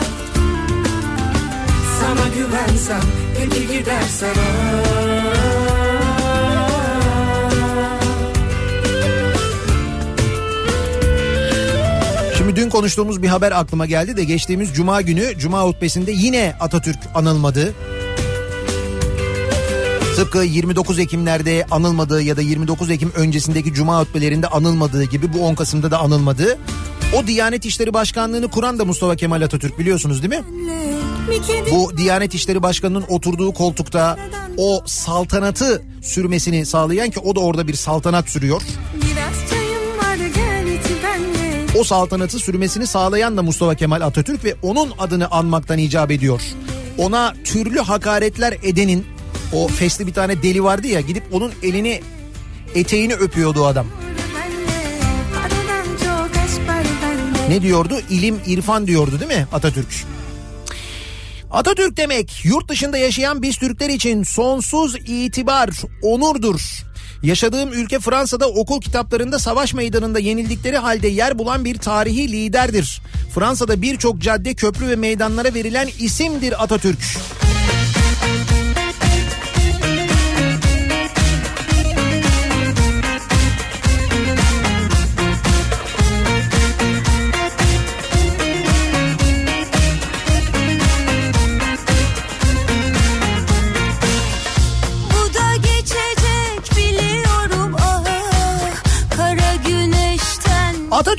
Sana 1.99 2.27
güvensem 2.35 3.01
peki 3.37 3.67
gidersen 3.67 4.35
Şimdi 12.37 12.55
dün 12.55 12.69
konuştuğumuz 12.69 13.23
bir 13.23 13.27
haber 13.27 13.51
aklıma 13.51 13.85
geldi 13.85 14.17
de 14.17 14.23
geçtiğimiz 14.23 14.73
cuma 14.73 15.01
günü 15.01 15.37
cuma 15.37 15.63
hutbesinde 15.63 16.11
yine 16.11 16.55
Atatürk 16.59 16.99
anılmadı. 17.15 17.73
Tıpkı 20.19 20.43
29 20.43 20.99
Ekimlerde 20.99 21.65
anılmadığı 21.71 22.21
ya 22.21 22.37
da 22.37 22.41
29 22.41 22.91
Ekim 22.91 23.11
öncesindeki 23.15 23.73
cuma 23.73 24.01
hutbelerinde 24.01 24.47
anılmadığı 24.47 25.03
gibi 25.03 25.33
bu 25.33 25.45
10 25.45 25.55
Kasım'da 25.55 25.91
da 25.91 25.99
anılmadı. 25.99 26.57
O 27.15 27.27
Diyanet 27.27 27.65
İşleri 27.65 27.93
Başkanlığı'nı 27.93 28.47
kuran 28.47 28.79
da 28.79 28.85
Mustafa 28.85 29.15
Kemal 29.15 29.41
Atatürk 29.41 29.79
biliyorsunuz 29.79 30.23
değil 30.23 30.41
mi? 30.41 30.43
Bu 31.71 31.97
Diyanet 31.97 32.33
İşleri 32.33 32.63
Başkanı'nın 32.63 33.05
oturduğu 33.09 33.53
koltukta 33.53 34.17
o 34.57 34.83
saltanatı 34.85 35.83
sürmesini 36.01 36.65
sağlayan 36.65 37.09
ki 37.09 37.19
o 37.19 37.35
da 37.35 37.39
orada 37.39 37.67
bir 37.67 37.73
saltanat 37.73 38.29
sürüyor. 38.29 38.61
O 41.79 41.83
saltanatı 41.83 42.39
sürmesini 42.39 42.87
sağlayan 42.87 43.37
da 43.37 43.43
Mustafa 43.43 43.75
Kemal 43.75 44.01
Atatürk 44.01 44.43
ve 44.43 44.55
onun 44.61 44.91
adını 44.99 45.31
anmaktan 45.31 45.77
icap 45.77 46.11
ediyor. 46.11 46.41
Ona 46.97 47.33
türlü 47.43 47.79
hakaretler 47.79 48.57
edenin 48.63 49.05
o 49.53 49.67
fesli 49.67 50.07
bir 50.07 50.13
tane 50.13 50.43
deli 50.43 50.63
vardı 50.63 50.87
ya 50.87 51.01
gidip 51.01 51.23
onun 51.31 51.51
elini 51.63 52.01
eteğini 52.75 53.13
öpüyordu 53.13 53.65
adam. 53.65 53.87
Ne 57.49 57.61
diyordu? 57.61 58.01
İlim, 58.09 58.39
irfan 58.47 58.87
diyordu 58.87 59.19
değil 59.19 59.39
mi 59.39 59.47
Atatürk? 59.51 60.05
Atatürk 61.51 61.97
demek 61.97 62.45
yurt 62.45 62.69
dışında 62.69 62.97
yaşayan 62.97 63.41
biz 63.41 63.57
Türkler 63.57 63.89
için 63.89 64.23
sonsuz 64.23 64.95
itibar, 64.95 65.69
onurdur. 66.01 66.61
Yaşadığım 67.23 67.73
ülke 67.73 67.99
Fransa'da 67.99 68.49
okul 68.49 68.81
kitaplarında 68.81 69.39
savaş 69.39 69.73
meydanında 69.73 70.19
yenildikleri 70.19 70.77
halde 70.77 71.07
yer 71.07 71.39
bulan 71.39 71.65
bir 71.65 71.77
tarihi 71.77 72.31
liderdir. 72.31 73.01
Fransa'da 73.35 73.81
birçok 73.81 74.19
cadde, 74.19 74.53
köprü 74.53 74.87
ve 74.87 74.95
meydanlara 74.95 75.53
verilen 75.53 75.89
isimdir 75.99 76.63
Atatürk. 76.63 76.99
Bu 76.99 77.38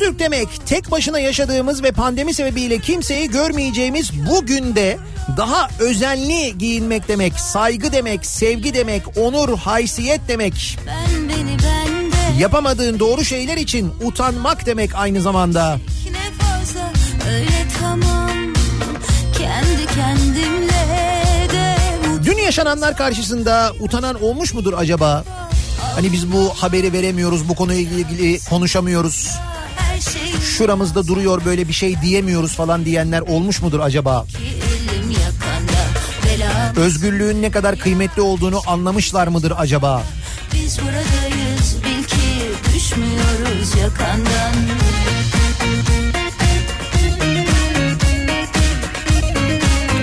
Atatürk 0.01 0.19
demek 0.19 0.49
tek 0.67 0.91
başına 0.91 1.19
yaşadığımız 1.19 1.83
ve 1.83 1.93
pandemi 1.93 2.35
sebebiyle 2.35 2.79
kimseyi 2.79 3.31
görmeyeceğimiz 3.31 4.11
bu 4.31 4.47
günde 4.47 4.99
daha 5.37 5.69
özenli 5.81 6.59
giyinmek 6.59 7.09
demek, 7.09 7.41
saygı 7.41 7.93
demek, 7.93 8.27
sevgi 8.27 8.75
demek, 8.75 9.03
onur, 9.19 9.59
haysiyet 9.59 10.21
demek. 10.29 10.79
Ben 10.87 11.29
beni 11.29 11.51
bende 11.51 12.41
Yapamadığın 12.41 12.99
doğru 12.99 13.25
şeyler 13.25 13.57
için 13.57 13.93
utanmak 14.05 14.67
demek 14.67 14.95
aynı 14.95 15.21
zamanda. 15.21 15.79
Fazla 16.39 16.93
öyle 17.33 17.67
tamam 17.81 18.31
Kendi 19.39 19.87
kendimle 19.95 20.87
de 21.53 21.77
Dün 22.25 22.39
yaşananlar 22.39 22.97
karşısında 22.97 23.73
utanan 23.81 24.23
olmuş 24.23 24.55
mudur 24.55 24.75
acaba? 24.77 25.25
Hani 25.95 26.13
biz 26.13 26.33
bu 26.33 26.49
haberi 26.57 26.93
veremiyoruz, 26.93 27.49
bu 27.49 27.55
konuyla 27.55 27.99
ilgili 27.99 28.41
konuşamıyoruz. 28.51 29.31
Şuramızda 30.45 31.07
duruyor 31.07 31.45
böyle 31.45 31.69
bir 31.69 31.73
şey 31.73 32.01
diyemiyoruz 32.03 32.55
falan 32.57 32.85
diyenler 32.85 33.21
olmuş 33.21 33.63
mudur 33.63 33.81
acaba? 33.81 34.27
Özgürlüğün 36.77 37.43
ne 37.43 37.51
kadar 37.51 37.77
kıymetli 37.79 38.23
olduğunu 38.23 38.61
anlamışlar 38.67 39.29
mıdır 39.29 39.53
acaba? 39.57 40.03
biz 40.55 40.79
buradayız 40.79 41.77
bil 41.85 42.05
ki 42.05 42.75
düşmüyoruz 42.75 43.77
yakandan 43.81 44.55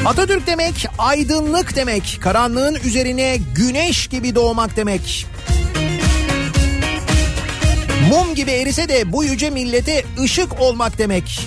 Atatürk 0.05 0.47
demek 0.47 0.86
aydınlık 0.97 1.75
demek. 1.75 2.17
Karanlığın 2.21 2.75
üzerine 2.75 3.38
güneş 3.55 4.07
gibi 4.07 4.36
doğmak 4.36 4.75
demek. 4.75 5.25
Mum 8.10 8.36
gibi 8.36 8.51
erise 8.51 8.89
de 8.89 9.14
bu 9.14 9.24
yüce 9.24 9.49
millete 9.49 10.03
ışık 10.20 10.62
olmak 10.62 10.97
demek. 10.97 11.39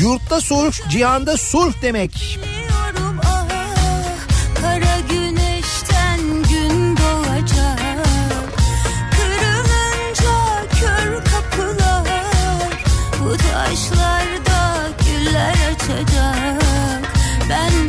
Yurtta 0.00 0.40
sulh, 0.40 0.72
cihanda 0.90 1.36
sulh 1.36 1.72
demek. 1.82 2.38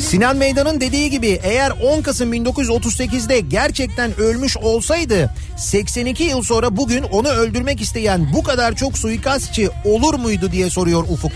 Sinan 0.08 0.38
Meydan'ın 0.38 0.82
dediği 0.82 1.10
gibi 1.10 1.40
eğer 1.44 1.72
10 1.72 2.02
Kasım 2.02 2.34
1938'de 2.34 3.40
gerçekten 3.40 4.20
ölmüş 4.20 4.58
olsaydı 4.58 5.34
82 5.58 6.24
yıl 6.24 6.44
sonra 6.44 6.78
bugün 6.78 7.04
onu 7.04 7.28
öldürmek 7.28 7.82
isteyen 7.82 8.34
bu 8.34 8.44
kadar 8.44 8.76
çok 8.76 8.98
suikastçı 8.98 9.72
olur 9.86 10.14
muydu 10.14 10.52
diye 10.52 10.70
soruyor 10.70 11.06
Ufuk. 11.10 11.32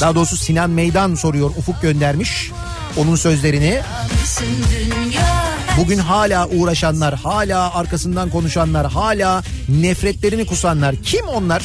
Daha 0.00 0.14
doğrusu 0.14 0.36
Sinan 0.36 0.70
Meydan 0.70 1.14
soruyor 1.14 1.50
Ufuk 1.58 1.82
göndermiş 1.82 2.50
onun 2.96 3.16
sözlerini. 3.16 3.80
Bugün 5.78 5.98
hala 5.98 6.48
uğraşanlar, 6.48 7.14
hala 7.14 7.74
arkasından 7.74 8.30
konuşanlar, 8.30 8.90
hala 8.90 9.42
nefretlerini 9.68 10.46
kusanlar 10.46 10.96
kim 10.96 11.28
onlar? 11.28 11.62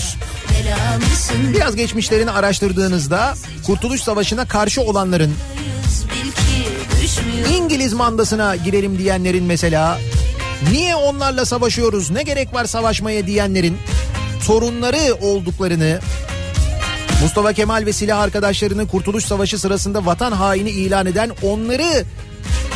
Biraz 1.53 1.75
geçmişlerini 1.75 2.31
araştırdığınızda 2.31 3.33
Kurtuluş 3.65 4.01
Savaşı'na 4.01 4.47
karşı 4.47 4.81
olanların 4.81 5.33
İngiliz 7.57 7.93
mandasına 7.93 8.55
girelim 8.55 8.97
diyenlerin 8.97 9.43
mesela 9.43 9.99
niye 10.71 10.95
onlarla 10.95 11.45
savaşıyoruz 11.45 12.11
ne 12.11 12.23
gerek 12.23 12.53
var 12.53 12.65
savaşmaya 12.65 13.27
diyenlerin 13.27 13.77
torunları 14.47 15.15
olduklarını 15.21 15.99
Mustafa 17.21 17.53
Kemal 17.53 17.85
ve 17.85 17.93
silah 17.93 18.19
arkadaşlarını 18.19 18.87
Kurtuluş 18.87 19.25
Savaşı 19.25 19.59
sırasında 19.59 20.05
vatan 20.05 20.31
haini 20.31 20.69
ilan 20.69 21.05
eden 21.05 21.31
onları 21.43 22.05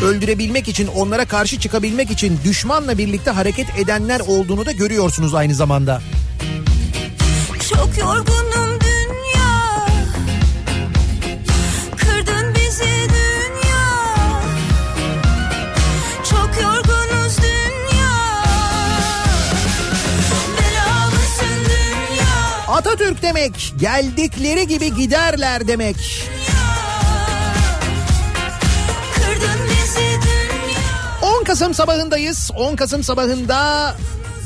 öldürebilmek 0.03 0.67
için 0.67 0.87
onlara 0.87 1.25
karşı 1.25 1.59
çıkabilmek 1.59 2.11
için 2.11 2.39
düşmanla 2.43 2.97
birlikte 2.97 3.31
hareket 3.31 3.79
edenler 3.79 4.19
olduğunu 4.19 4.65
da 4.65 4.71
görüyorsunuz 4.71 5.33
aynı 5.33 5.55
zamanda. 5.55 6.01
Çok 7.69 7.97
yorgunum 7.97 8.79
dünya. 8.81 9.85
Kırdın 11.97 12.55
bizi 12.55 13.09
dünya. 13.09 13.85
Çok 16.29 16.61
yorgunuz 16.63 17.37
dünya. 17.37 18.43
Belamısın 20.57 21.65
dünya. 21.65 22.67
Atatürk 22.67 23.21
demek 23.21 23.73
geldikleri 23.79 24.67
gibi 24.67 24.95
giderler 24.95 25.67
demek. 25.67 26.29
Kırdın 29.15 29.59
bizi 29.69 30.19
dünya. 30.21 31.31
10 31.39 31.43
Kasım 31.43 31.73
sabahındayız. 31.73 32.51
10 32.55 32.75
Kasım 32.75 33.03
sabahında 33.03 33.95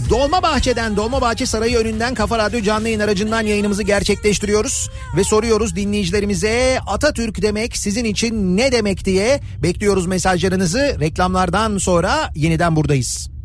Dolmabahçe'den 0.10 0.98
Dolmabahçe 0.98 1.46
Sarayı 1.46 1.78
önünden 1.78 2.14
Kafa 2.14 2.38
Radyo 2.38 2.62
canlı 2.62 2.88
yayın 2.88 3.00
aracından 3.00 3.42
yayınımızı 3.42 3.84
gerçekleştiriyoruz. 3.84 4.90
Ve 5.18 5.24
soruyoruz 5.24 5.76
dinleyicilerimize 5.76 6.80
Atatürk 6.88 7.42
demek 7.42 7.78
sizin 7.78 8.06
için 8.06 8.58
ne 8.58 8.72
demek 8.72 9.06
diye 9.06 9.40
bekliyoruz 9.64 10.08
mesajlarınızı. 10.08 10.98
Reklamlardan 11.00 11.78
sonra 11.78 12.32
yeniden 12.36 12.76
buradayız. 12.76 13.37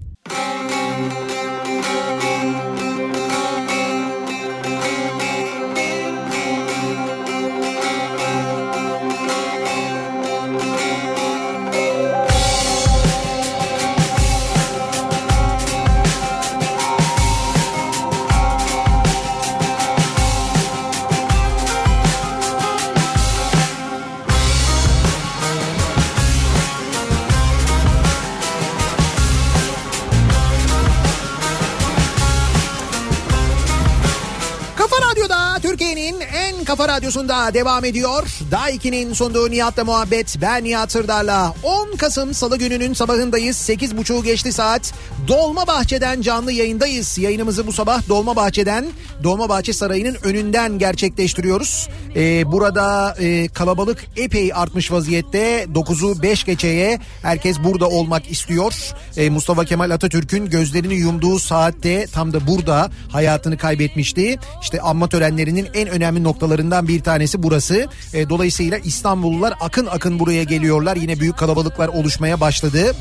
Kafa 36.83 36.97
radyosunda 36.97 37.55
devam 37.55 37.85
ediyor. 37.85 38.23
Daha 38.51 38.71
2'nin 38.71 39.13
sunduğu 39.13 39.51
Nihat'la 39.51 39.85
muhabbet. 39.85 40.37
Ben 40.43 40.65
Nihat 40.65 40.93
Sırdar'la 40.93 41.55
10 41.63 41.97
Kasım 41.97 42.35
Salı 42.35 42.59
gününün 42.59 42.95
sabahındayız. 42.95 43.57
8.30 43.57 44.25
geçti 44.25 44.53
saat. 44.53 44.93
Dolmabahçe'den 45.29 46.23
canlı 46.23 46.53
yayındayız. 46.53 47.19
Yayınımızı 47.19 47.67
bu 47.67 47.73
sabah 47.73 48.09
Dolmabahçe'den, 48.09 48.87
Dolmabahçe 49.23 49.73
Sarayı'nın 49.73 50.17
önünden 50.23 50.79
gerçekleştiriyoruz. 50.79 51.89
Ee, 52.17 52.53
burada 52.53 53.15
e, 53.19 53.49
kalabalık 53.49 54.05
epey 54.17 54.51
artmış 54.55 54.93
vaziyette. 54.93 55.65
9'u 55.75 56.23
5 56.23 56.45
geçeye 56.45 56.99
herkes 57.23 57.59
burada 57.65 57.89
olmak 57.89 58.31
istiyor. 58.31 58.75
Ee, 59.17 59.31
Mustafa 59.31 59.65
Kemal 59.65 59.91
Atatürk'ün 59.91 60.51
gözlerini 60.51 60.95
yumduğu 60.95 61.39
saatte 61.39 62.07
tam 62.07 62.33
da 62.33 62.47
burada 62.47 62.91
hayatını 63.09 63.59
kaybetmişti. 63.59 64.39
İşte 64.63 64.81
anma 64.81 65.09
törenlerinin 65.09 65.69
en 65.75 65.89
önemli 65.89 66.23
noktalarından 66.23 66.72
bir 66.81 67.03
tanesi 67.03 67.43
burası. 67.43 67.87
E, 68.15 68.29
dolayısıyla 68.29 68.79
İstanbullular 68.79 69.55
akın 69.61 69.87
akın 69.87 70.19
buraya 70.19 70.43
geliyorlar. 70.43 70.97
Yine 70.97 71.21
büyük 71.21 71.37
kalabalıklar 71.37 71.89
oluşmaya 71.89 72.41
başladı. 72.41 72.95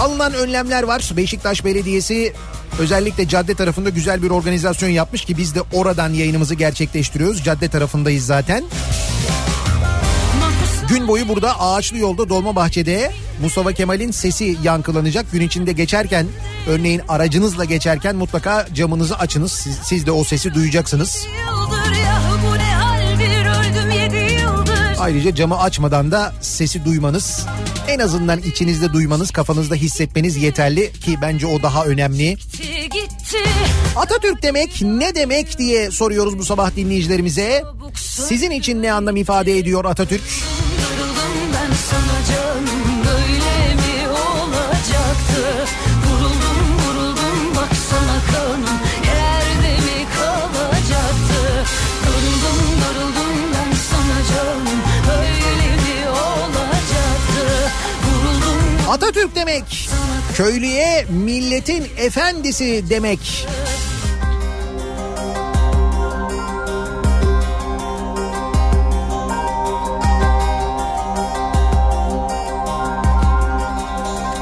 Alınan 0.00 0.34
önlemler 0.34 0.82
var. 0.82 1.10
Beşiktaş 1.16 1.64
Belediyesi 1.64 2.32
özellikle 2.78 3.28
cadde 3.28 3.54
tarafında 3.54 3.90
güzel 3.90 4.22
bir 4.22 4.30
organizasyon 4.30 4.90
yapmış 4.90 5.24
ki 5.24 5.36
biz 5.36 5.54
de 5.54 5.60
oradan 5.72 6.12
yayınımızı 6.12 6.54
gerçekleştiriyoruz. 6.54 7.44
Cadde 7.44 7.68
tarafındayız 7.68 8.26
zaten. 8.26 8.64
Gün 10.88 11.08
boyu 11.08 11.28
burada 11.28 11.60
ağaçlı 11.60 11.98
yolda 11.98 12.28
Dolmabahçe'de 12.28 13.12
Mustafa 13.42 13.72
Kemal'in 13.72 14.10
sesi 14.10 14.56
yankılanacak. 14.62 15.32
Gün 15.32 15.40
içinde 15.40 15.72
geçerken 15.72 16.26
örneğin 16.68 17.02
aracınızla 17.08 17.64
geçerken 17.64 18.16
mutlaka 18.16 18.66
camınızı 18.74 19.18
açınız. 19.18 19.52
Siz, 19.52 19.78
siz 19.84 20.06
de 20.06 20.10
o 20.10 20.24
sesi 20.24 20.54
duyacaksınız. 20.54 21.26
Yıldır 21.50 21.75
Ayrıca 25.06 25.34
camı 25.34 25.60
açmadan 25.60 26.10
da 26.10 26.32
sesi 26.40 26.84
duymanız 26.84 27.46
en 27.88 27.98
azından 27.98 28.38
içinizde 28.38 28.92
duymanız 28.92 29.30
kafanızda 29.30 29.74
hissetmeniz 29.74 30.36
yeterli 30.36 30.92
ki 30.92 31.18
bence 31.22 31.46
o 31.46 31.62
daha 31.62 31.84
önemli. 31.84 32.36
Gitti 32.36 32.82
gitti 32.82 33.38
Atatürk 33.96 34.42
demek 34.42 34.82
ne 34.82 35.14
demek 35.14 35.58
diye 35.58 35.90
soruyoruz 35.90 36.38
bu 36.38 36.44
sabah 36.44 36.76
dinleyicilerimize. 36.76 37.62
Sizin 37.94 38.50
için 38.50 38.82
ne 38.82 38.92
anlam 38.92 39.16
ifade 39.16 39.58
ediyor 39.58 39.84
Atatürk? 39.84 40.22
Darıldım 40.78 41.52
ben 41.54 41.74
sana 41.74 42.36
canım 42.36 42.95
Atatürk 59.06 59.34
demek 59.34 59.88
köylüye 60.34 61.06
milletin 61.10 61.86
efendisi 61.98 62.84
demek. 62.90 63.46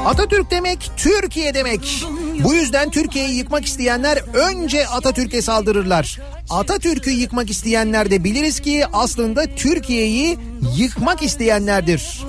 Atatürk 0.05 0.51
demek 0.51 0.91
Türkiye 0.97 1.53
demek. 1.53 2.05
Bu 2.43 2.53
yüzden 2.53 2.89
Türkiye'yi 2.89 3.35
yıkmak 3.35 3.65
isteyenler 3.65 4.17
önce 4.33 4.87
Atatürk'e 4.87 5.41
saldırırlar. 5.41 6.19
Atatürk'ü 6.49 7.11
yıkmak 7.11 7.49
isteyenler 7.49 8.11
de 8.11 8.23
biliriz 8.23 8.59
ki 8.59 8.83
aslında 8.93 9.55
Türkiye'yi 9.55 10.37
yıkmak 10.77 11.21
isteyenlerdir. 11.23 12.23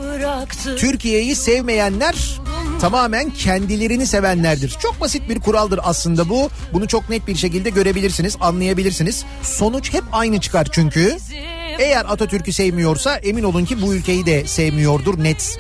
Türkiye'yi 0.77 1.37
sevmeyenler 1.37 2.41
tamamen 2.81 3.31
kendilerini 3.31 4.07
sevenlerdir. 4.07 4.77
Çok 4.83 5.01
basit 5.01 5.29
bir 5.29 5.41
kuraldır 5.41 5.81
aslında 5.83 6.29
bu. 6.29 6.51
Bunu 6.73 6.89
çok 6.89 7.11
net 7.11 7.27
bir 7.27 7.37
şekilde 7.37 7.71
görebilirsiniz, 7.71 8.37
anlayabilirsiniz. 8.41 9.25
Sonuç 9.43 9.93
hep 9.93 10.05
aynı 10.12 10.41
çıkar 10.41 10.69
çünkü. 10.73 11.17
Eğer 11.79 12.05
Atatürk'ü 12.09 12.53
sevmiyorsa 12.53 13.17
emin 13.17 13.43
olun 13.43 13.64
ki 13.64 13.83
bu 13.83 13.95
ülkeyi 13.95 14.27
de 14.27 14.47
sevmiyordur 14.47 15.25
net. 15.25 15.59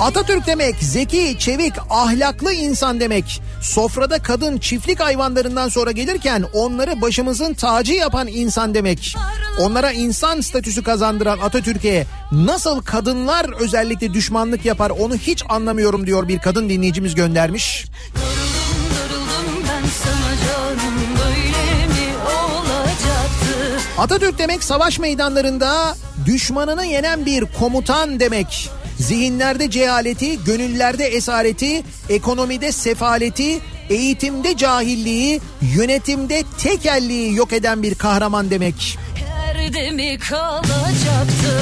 Atatürk 0.00 0.46
demek 0.46 0.76
zeki, 0.80 1.36
çevik, 1.38 1.72
ahlaklı 1.90 2.52
insan 2.52 3.00
demek. 3.00 3.42
Sofrada 3.62 4.22
kadın 4.22 4.58
çiftlik 4.58 5.00
hayvanlarından 5.00 5.68
sonra 5.68 5.90
gelirken 5.90 6.44
onları 6.52 7.00
başımızın 7.00 7.54
tacı 7.54 7.92
yapan 7.92 8.26
insan 8.28 8.74
demek. 8.74 9.16
Onlara 9.60 9.92
insan 9.92 10.40
statüsü 10.40 10.82
kazandıran 10.82 11.38
Atatürk'e 11.38 12.06
nasıl 12.32 12.82
kadınlar 12.82 13.46
özellikle 13.60 14.14
düşmanlık 14.14 14.64
yapar 14.64 14.90
onu 14.90 15.14
hiç 15.16 15.42
anlamıyorum 15.48 16.06
diyor 16.06 16.28
bir 16.28 16.38
kadın 16.38 16.68
dinleyicimiz 16.68 17.14
göndermiş. 17.14 17.86
Darıldım 18.14 18.96
darıldım 18.98 19.64
ben 19.68 19.88
sana 19.88 20.36
canım 20.46 20.98
Böyle 21.18 21.86
mi 21.86 22.16
olacaktı 22.26 23.84
Atatürk 23.98 24.38
demek 24.38 24.64
savaş 24.64 24.98
meydanlarında 24.98 25.96
düşmanını 26.26 26.86
yenen 26.86 27.26
bir 27.26 27.44
komutan 27.58 28.20
demek. 28.20 28.70
Zihinlerde 28.98 29.70
cehaleti, 29.70 30.44
gönüllerde 30.44 31.04
esareti, 31.04 31.82
ekonomide 32.08 32.72
sefaleti, 32.72 33.60
eğitimde 33.90 34.56
cahilliği, 34.56 35.40
yönetimde 35.76 36.42
tekelliği 36.58 37.34
yok 37.34 37.52
eden 37.52 37.82
bir 37.82 37.94
kahraman 37.94 38.50
demek. 38.50 38.98
Yerde 39.20 39.90
mi 39.90 40.18
kalacaktı? 40.18 41.60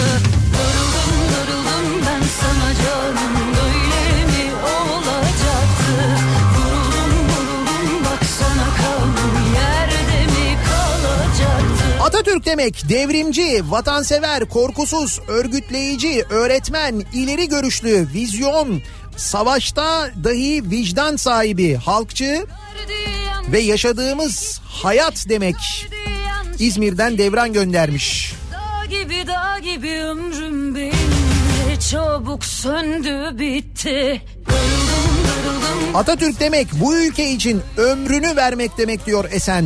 Darıldım 0.55 1.16
darıldım 1.32 2.03
ben 2.07 2.22
sana 2.41 2.74
canım 2.74 3.45
Atatürk 12.27 12.47
demek 12.47 12.89
devrimci, 12.89 13.62
vatansever, 13.70 14.45
korkusuz, 14.45 15.20
örgütleyici, 15.29 16.24
öğretmen, 16.31 17.03
ileri 17.12 17.49
görüşlü, 17.49 18.09
vizyon, 18.14 18.83
savaşta 19.16 20.11
dahi 20.24 20.70
vicdan 20.70 21.16
sahibi, 21.16 21.74
halkçı 21.74 22.47
ve 23.53 23.61
yaşadığımız 23.61 24.61
hayat 24.64 25.29
demek. 25.29 25.57
İzmir'den 26.59 27.18
Devran 27.18 27.53
göndermiş. 27.53 28.35
Dağ 28.53 28.87
gibi 28.87 29.27
dağ 29.27 29.59
gibi 29.59 30.03
ömrüm 30.03 30.77
benim 30.77 30.93
Ne 31.68 31.81
çabuk 31.81 32.45
söndü 32.45 33.39
bitti 33.39 34.22
Atatürk 35.95 36.41
demek 36.41 36.66
bu 36.72 36.97
ülke 36.97 37.31
için 37.31 37.62
ömrünü 37.77 38.37
vermek 38.37 38.79
demek 38.79 39.07
diyor 39.07 39.24
Esen. 39.31 39.64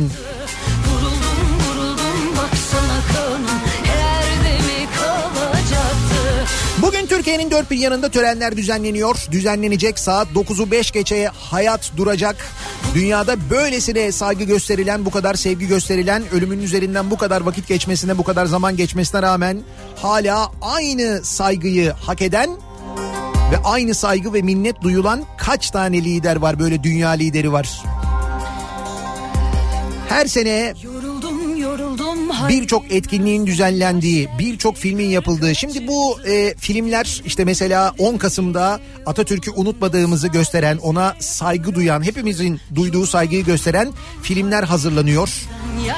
Bugün 6.81 7.05
Türkiye'nin 7.05 7.51
dört 7.51 7.71
bir 7.71 7.77
yanında 7.77 8.09
törenler 8.09 8.57
düzenleniyor. 8.57 9.25
Düzenlenecek 9.31 9.99
saat 9.99 10.27
9'u 10.27 10.71
5 10.71 10.91
geçeye 10.91 11.27
hayat 11.27 11.91
duracak. 11.97 12.35
Dünyada 12.95 13.49
böylesine 13.49 14.11
saygı 14.11 14.43
gösterilen, 14.43 15.05
bu 15.05 15.11
kadar 15.11 15.33
sevgi 15.33 15.67
gösterilen, 15.67 16.23
ölümün 16.31 16.59
üzerinden 16.59 17.11
bu 17.11 17.17
kadar 17.17 17.41
vakit 17.41 17.67
geçmesine, 17.67 18.17
bu 18.17 18.23
kadar 18.23 18.45
zaman 18.45 18.77
geçmesine 18.77 19.21
rağmen 19.21 19.61
hala 19.95 20.51
aynı 20.61 21.21
saygıyı 21.23 21.91
hak 21.91 22.21
eden 22.21 22.49
ve 23.51 23.57
aynı 23.63 23.95
saygı 23.95 24.33
ve 24.33 24.41
minnet 24.41 24.81
duyulan 24.81 25.23
kaç 25.37 25.69
tane 25.71 25.97
lider 25.97 26.35
var 26.35 26.59
böyle 26.59 26.83
dünya 26.83 27.09
lideri 27.09 27.51
var. 27.51 27.81
Her 30.09 30.25
sene 30.25 30.73
birçok 32.49 32.91
etkinliğin 32.91 33.45
düzenlendiği, 33.45 34.29
birçok 34.39 34.77
filmin 34.77 35.09
yapıldığı. 35.09 35.55
Şimdi 35.55 35.87
bu 35.87 36.21
e, 36.27 36.55
filmler 36.57 37.21
işte 37.25 37.45
mesela 37.45 37.95
10 37.97 38.17
Kasım'da 38.17 38.79
Atatürk'ü 39.05 39.51
unutmadığımızı 39.51 40.27
gösteren, 40.27 40.77
ona 40.77 41.15
saygı 41.19 41.75
duyan, 41.75 42.03
hepimizin 42.03 42.59
duyduğu 42.75 43.05
saygıyı 43.05 43.45
gösteren 43.45 43.89
filmler 44.21 44.63
hazırlanıyor. 44.63 45.29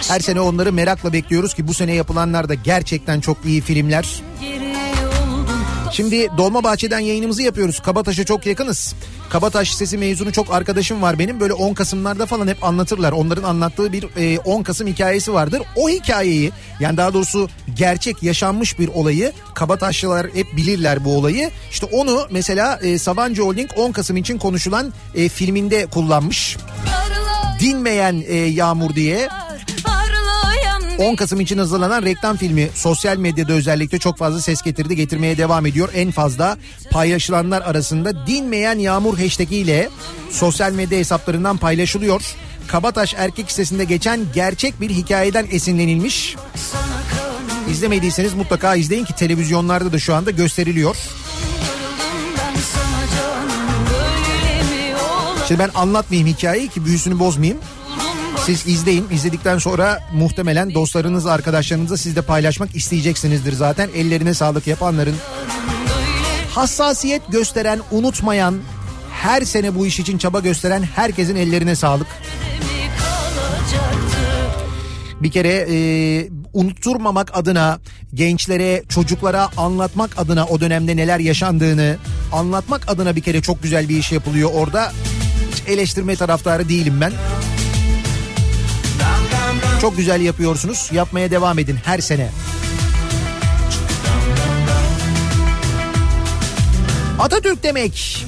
Her 0.07 0.19
sene 0.19 0.41
onları 0.41 0.73
merakla 0.73 1.13
bekliyoruz 1.13 1.53
ki 1.53 1.67
bu 1.67 1.73
sene 1.73 1.93
yapılanlar 1.93 2.49
da 2.49 2.53
gerçekten 2.53 3.19
çok 3.19 3.38
iyi 3.45 3.61
filmler. 3.61 4.21
Geri 4.41 4.62
Şimdi 5.93 6.27
Dolmabahçe'den 6.37 6.99
yayınımızı 6.99 7.41
yapıyoruz. 7.41 7.79
Kabataş'a 7.79 8.23
çok 8.23 8.45
yakınız. 8.45 8.95
Kabataş 9.29 9.71
Lisesi 9.71 9.97
mezunu 9.97 10.31
çok 10.31 10.53
arkadaşım 10.53 11.01
var 11.01 11.19
benim. 11.19 11.39
Böyle 11.39 11.53
10 11.53 11.73
Kasım'larda 11.73 12.25
falan 12.25 12.47
hep 12.47 12.63
anlatırlar. 12.63 13.11
Onların 13.11 13.43
anlattığı 13.43 13.93
bir 13.93 14.07
e, 14.17 14.39
10 14.39 14.63
Kasım 14.63 14.87
hikayesi 14.87 15.33
vardır. 15.33 15.61
O 15.75 15.89
hikayeyi 15.89 16.51
yani 16.79 16.97
daha 16.97 17.13
doğrusu 17.13 17.49
gerçek 17.75 18.23
yaşanmış 18.23 18.79
bir 18.79 18.87
olayı 18.87 19.31
Kabataşlılar 19.55 20.27
hep 20.33 20.47
bilirler 20.57 21.05
bu 21.05 21.17
olayı. 21.17 21.51
İşte 21.71 21.85
onu 21.85 22.27
mesela 22.31 22.79
e, 22.83 22.97
Sabancı 22.97 23.41
Holding 23.41 23.71
10 23.77 23.91
Kasım 23.91 24.17
için 24.17 24.37
konuşulan 24.37 24.93
e, 25.15 25.29
filminde 25.29 25.85
kullanmış. 25.85 26.57
Dinmeyen 27.59 28.23
e, 28.27 28.35
Yağmur 28.35 28.95
diye. 28.95 29.29
Parlayan 31.03 31.13
10 31.13 31.15
Kasım 31.15 31.39
için 31.41 31.57
hazırlanan 31.57 32.03
reklam 32.03 32.37
filmi 32.37 32.69
sosyal 32.75 33.17
medyada 33.17 33.53
özellikle 33.53 33.99
çok 33.99 34.17
fazla 34.17 34.41
ses 34.41 34.61
getirdi 34.61 34.95
getirmeye 34.95 35.37
devam 35.37 35.65
ediyor. 35.65 35.89
En 35.95 36.11
fazla 36.11 36.57
paylaşılanlar 36.91 37.61
arasında 37.61 38.27
dinmeyen 38.27 38.79
yağmur 38.79 39.17
hashtag 39.17 39.51
ile 39.51 39.89
sosyal 40.31 40.71
medya 40.71 40.99
hesaplarından 40.99 41.57
paylaşılıyor. 41.57 42.35
Kabataş 42.67 43.13
erkek 43.17 43.49
lisesinde 43.49 43.83
geçen 43.83 44.19
gerçek 44.33 44.81
bir 44.81 44.89
hikayeden 44.89 45.47
esinlenilmiş. 45.51 46.35
İzlemediyseniz 47.71 48.33
mutlaka 48.33 48.75
izleyin 48.75 49.05
ki 49.05 49.15
televizyonlarda 49.15 49.93
da 49.93 49.99
şu 49.99 50.15
anda 50.15 50.31
gösteriliyor. 50.31 50.95
Şimdi 55.47 55.59
ben 55.59 55.69
anlatmayayım 55.75 56.27
hikayeyi 56.27 56.69
ki 56.69 56.85
büyüsünü 56.85 57.19
bozmayayım. 57.19 57.59
Siz 58.45 58.67
izleyin. 58.67 59.07
İzledikten 59.11 59.57
sonra 59.57 60.03
muhtemelen 60.13 60.73
dostlarınız, 60.73 61.25
arkadaşlarınızla 61.25 61.97
siz 61.97 62.15
de 62.15 62.21
paylaşmak 62.21 62.75
isteyeceksinizdir 62.75 63.53
zaten. 63.53 63.89
Ellerine 63.95 64.34
sağlık 64.34 64.68
yapanların. 64.68 65.15
Hassasiyet 66.49 67.22
gösteren, 67.30 67.80
unutmayan, 67.91 68.55
her 69.11 69.41
sene 69.41 69.76
bu 69.76 69.85
iş 69.85 69.99
için 69.99 70.18
çaba 70.18 70.39
gösteren 70.39 70.84
herkesin 70.95 71.35
ellerine 71.35 71.76
sağlık. 71.76 72.07
Bir 75.22 75.31
kere 75.31 75.68
e, 75.69 75.77
unutturmamak 76.53 77.38
adına 77.38 77.80
gençlere, 78.13 78.84
çocuklara 78.89 79.49
anlatmak 79.57 80.19
adına 80.19 80.45
o 80.45 80.59
dönemde 80.61 80.97
neler 80.97 81.19
yaşandığını 81.19 81.97
anlatmak 82.31 82.91
adına 82.91 83.15
bir 83.15 83.22
kere 83.22 83.41
çok 83.41 83.63
güzel 83.63 83.89
bir 83.89 83.97
iş 83.97 84.11
yapılıyor 84.11 84.49
orada. 84.53 84.91
Hiç 85.51 85.63
eleştirme 85.68 86.15
taraftarı 86.15 86.69
değilim 86.69 87.01
ben. 87.01 87.13
Çok 89.84 89.97
güzel 89.97 90.22
yapıyorsunuz. 90.22 90.89
Yapmaya 90.93 91.31
devam 91.31 91.60
edin 91.60 91.77
her 91.85 91.99
sene. 91.99 92.30
Atatürk 97.19 97.64
demek. 97.64 98.26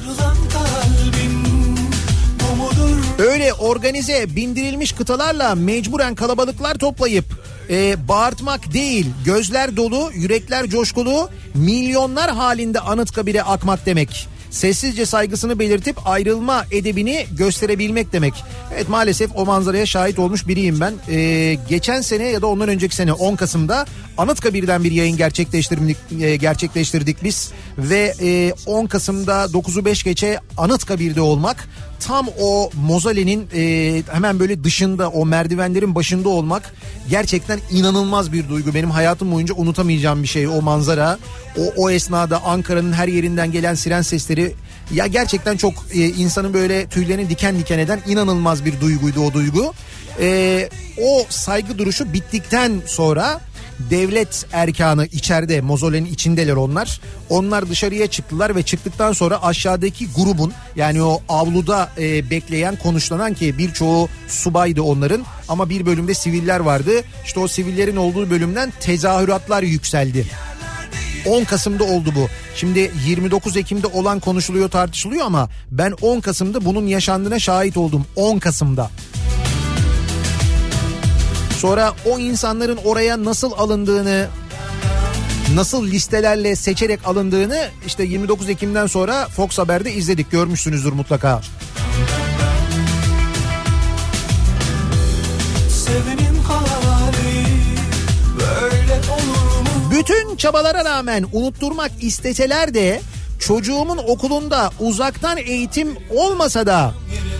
Öyle 3.20 3.54
organize 3.54 4.36
bindirilmiş 4.36 4.92
kıtalarla 4.92 5.56
mecburen 5.56 6.16
kalabalıklar 6.16 6.76
toplayıp 6.76 7.26
e, 7.70 8.08
bağırtmak 8.08 8.74
değil 8.74 9.06
gözler 9.26 9.78
dolu 9.78 10.12
yürekler 10.14 10.70
coşkulu 10.70 11.30
milyonlar 11.54 12.32
halinde 12.32 12.80
Anıtkabir'e 12.80 13.44
akmak 13.44 13.86
demek. 13.86 14.35
Sessizce 14.56 15.06
saygısını 15.06 15.60
belirtip 15.60 16.08
ayrılma 16.08 16.66
edebini 16.72 17.26
gösterebilmek 17.32 18.14
demek. 18.14 18.34
Evet 18.76 18.90
maalesef 18.90 19.32
o 19.36 19.46
manzaraya 19.46 19.86
şahit 19.86 20.20
olmuş 20.20 20.48
biriyim 20.48 20.80
ben. 20.80 20.94
Ee, 21.10 21.58
geçen 21.70 22.02
sene 22.02 22.28
ya 22.28 22.42
da 22.42 22.48
ondan 22.48 22.70
önceki 22.70 22.96
sene 22.96 23.14
10 23.14 23.36
Kasım'da 23.36 23.86
Anıtkabir'den 24.18 24.84
bir 24.84 24.92
yayın 24.92 25.18
gerçekleştirdik, 25.18 25.98
e, 26.22 26.36
gerçekleştirdik 26.36 27.24
biz. 27.24 27.52
Ve 27.78 28.14
e, 28.22 28.54
10 28.66 28.86
Kasım'da 28.86 29.46
9'u 29.46 29.86
5 29.86 30.04
geçe 30.04 30.40
Anıtkabir'de 30.58 31.22
olmak 31.22 31.70
tam 32.00 32.28
o 32.40 32.70
mozalenin 32.74 33.48
e, 33.56 34.04
hemen 34.12 34.40
böyle 34.40 34.64
dışında 34.64 35.10
o 35.10 35.26
merdivenlerin 35.26 35.96
başında 35.96 36.30
olmak 36.30 36.74
gerçekten 37.10 37.60
inanılmaz 37.72 38.34
bir 38.34 38.50
duygu. 38.50 38.74
Benim 38.74 38.92
hayatım 38.92 39.32
boyunca 39.32 39.56
unutamayacağım 39.56 40.24
bir 40.24 40.28
şey 40.28 40.48
o 40.48 40.62
manzara. 40.62 41.18
O, 41.58 41.74
o 41.78 41.90
esnada 41.90 42.44
Ankara'nın 42.44 42.94
her 42.94 43.08
yerinden 43.08 43.52
gelen 43.52 43.74
siren 43.74 44.02
sesleri 44.02 44.56
ya 44.94 45.08
gerçekten 45.08 45.58
çok 45.58 45.74
e, 45.94 46.00
insanın 46.00 46.54
böyle 46.54 46.88
tüylerini 46.88 47.30
diken 47.30 47.60
diken 47.60 47.80
eden 47.80 48.00
inanılmaz 48.08 48.66
bir 48.66 48.82
duyguydu 48.82 49.20
o 49.20 49.34
duygu. 49.34 49.74
E, 50.20 50.70
o 51.02 51.26
saygı 51.30 51.78
duruşu 51.78 52.14
bittikten 52.14 52.82
sonra 52.86 53.42
devlet 53.80 54.46
erkanı 54.52 55.06
içeride 55.06 55.62
mozolenin 55.62 56.14
içindeler 56.14 56.56
onlar. 56.56 57.02
Onlar 57.30 57.70
dışarıya 57.70 58.08
çıktılar 58.08 58.56
ve 58.56 58.64
çıktıktan 58.64 59.14
sonra 59.14 59.44
aşağıdaki 59.44 60.08
grubun 60.12 60.54
yani 60.76 61.04
o 61.04 61.22
avluda 61.30 61.90
e, 61.98 62.30
bekleyen 62.30 62.76
konuşlanan 62.76 63.34
ki 63.34 63.58
birçoğu 63.58 64.10
subaydı 64.28 64.82
onların 64.82 65.26
ama 65.50 65.70
bir 65.70 65.86
bölümde 65.86 66.14
siviller 66.14 66.60
vardı. 66.60 66.92
İşte 67.26 67.40
o 67.40 67.48
sivillerin 67.48 67.96
olduğu 67.96 68.30
bölümden 68.30 68.74
tezahüratlar 68.80 69.64
yükseldi. 69.64 70.26
10 71.26 71.44
Kasım'da 71.44 71.84
oldu 71.84 72.14
bu. 72.16 72.28
Şimdi 72.56 72.92
29 73.08 73.58
Ekim'de 73.58 73.88
olan 73.88 74.20
konuşuluyor 74.20 74.70
tartışılıyor 74.70 75.26
ama 75.26 75.50
ben 75.72 75.92
10 76.02 76.20
Kasım'da 76.20 76.66
bunun 76.66 76.88
yaşandığına 76.88 77.40
şahit 77.40 77.78
oldum. 77.78 78.06
10 78.16 78.40
Kasım'da. 78.40 78.90
Sonra 81.58 81.94
o 82.06 82.20
insanların 82.20 82.80
oraya 82.86 83.24
nasıl 83.24 83.52
alındığını, 83.52 84.28
nasıl 85.54 85.88
listelerle 85.88 86.56
seçerek 86.56 87.08
alındığını 87.08 87.68
işte 87.88 88.04
29 88.04 88.50
Ekim'den 88.50 88.88
sonra 88.88 89.28
Fox 89.28 89.58
Haber'de 89.58 89.94
izledik. 89.94 90.32
Görmüşsünüzdür 90.32 90.94
mutlaka. 90.94 91.42
Bütün 99.92 100.36
çabalara 100.36 100.86
rağmen 100.86 101.26
unutturmak 101.34 101.92
isteseler 102.02 102.74
de 102.74 103.02
çocuğumun 103.40 103.98
okulunda 103.98 104.72
uzaktan 104.80 105.38
eğitim 105.38 105.98
olmasa 106.16 106.66
da 106.66 106.94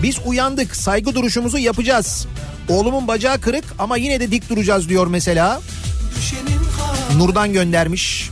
biz 0.04 0.20
uyandık 0.26 0.76
saygı 0.76 1.16
duruşumuzu 1.16 1.58
yapacağız. 1.58 2.28
Oğlumun 2.70 3.08
bacağı 3.08 3.42
kırık 3.42 3.66
ama 3.80 3.98
yine 3.98 4.20
de 4.20 4.32
dik 4.32 4.50
duracağız 4.50 4.90
diyor 4.90 5.08
mesela. 5.08 5.62
Nurdan 7.18 7.54
göndermiş. 7.54 8.30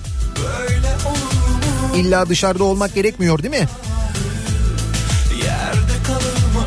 İlla 1.95 2.29
dışarıda 2.29 2.63
olmak 2.63 2.95
gerekmiyor 2.95 3.43
değil 3.43 3.61
mi? 3.61 3.67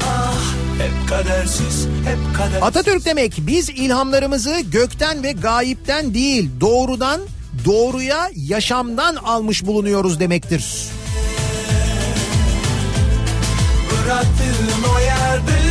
Ah 0.09 0.35
hep 0.79 1.09
kadersiz 1.09 1.87
hep 2.05 2.63
Atatürk 2.63 3.05
demek 3.05 3.35
biz 3.39 3.69
ilhamlarımızı 3.69 4.61
gökten 4.61 5.23
ve 5.23 5.33
gayipten 5.33 6.15
değil 6.15 6.51
doğrudan 6.61 7.21
doğruya 7.65 8.31
yaşamdan 8.37 9.17
almış 9.17 9.67
bulunuyoruz 9.67 10.21
demektir. 10.21 10.65
Bıraktığın 13.91 14.91
o 14.97 15.01
yerde 15.01 15.66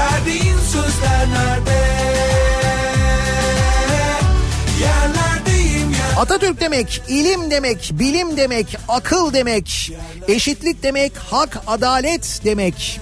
Verdiğin 0.00 0.58
sözler 0.72 1.26
nerede 1.32 1.80
Yerlerdeyim 4.80 5.90
yer 5.90 6.16
Atatürk 6.22 6.60
demek 6.60 7.02
ilim 7.08 7.50
demek, 7.50 7.90
bilim 7.94 8.36
demek, 8.36 8.76
akıl 8.88 9.32
demek, 9.32 9.92
eşitlik 10.28 10.82
demek, 10.82 11.12
hak, 11.16 11.62
adalet 11.66 12.40
demek, 12.44 13.00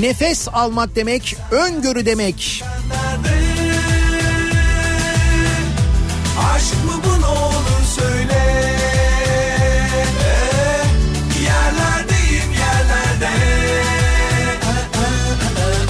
nefes 0.00 0.48
almak 0.48 0.96
demek, 0.96 1.36
öngörü 1.50 2.06
demek. 2.06 2.64
nerede 2.88 3.41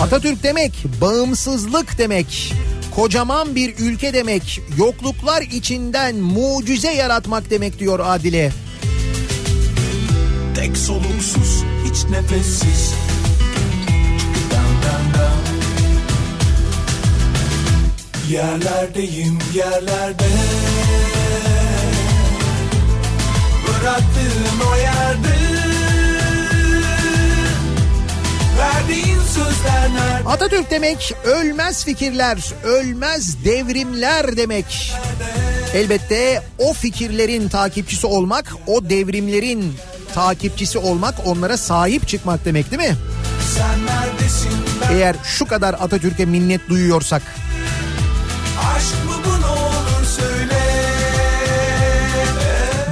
Atatürk 0.03 0.43
demek 0.43 0.73
bağımsızlık 1.01 1.99
demek. 1.99 2.55
Kocaman 2.95 3.55
bir 3.55 3.75
ülke 3.79 4.15
demek. 4.15 4.61
Yokluklar 4.79 5.43
içinden 5.43 6.17
mucize 6.17 6.93
yaratmak 6.93 7.51
demek 7.51 7.79
diyor 7.79 8.01
Adile. 8.05 8.53
Tek 10.55 10.77
soluksuz 10.77 11.65
hiç 11.85 12.05
nefessiz. 12.11 12.95
Yerlerdeyim 18.31 19.39
yerlerde 19.55 20.25
Bıraktığın 23.67 24.67
o 24.73 24.77
yerde 24.77 25.52
Verdiğin 28.83 29.21
sözler 29.21 29.91
nerede 29.95 30.29
Atatürk 30.29 30.71
demek 30.71 31.15
ölmez 31.25 31.85
fikirler, 31.85 32.39
ölmez 32.65 33.45
devrimler 33.45 34.37
demek. 34.37 34.93
Elbette 35.75 36.43
o 36.59 36.73
fikirlerin 36.73 37.49
takipçisi 37.49 38.07
olmak, 38.07 38.55
o 38.67 38.91
devrimlerin 38.91 39.75
takipçisi 40.15 40.79
olmak, 40.79 41.15
onlara 41.27 41.57
sahip 41.57 42.09
çıkmak 42.09 42.45
demek 42.45 42.71
değil 42.71 42.91
mi? 42.91 42.97
Sen 43.57 43.87
neredesin 43.87 44.53
ben 44.83 44.95
Eğer 44.95 45.17
şu 45.25 45.47
kadar 45.47 45.75
Atatürk'e 45.75 46.25
minnet 46.25 46.69
duyuyorsak. 46.69 47.23
Aşk 48.77 49.05
mı 49.07 49.13
bu 49.25 49.41
ne 49.41 49.47
olur 49.47 50.07
söyle 50.19 50.59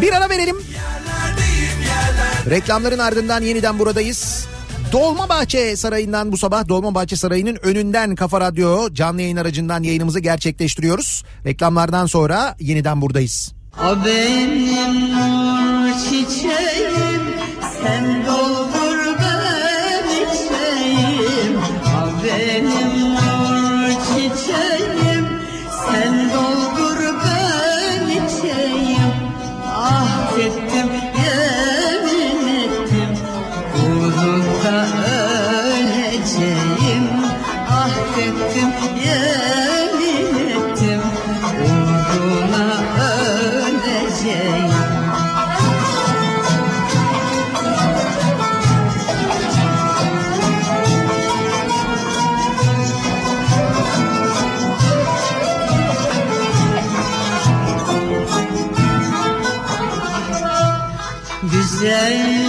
Bir 0.00 0.12
ara 0.12 0.30
verelim. 0.30 0.56
Neredeyim 0.56 1.80
yerlerde 1.80 2.50
Reklamların 2.50 2.98
ardından 2.98 3.42
yeniden 3.42 3.78
buradayız. 3.78 4.46
Dolmabahçe 4.92 5.76
Sarayı'ndan 5.76 6.32
bu 6.32 6.38
sabah 6.38 6.68
Dolmabahçe 6.68 7.16
Sarayı'nın 7.16 7.58
önünden 7.62 8.14
Kafa 8.14 8.40
Radyo 8.40 8.94
canlı 8.94 9.22
yayın 9.22 9.36
aracından 9.36 9.82
yayınımızı 9.82 10.20
gerçekleştiriyoruz. 10.20 11.24
Reklamlardan 11.46 12.06
sonra 12.06 12.56
yeniden 12.60 13.00
buradayız. 13.00 13.52
O 13.78 14.04
benim 14.04 14.94
çiçeğim 16.04 17.22
Sen 17.82 18.26
and 62.02 62.39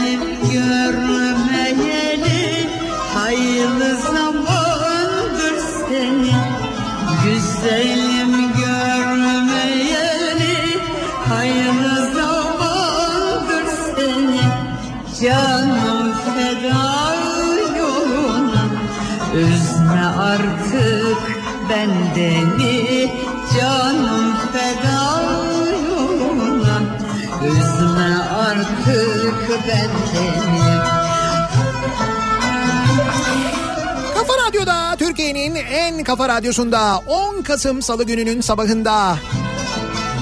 en 35.70 36.04
kafa 36.04 36.30
radyosunda 36.30 36.98
10 36.98 37.42
Kasım 37.42 37.82
Salı 37.82 38.04
gününün 38.04 38.42
sabahında 38.42 39.18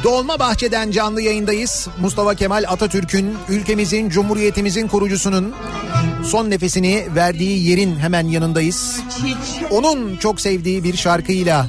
Dolmabahçe'den 0.03 0.91
canlı 0.91 1.21
yayındayız. 1.21 1.87
Mustafa 1.99 2.35
Kemal 2.35 2.63
Atatürk'ün 2.67 3.37
ülkemizin, 3.49 4.09
cumhuriyetimizin 4.09 4.87
kurucusunun 4.87 5.55
son 6.23 6.49
nefesini 6.49 7.07
verdiği 7.15 7.69
yerin 7.69 7.99
hemen 7.99 8.27
yanındayız. 8.27 8.99
Onun 9.71 10.17
çok 10.17 10.41
sevdiği 10.41 10.83
bir 10.83 10.97
şarkıyla 10.97 11.67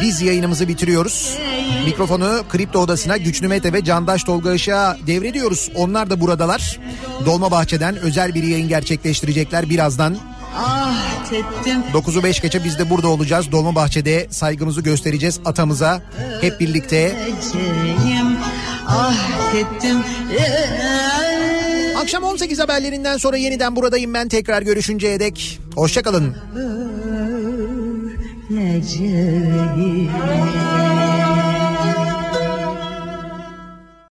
biz 0.00 0.22
yayınımızı 0.22 0.68
bitiriyoruz. 0.68 1.38
Mikrofonu 1.84 2.42
Kripto 2.48 2.78
Odası'na 2.78 3.16
Güçlü 3.16 3.48
Mete 3.48 3.72
ve 3.72 3.84
Candaş 3.84 4.24
Tolga 4.24 4.54
Işık'a 4.54 4.96
devrediyoruz. 5.06 5.70
Onlar 5.74 6.10
da 6.10 6.20
buradalar. 6.20 6.80
Dolmabahçe'den 7.26 7.96
özel 7.96 8.34
bir 8.34 8.42
yayın 8.42 8.68
gerçekleştirecekler 8.68 9.70
birazdan. 9.70 10.16
Ah 10.56 11.07
ettim 11.32 11.82
9'u 11.94 12.22
5 12.22 12.40
geçe 12.40 12.64
biz 12.64 12.78
de 12.78 12.90
burada 12.90 13.08
olacağız. 13.08 13.52
Dolmabahçe'de 13.52 14.26
saygımızı 14.30 14.80
göstereceğiz 14.80 15.40
atamıza. 15.44 16.02
Hep 16.40 16.60
birlikte 16.60 17.16
Ah 18.88 19.54
ettim 19.54 19.96
Akşam 21.96 22.24
18 22.24 22.58
haberlerinden 22.58 23.16
sonra 23.16 23.36
yeniden 23.36 23.76
buradayım 23.76 24.14
ben 24.14 24.28
tekrar 24.28 24.62
görüşünceye 24.62 25.20
dek. 25.20 25.60
Hoşçakalın. 25.74 26.36
öleceğim 28.50 30.10